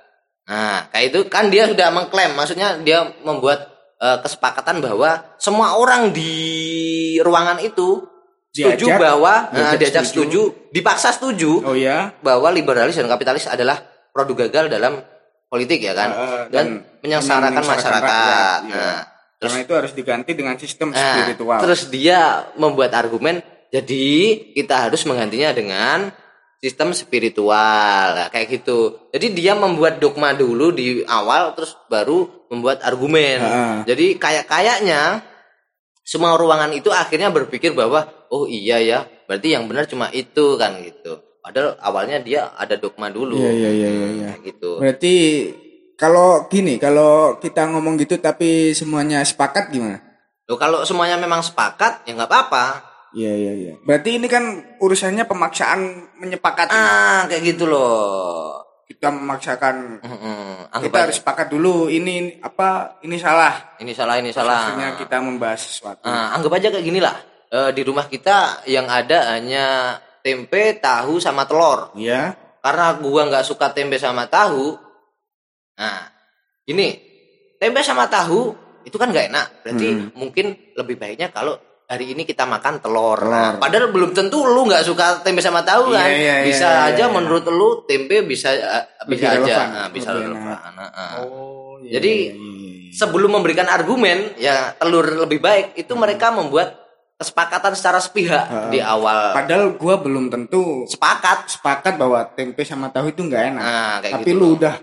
Nah, 0.48 0.88
kayak 0.90 1.06
itu 1.14 1.20
kan 1.28 1.52
dia 1.52 1.68
sudah 1.68 1.92
mengklaim, 1.92 2.34
maksudnya 2.34 2.80
dia 2.82 3.06
membuat 3.22 3.68
eh, 4.02 4.18
kesepakatan 4.24 4.80
bahwa 4.82 5.36
semua 5.38 5.78
orang 5.78 6.10
di 6.10 6.34
ruangan 7.22 7.60
itu 7.62 8.08
setuju 8.52 8.88
Diajak, 8.88 9.00
bahwa 9.00 9.34
diajak 9.48 9.64
nah, 9.64 9.80
diajak 9.80 10.04
setuju. 10.04 10.42
setuju, 10.42 10.42
dipaksa 10.76 11.10
setuju 11.16 11.52
Oh 11.64 11.72
ya. 11.72 12.12
bahwa 12.20 12.52
liberalis 12.52 13.00
dan 13.00 13.08
kapitalis 13.08 13.48
adalah 13.48 13.80
produk 14.12 14.48
gagal 14.48 14.68
dalam 14.68 15.00
politik 15.48 15.80
ya 15.80 15.96
kan 15.96 16.10
Eh, 16.12 16.20
eh, 16.20 16.44
dan, 16.52 16.66
menyengsarakan 17.00 17.64
masyarakat. 17.64 18.04
rakyat, 18.04 18.60
iya. 18.68 18.76
Nah, 18.76 19.00
Karena 19.42 19.58
itu 19.66 19.74
harus 19.74 19.92
diganti 19.98 20.38
dengan 20.38 20.54
sistem 20.62 20.94
Nah, 20.94 21.02
spiritual. 21.18 21.60
terus 21.66 21.90
dia 21.90 22.46
membuat 22.62 22.94
argumen, 22.94 23.42
jadi 23.74 24.06
kita 24.54 24.86
harus 24.86 25.02
menggantinya 25.10 25.50
dengan 25.50 26.14
sistem 26.62 26.94
spiritual, 26.94 28.06
Nah, 28.14 28.30
kayak 28.30 28.62
gitu. 28.62 29.10
Jadi 29.10 29.34
dia 29.34 29.58
membuat 29.58 29.98
dogma 29.98 30.30
dulu 30.38 30.70
di 30.70 31.02
awal, 31.10 31.58
terus 31.58 31.74
baru 31.90 32.30
membuat 32.54 32.86
argumen. 32.86 33.42
Ah. 33.42 33.82
Jadi 33.82 34.22
kayak 34.22 34.46
kayaknya 34.46 35.26
semua 36.06 36.38
ruangan 36.38 36.70
itu 36.78 36.94
akhirnya 36.94 37.34
berpikir 37.34 37.74
bahwa 37.74 38.06
oh 38.30 38.46
iya 38.46 38.78
ya, 38.78 39.10
berarti 39.26 39.58
yang 39.58 39.66
benar 39.66 39.90
cuma 39.90 40.14
itu 40.14 40.54
kan 40.62 40.78
gitu. 40.86 41.18
Padahal 41.42 41.74
awalnya 41.82 42.22
dia 42.22 42.54
ada 42.54 42.78
dogma 42.78 43.10
dulu. 43.10 43.42
Iya 43.42 43.50
iya 43.50 43.70
iya 43.74 43.90
iya. 43.90 44.08
iya. 44.14 44.32
Gitu. 44.46 44.78
Berarti 44.78 45.14
kalau 46.02 46.50
gini, 46.50 46.82
kalau 46.82 47.38
kita 47.38 47.70
ngomong 47.70 48.02
gitu 48.02 48.18
tapi 48.18 48.74
semuanya 48.74 49.22
sepakat 49.22 49.70
gimana? 49.70 50.02
Loh, 50.50 50.58
kalau 50.58 50.82
semuanya 50.82 51.22
memang 51.22 51.46
sepakat 51.46 52.10
ya 52.10 52.18
nggak 52.18 52.26
apa-apa. 52.26 52.66
Iya 53.14 53.32
iya 53.38 53.52
iya. 53.54 53.74
Berarti 53.86 54.18
ini 54.18 54.26
kan 54.26 54.44
urusannya 54.82 55.30
pemaksaan 55.30 55.80
menyepakati. 56.18 56.74
Ah, 56.74 57.30
kayak 57.30 57.54
gitu 57.54 57.70
loh. 57.70 58.58
Kita 58.90 59.14
memaksakan 59.14 60.04
Mm-mm. 60.04 60.68
Anggap 60.74 60.84
kita 60.90 60.98
aja. 60.98 61.04
harus 61.06 61.18
sepakat 61.22 61.48
dulu 61.54 61.88
ini 61.88 62.42
apa 62.42 63.00
ini 63.06 63.22
salah. 63.22 63.78
ini 63.78 63.94
salah 63.94 64.18
ini 64.18 64.34
salah. 64.34 64.74
Maksudnya 64.74 64.90
kita 64.98 65.18
membahas 65.22 65.62
sesuatu. 65.62 66.04
Nah, 66.10 66.34
anggap 66.34 66.52
aja 66.58 66.68
kayak 66.74 66.86
gini 66.88 67.00
lah. 67.00 67.16
Eh, 67.52 67.72
di 67.76 67.82
rumah 67.86 68.08
kita 68.10 68.66
yang 68.68 68.88
ada 68.88 69.38
hanya 69.38 70.00
tempe, 70.24 70.80
tahu 70.80 71.22
sama 71.22 71.44
telur. 71.46 71.94
Iya. 71.94 72.36
Karena 72.64 72.96
gua 73.00 73.28
nggak 73.28 73.46
suka 73.46 73.70
tempe 73.76 74.02
sama 74.02 74.26
tahu. 74.26 74.91
Nah, 75.82 76.06
ini 76.70 76.88
tempe 77.58 77.82
sama 77.82 78.06
tahu 78.06 78.54
itu 78.86 78.94
kan 78.96 79.10
nggak 79.10 79.34
enak. 79.34 79.48
Berarti 79.66 79.88
mungkin 80.14 80.46
lebih 80.78 80.96
baiknya 81.02 81.34
kalau 81.34 81.58
hari 81.90 82.14
ini 82.14 82.24
kita 82.24 82.46
makan 82.48 82.80
telur. 82.80 83.20
Nah, 83.20 83.58
padahal 83.58 83.90
belum 83.92 84.14
tentu 84.14 84.46
lu 84.46 84.64
nggak 84.64 84.86
suka 84.86 85.26
tempe 85.26 85.42
sama 85.42 85.66
tahu 85.66 85.92
Iya, 85.92 85.98
kan. 85.98 86.08
iya, 86.08 86.16
iya, 86.16 86.36
bisa 86.46 86.68
iya, 86.70 86.88
aja 86.94 87.06
iya. 87.10 87.14
menurut 87.14 87.44
lu 87.50 87.84
tempe 87.84 88.22
bisa 88.24 88.54
eh, 88.54 88.86
Lebih 89.10 89.18
bisa 89.18 89.26
aja 89.28 89.36
relevan, 89.42 89.68
Nah, 89.68 89.88
bisa 89.92 90.10
lebih 90.14 90.26
relevan. 90.32 90.46
enak. 90.48 90.60
Nah, 90.72 90.90
nah. 90.94 91.10
Oh, 91.26 91.76
Jadi 91.82 92.14
sebelum 92.94 93.36
memberikan 93.36 93.68
argumen 93.68 94.38
ya 94.38 94.78
telur 94.78 95.04
lebih 95.26 95.42
baik 95.42 95.76
itu 95.76 95.92
mereka 95.98 96.30
membuat 96.32 96.78
kesepakatan 97.16 97.78
secara 97.78 98.02
sepihak 98.02 98.74
di 98.74 98.82
awal 98.82 99.32
padahal 99.32 99.78
gua 99.78 100.02
belum 100.02 100.34
tentu 100.34 100.90
sepakat 100.90 101.54
sepakat 101.54 101.94
bahwa 101.94 102.26
tempe 102.34 102.66
sama 102.66 102.90
tahu 102.90 103.14
itu 103.14 103.22
nggak 103.22 103.44
enak. 103.54 103.62
nah 103.62 103.94
kayak 104.02 104.14
tapi 104.18 104.30
gitu 104.34 104.38
lu 104.38 104.42
loh. 104.42 104.52
udah 104.58 104.76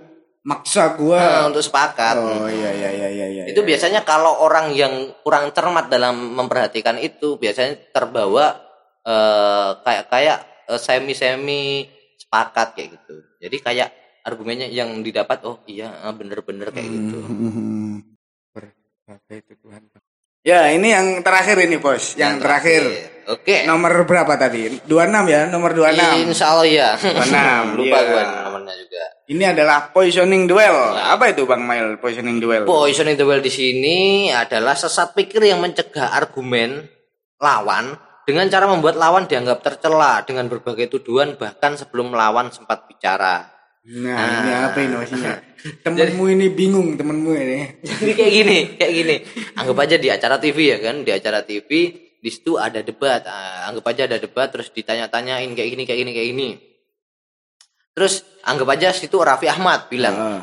maksa 0.49 0.97
gua. 0.97 1.21
Nah, 1.21 1.43
untuk 1.53 1.61
sepakat 1.61 2.17
oh 2.17 2.49
iya 2.49 2.73
iya 2.73 2.89
iya 2.89 3.09
iya 3.13 3.27
iya. 3.29 3.43
itu 3.53 3.61
biasanya 3.61 4.01
kalau 4.09 4.41
orang 4.41 4.73
yang 4.73 5.13
kurang 5.21 5.53
cermat 5.53 5.93
dalam 5.93 6.33
memperhatikan 6.33 6.97
itu 6.97 7.37
biasanya 7.37 7.77
terbawa 7.93 8.57
eh, 9.05 9.71
kayak 9.85 10.05
kayak 10.09 10.39
semi 10.81 11.13
semi 11.13 11.85
sepakat 12.17 12.73
kayak 12.73 12.97
gitu 12.97 13.17
jadi 13.45 13.57
kayak 13.61 13.89
argumennya 14.25 14.73
yang 14.73 15.05
didapat 15.05 15.45
oh 15.45 15.61
iya 15.69 15.93
eh, 16.09 16.15
bener-bener 16.17 16.73
kayak 16.73 16.89
gitu 16.89 17.19
Hmm. 17.29 18.01
Berbagai 19.09 19.37
itu 19.41 19.53
Tuhan. 19.65 19.83
Ya, 20.45 20.69
ini 20.73 20.93
yang 20.93 21.21
terakhir 21.25 21.57
ini, 21.65 21.77
Bos. 21.81 22.13
Yang, 22.17 22.45
terakhir. 22.45 22.83
Oke 23.29 23.57
Nomor 23.69 24.09
berapa 24.09 24.33
tadi? 24.41 24.81
26 24.89 24.89
ya, 25.29 25.41
nomor 25.53 25.77
26. 25.77 26.33
Insya 26.33 26.47
Allah 26.57 26.67
ya. 26.67 26.89
26, 26.97 27.79
Lupa 27.79 27.99
iya. 28.01 28.09
gua 28.09 28.23
nomornya 28.49 28.75
juga. 28.81 29.05
Ini 29.29 29.45
adalah 29.53 29.93
positioning 29.93 30.49
duel. 30.49 30.77
Apa 30.97 31.37
itu 31.37 31.45
Bang 31.45 31.69
Mail 31.69 32.01
positioning 32.01 32.41
duel? 32.41 32.65
Positioning 32.65 33.21
the 33.21 33.29
well 33.29 33.45
di 33.45 33.53
sini 33.53 34.29
adalah 34.33 34.73
sesat 34.73 35.13
pikir 35.13 35.45
yang 35.45 35.61
mencegah 35.61 36.17
argumen 36.17 36.89
lawan 37.37 37.95
dengan 38.25 38.49
cara 38.49 38.69
membuat 38.69 38.97
lawan 38.97 39.29
dianggap 39.29 39.61
tercela 39.65 40.25
dengan 40.25 40.49
berbagai 40.49 40.89
tuduhan 40.89 41.37
bahkan 41.37 41.77
sebelum 41.77 42.13
lawan 42.13 42.49
sempat 42.49 42.89
bicara. 42.89 43.53
Nah, 43.89 44.45
ini 44.45 44.53
apa 44.53 44.79
inovasinya? 44.85 45.33
Temenmu 45.85 46.29
ini 46.29 46.53
bingung, 46.53 46.95
temenmu 46.95 47.33
ini. 47.35 47.83
Jadi 47.83 48.13
kayak 48.15 48.33
gini, 48.33 48.59
kayak 48.79 48.93
gini. 48.95 49.17
Anggap 49.57 49.77
aja 49.81 49.97
di 49.97 50.09
acara 50.13 50.37
TV 50.39 50.77
ya 50.77 50.79
kan, 50.79 51.03
di 51.03 51.11
acara 51.11 51.43
TV 51.43 51.71
di 52.19 52.31
situ 52.31 52.55
ada 52.55 52.81
debat. 52.81 53.23
Ah, 53.25 53.67
anggap 53.67 53.85
aja 53.89 54.03
ada 54.05 54.19
debat 54.19 54.49
terus 54.49 54.69
ditanya-tanyain 54.69 55.49
kayak 55.53 55.71
gini, 55.71 55.83
kayak 55.83 56.01
gini, 56.03 56.13
kayak 56.13 56.29
gini. 56.31 56.49
Terus 57.93 58.23
anggap 58.43 58.69
aja 58.71 58.89
situ 58.91 59.19
Raffi 59.19 59.47
Ahmad 59.47 59.87
bilang, 59.89 60.15
Ah. 60.15 60.43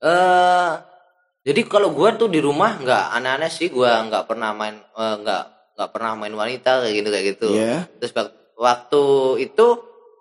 eh 0.00 0.72
jadi 1.40 1.60
kalau 1.64 1.90
gua 1.90 2.12
tuh 2.12 2.26
di 2.26 2.38
rumah 2.38 2.76
nggak 2.76 3.04
aneh-aneh 3.12 3.48
sih 3.48 3.68
gua 3.68 4.00
nggak 4.02 4.24
pernah 4.24 4.50
main 4.52 4.76
eh, 4.76 5.14
nggak 5.18 5.42
nggak 5.76 5.90
pernah 5.90 6.12
main 6.14 6.32
wanita 6.32 6.80
kayak 6.80 6.94
gitu 6.94 7.08
kayak 7.08 7.26
gitu 7.30 7.48
Iya. 7.52 7.76
terus 7.96 8.12
wak- 8.12 8.36
waktu 8.56 9.02
itu 9.40 9.66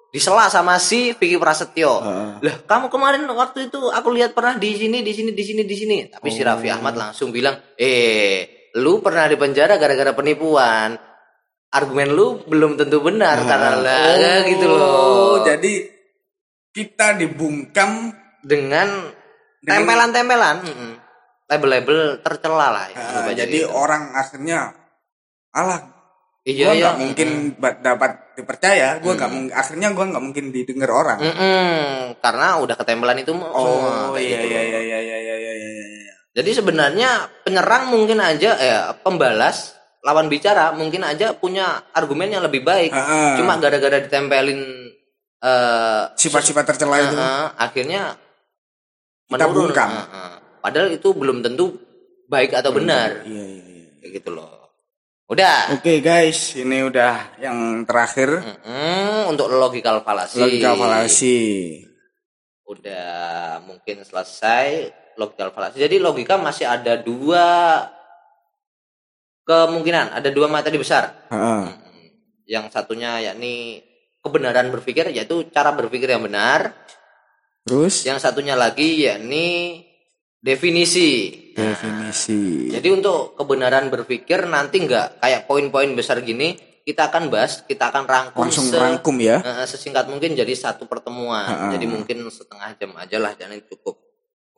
disela 0.10 0.48
sama 0.48 0.80
si 0.80 1.12
Vicky 1.14 1.36
Prasetyo 1.36 1.92
Heeh. 2.00 2.32
lah 2.42 2.56
kamu 2.66 2.88
kemarin 2.88 3.24
waktu 3.30 3.68
itu 3.68 3.80
aku 3.88 4.10
lihat 4.12 4.32
pernah 4.32 4.56
di 4.56 4.72
sini 4.74 5.00
di 5.00 5.12
sini 5.12 5.32
di 5.32 5.44
sini 5.44 5.62
di 5.64 5.76
sini 5.76 5.98
tapi 6.08 6.28
si 6.28 6.40
Raffi 6.40 6.68
Ahmad 6.68 6.96
langsung 6.96 7.32
bilang 7.32 7.56
eh 7.76 8.59
lu 8.76 9.00
pernah 9.00 9.26
di 9.26 9.34
penjara 9.34 9.76
gara-gara 9.76 10.12
penipuan 10.12 10.94
argumen 11.70 12.10
lu 12.10 12.28
belum 12.44 12.76
tentu 12.76 13.00
benar 13.00 13.42
karena 13.42 13.70
lah 13.76 14.42
gitu 14.44 14.66
loh 14.66 14.82
Oh, 14.82 15.36
jadi 15.42 15.74
kita 16.70 17.16
dibungkam 17.16 18.14
dengan 18.40 19.10
tempelan-tempelan 19.62 20.58
label-label 21.46 22.00
tercela 22.20 22.70
lah 22.70 22.86
ya, 22.88 22.98
Ah, 23.00 23.34
jadi 23.34 23.66
gitu. 23.66 23.70
orang 23.70 24.14
akhirnya 24.14 24.74
alah 25.50 25.98
Iya, 26.40 26.66
Gua 26.66 26.74
iya. 26.74 26.82
nggak 26.82 26.98
mungkin 26.98 27.30
ba- 27.60 27.78
dapat 27.78 28.12
dipercaya. 28.34 28.98
Gua 29.04 29.14
nggak 29.14 29.30
mung- 29.30 29.52
akhirnya 29.52 29.92
gua 29.92 30.06
nggak 30.08 30.24
mungkin 30.24 30.46
didengar 30.50 30.90
orang. 30.90 31.20
Mm-mm, 31.20 32.16
karena 32.18 32.58
udah 32.58 32.74
ketempelan 32.74 33.20
itu 33.20 33.36
Oh 33.36 34.16
iya 34.16 34.40
gitu. 34.40 34.48
iya 34.50 34.62
iya 34.64 34.80
iya 34.80 34.80
iya 34.82 35.00
iya 35.00 35.18
iya 35.20 35.29
iya. 35.29 35.29
Jadi 36.40 36.56
sebenarnya 36.56 37.10
penyerang 37.44 37.92
mungkin 37.92 38.24
aja 38.24 38.56
eh 38.56 38.80
pembalas 39.04 39.76
lawan 40.00 40.32
bicara 40.32 40.72
mungkin 40.72 41.04
aja 41.04 41.36
punya 41.36 41.92
argumen 41.92 42.32
yang 42.32 42.40
lebih 42.42 42.64
baik. 42.64 42.96
Ah, 42.96 43.04
ah. 43.04 43.32
Cuma 43.36 43.60
gara-gara 43.60 44.00
ditempelin 44.00 44.62
eh 45.40 46.04
Sifat-sifat 46.16 46.64
tercela 46.66 46.96
itu. 46.98 47.12
eh, 47.12 47.20
eh, 47.20 47.46
akhirnya 47.60 48.16
Kita 49.28 49.46
menurun. 49.46 49.76
bungkam. 49.76 49.92
Eh. 49.92 50.36
Padahal 50.60 50.88
itu 50.90 51.10
belum 51.12 51.44
tentu 51.44 51.76
baik 52.26 52.56
atau 52.56 52.72
benar. 52.72 53.28
Iya 53.28 53.44
iya 53.44 53.64
iya. 53.68 53.88
Kayak 54.00 54.12
gitu 54.18 54.30
loh. 54.32 54.56
Udah. 55.28 55.76
Oke 55.76 56.00
guys, 56.00 56.56
ini 56.56 56.82
udah 56.82 57.38
yang 57.38 57.84
terakhir 57.84 58.42
Mm-mm, 58.42 59.30
untuk 59.30 59.52
logical 59.52 60.02
fallacy. 60.02 60.40
logika 60.40 60.74
falasi. 60.74 61.40
Udah 62.66 63.10
mungkin 63.62 64.02
selesai 64.02 64.90
logical 65.20 65.52
fallacy. 65.52 65.84
Jadi 65.84 66.00
logika 66.00 66.40
masih 66.40 66.64
ada 66.64 66.96
dua 66.96 67.84
kemungkinan, 69.44 70.16
ada 70.16 70.30
dua 70.32 70.48
materi 70.48 70.80
besar. 70.80 71.28
Mm-mm. 71.28 71.68
Yang 72.48 72.72
satunya 72.72 73.20
yakni 73.20 73.84
kebenaran 74.24 74.72
berpikir 74.72 75.12
yaitu 75.12 75.44
cara 75.52 75.76
berpikir 75.76 76.08
yang 76.10 76.24
benar. 76.24 76.72
Terus 77.68 78.08
Yang 78.08 78.24
satunya 78.24 78.56
lagi 78.56 79.04
yakni 79.06 79.84
definisi. 80.40 81.36
Nah, 81.60 81.76
definisi. 81.76 82.72
Jadi 82.72 82.88
untuk 82.96 83.36
kebenaran 83.36 83.92
berpikir 83.92 84.48
nanti 84.48 84.80
nggak 84.88 85.20
kayak 85.20 85.42
poin-poin 85.46 85.92
besar 85.94 86.24
gini 86.24 86.56
kita 86.88 87.14
akan 87.14 87.30
bahas, 87.30 87.62
kita 87.70 87.94
akan 87.94 88.04
rangkum 88.10 88.50
Langsung 88.50 88.66
se- 88.66 88.80
rangkum 88.82 89.22
ya. 89.22 89.38
sesingkat 89.70 90.10
mungkin 90.10 90.34
jadi 90.34 90.50
satu 90.58 90.90
pertemuan. 90.90 91.46
Ha-ha. 91.46 91.70
Jadi 91.78 91.86
mungkin 91.86 92.26
setengah 92.34 92.74
jam 92.82 92.98
aja 92.98 93.22
lah 93.22 93.38
jangan 93.38 93.62
cukup. 93.70 94.09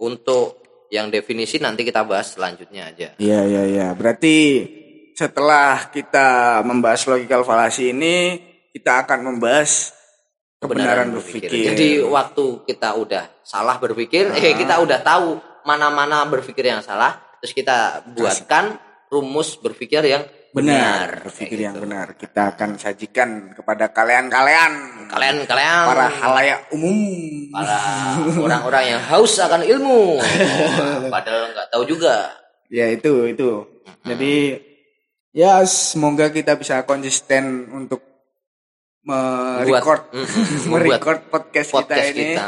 Untuk 0.01 0.61
yang 0.91 1.07
definisi 1.07 1.61
nanti 1.61 1.85
kita 1.87 2.03
bahas 2.03 2.35
selanjutnya 2.35 2.91
aja. 2.91 3.09
Iya 3.21 3.39
iya 3.47 3.63
iya. 3.69 3.87
Berarti 3.95 4.67
setelah 5.15 5.87
kita 5.93 6.59
membahas 6.65 7.05
logical 7.07 7.45
fallacy 7.45 7.95
ini, 7.95 8.41
kita 8.73 9.07
akan 9.07 9.31
membahas 9.31 9.93
kebenaran 10.59 11.15
berpikir. 11.15 11.73
Jadi 11.73 12.03
waktu 12.03 12.65
kita 12.67 12.97
udah 12.97 13.23
salah 13.41 13.79
berpikir, 13.79 14.33
eh 14.37 14.53
kita 14.57 14.83
udah 14.83 14.99
tahu 14.99 15.39
mana-mana 15.63 16.25
berpikir 16.27 16.69
yang 16.69 16.83
salah, 16.83 17.21
terus 17.39 17.53
kita 17.53 18.03
buatkan 18.11 18.77
rumus 19.07 19.55
berpikir 19.59 20.03
yang 20.07 20.23
benar, 20.51 21.07
berpikir 21.23 21.57
Kayak 21.57 21.65
yang 21.67 21.75
gitu. 21.75 21.83
benar. 21.87 22.07
Kita 22.15 22.41
akan 22.51 22.69
sajikan 22.75 23.29
kepada 23.55 23.89
kalian-kalian, 23.89 24.71
Kalian 25.07 25.35
kalian 25.43 25.77
para 25.87 26.07
halayak 26.07 26.59
umum. 26.71 26.97
para 27.51 27.79
orang-orang 28.47 28.83
yang 28.95 29.01
haus 29.07 29.39
akan 29.39 29.63
ilmu. 29.63 30.19
Padahal 31.07 31.51
nggak 31.51 31.67
tahu 31.71 31.83
juga. 31.87 32.31
Ya 32.71 32.87
itu 32.87 33.27
itu. 33.27 33.67
Jadi 34.03 34.59
ya 35.31 35.63
semoga 35.67 36.27
kita 36.27 36.55
bisa 36.55 36.83
konsisten 36.83 37.67
untuk 37.71 37.99
merecord 39.01 40.13
merecord 40.71 41.19
podcast, 41.27 41.69
podcast 41.73 42.11
kita 42.11 42.15
ini. 42.15 42.35
kita. 42.37 42.47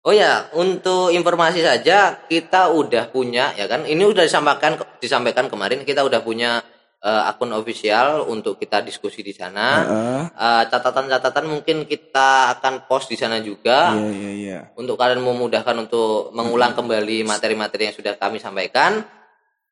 Oh 0.00 0.16
ya, 0.16 0.48
untuk 0.56 1.12
informasi 1.12 1.60
saja 1.60 2.24
kita 2.24 2.72
udah 2.72 3.12
punya 3.12 3.52
ya 3.52 3.68
kan. 3.68 3.84
Ini 3.84 4.00
udah 4.00 4.24
disampaikan 4.24 4.80
disampaikan 4.96 5.52
kemarin 5.52 5.84
kita 5.84 6.00
udah 6.00 6.24
punya 6.24 6.64
eh, 7.00 7.22
akun 7.26 7.50
official 7.50 8.28
untuk 8.28 8.54
kita 8.54 8.80
diskusi 8.80 9.20
di 9.20 9.32
sana. 9.32 9.66
Heeh. 9.80 10.22
Eh, 10.30 10.64
catatan-catatan 10.68 11.44
mungkin 11.44 11.84
kita 11.84 12.28
akan 12.54 12.84
post 12.84 13.08
di 13.08 13.16
sana 13.16 13.40
juga 13.40 13.92
Iya 13.92 14.10
iya 14.10 14.30
iya. 14.32 14.58
untuk 14.74 14.94
kalian 14.94 15.18
memudahkan 15.18 15.76
untuk 15.80 16.28
mengulang 16.30 16.72
kembali 16.72 17.24
materi-materi 17.24 17.88
yang 17.88 17.96
sudah 17.96 18.14
kami 18.14 18.36
sampaikan. 18.36 19.00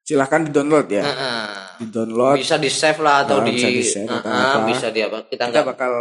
Silahkan 0.01 0.41
di-download 0.43 0.89
ya. 0.89 1.05
Heeh. 1.05 1.49
Di-download. 1.85 2.41
Bisa 2.41 2.57
di 2.57 2.73
save 2.73 2.97
lah 2.99 3.23
atau 3.23 3.39
Nah, 3.39 3.45
di, 3.45 3.53
bisa 3.53 3.69
di-save 3.69 4.09
atau 4.09 4.33
apa. 4.33 4.65
bisa 4.65 4.87
di 4.89 5.01
apa? 5.01 5.19
Kita 5.23 5.29
Kita 5.29 5.45
nggak 5.47 5.65
bakal 5.69 5.93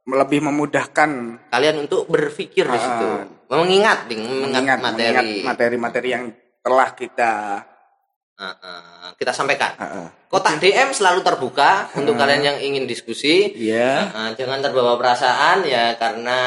lebih 0.00 0.40
memudahkan 0.42 1.10
kalian 1.52 1.76
untuk 1.78 2.08
berpikir 2.08 2.64
di 2.64 2.72
Ah. 2.72 2.80
situ, 2.80 3.08
mengingat, 3.46 4.08
mengingat 4.08 4.48
mengingat 4.48 4.78
materi. 4.80 5.04
mengingat 5.12 5.26
materi-materi 5.44 6.08
yang 6.08 6.24
telah 6.60 6.90
kita 6.90 7.32
Kita 9.14 9.36
sampaikan. 9.36 9.76
Heeh. 9.76 10.06
Kotak 10.30 10.62
DM 10.62 10.96
selalu 10.96 11.20
terbuka 11.20 11.92
untuk 11.92 12.16
kalian 12.16 12.40
yang 12.40 12.58
ingin 12.62 12.88
diskusi. 12.88 13.52
Iya. 13.52 14.08
Heeh, 14.08 14.28
jangan 14.40 14.64
terbawa 14.64 14.96
perasaan 14.96 15.66
ya 15.66 15.98
karena 16.00 16.38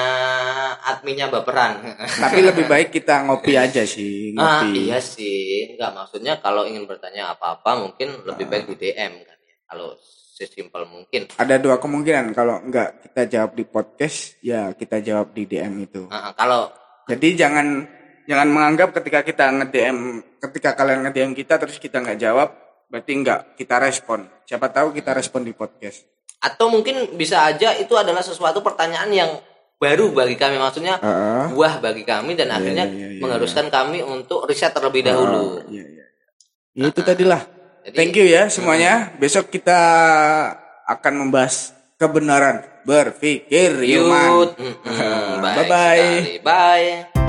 adminnya 0.81 1.29
baperan. 1.29 1.83
Tapi 2.23 2.39
lebih 2.41 2.65
baik 2.65 2.89
kita 2.89 3.27
ngopi 3.29 3.53
aja 3.53 3.85
sih, 3.85 4.33
Ah, 4.33 4.63
ngopi. 4.65 4.89
iya 4.89 4.97
sih, 4.97 5.75
enggak 5.77 5.91
maksudnya 5.93 6.33
kalau 6.41 6.65
ingin 6.65 6.89
bertanya 6.89 7.35
apa-apa 7.35 7.77
mungkin 7.77 8.25
lebih 8.25 8.49
baik 8.49 8.65
di 8.73 8.75
DM 8.89 9.13
kan 9.21 9.37
ya. 9.43 9.55
Kalau 9.69 9.93
sesimpel 10.33 10.89
mungkin. 10.89 11.29
Ada 11.37 11.61
dua 11.61 11.77
kemungkinan 11.77 12.33
kalau 12.33 12.57
nggak 12.65 13.05
kita 13.05 13.21
jawab 13.29 13.51
di 13.53 13.63
podcast, 13.69 14.41
ya 14.41 14.73
kita 14.73 14.97
jawab 14.97 15.29
di 15.29 15.45
DM 15.45 15.85
itu. 15.85 16.09
Heeh, 16.09 16.33
kalau 16.33 16.73
Jadi 17.03 17.35
jangan 17.35 17.83
jangan 18.23 18.47
menganggap 18.47 18.89
ketika 18.97 19.19
kita 19.21 19.45
nge-DM, 19.51 19.97
ketika 20.39 20.73
kalian 20.73 21.03
nge-DM 21.05 21.31
kita 21.33 21.55
terus 21.57 21.77
kita 21.77 21.99
nggak 21.99 22.17
jawab, 22.17 22.49
berarti 22.87 23.11
nggak 23.15 23.55
kita 23.55 23.75
respon. 23.79 24.27
Siapa 24.43 24.69
tahu 24.69 24.91
kita 24.91 25.11
respon 25.11 25.43
di 25.43 25.51
podcast. 25.51 26.03
atau 26.39 26.67
mungkin 26.67 27.15
bisa 27.15 27.47
aja 27.47 27.71
itu 27.71 27.95
adalah 27.95 28.19
sesuatu 28.19 28.59
pertanyaan 28.59 29.07
yang 29.07 29.31
baru 29.79 30.11
bagi 30.11 30.35
kami 30.35 30.59
maksudnya 30.59 30.99
Heeh. 30.99 31.55
buah 31.55 31.79
bagi 31.79 32.03
kami 32.03 32.35
dan 32.35 32.51
akhirnya 32.51 32.83
iya, 32.83 33.15
iya, 33.15 33.19
mengharuskan 33.23 33.71
kami 33.71 34.03
untuk 34.03 34.43
riset 34.43 34.75
terlebih 34.75 35.07
dahulu. 35.07 35.63
Iya, 35.71 35.83
iya. 35.87 36.05
Ya 36.75 36.85
itu 36.91 36.99
tadilah. 36.99 37.47
Jadi- 37.87 37.95
Thank 37.95 38.19
you 38.19 38.27
ya 38.27 38.51
semuanya. 38.51 39.15
Besok 39.15 39.55
kita 39.55 39.79
akan 40.83 41.13
membahas 41.23 41.71
kebenaran 41.95 42.59
berpikir. 42.83 43.79
Yuman. 43.79 44.51
Mm, 44.59 44.75
mm, 44.83 45.31
baik 45.39 45.55
Bye-bye. 45.63 46.03
sekali. 46.03 46.35
Bye. 46.43 47.22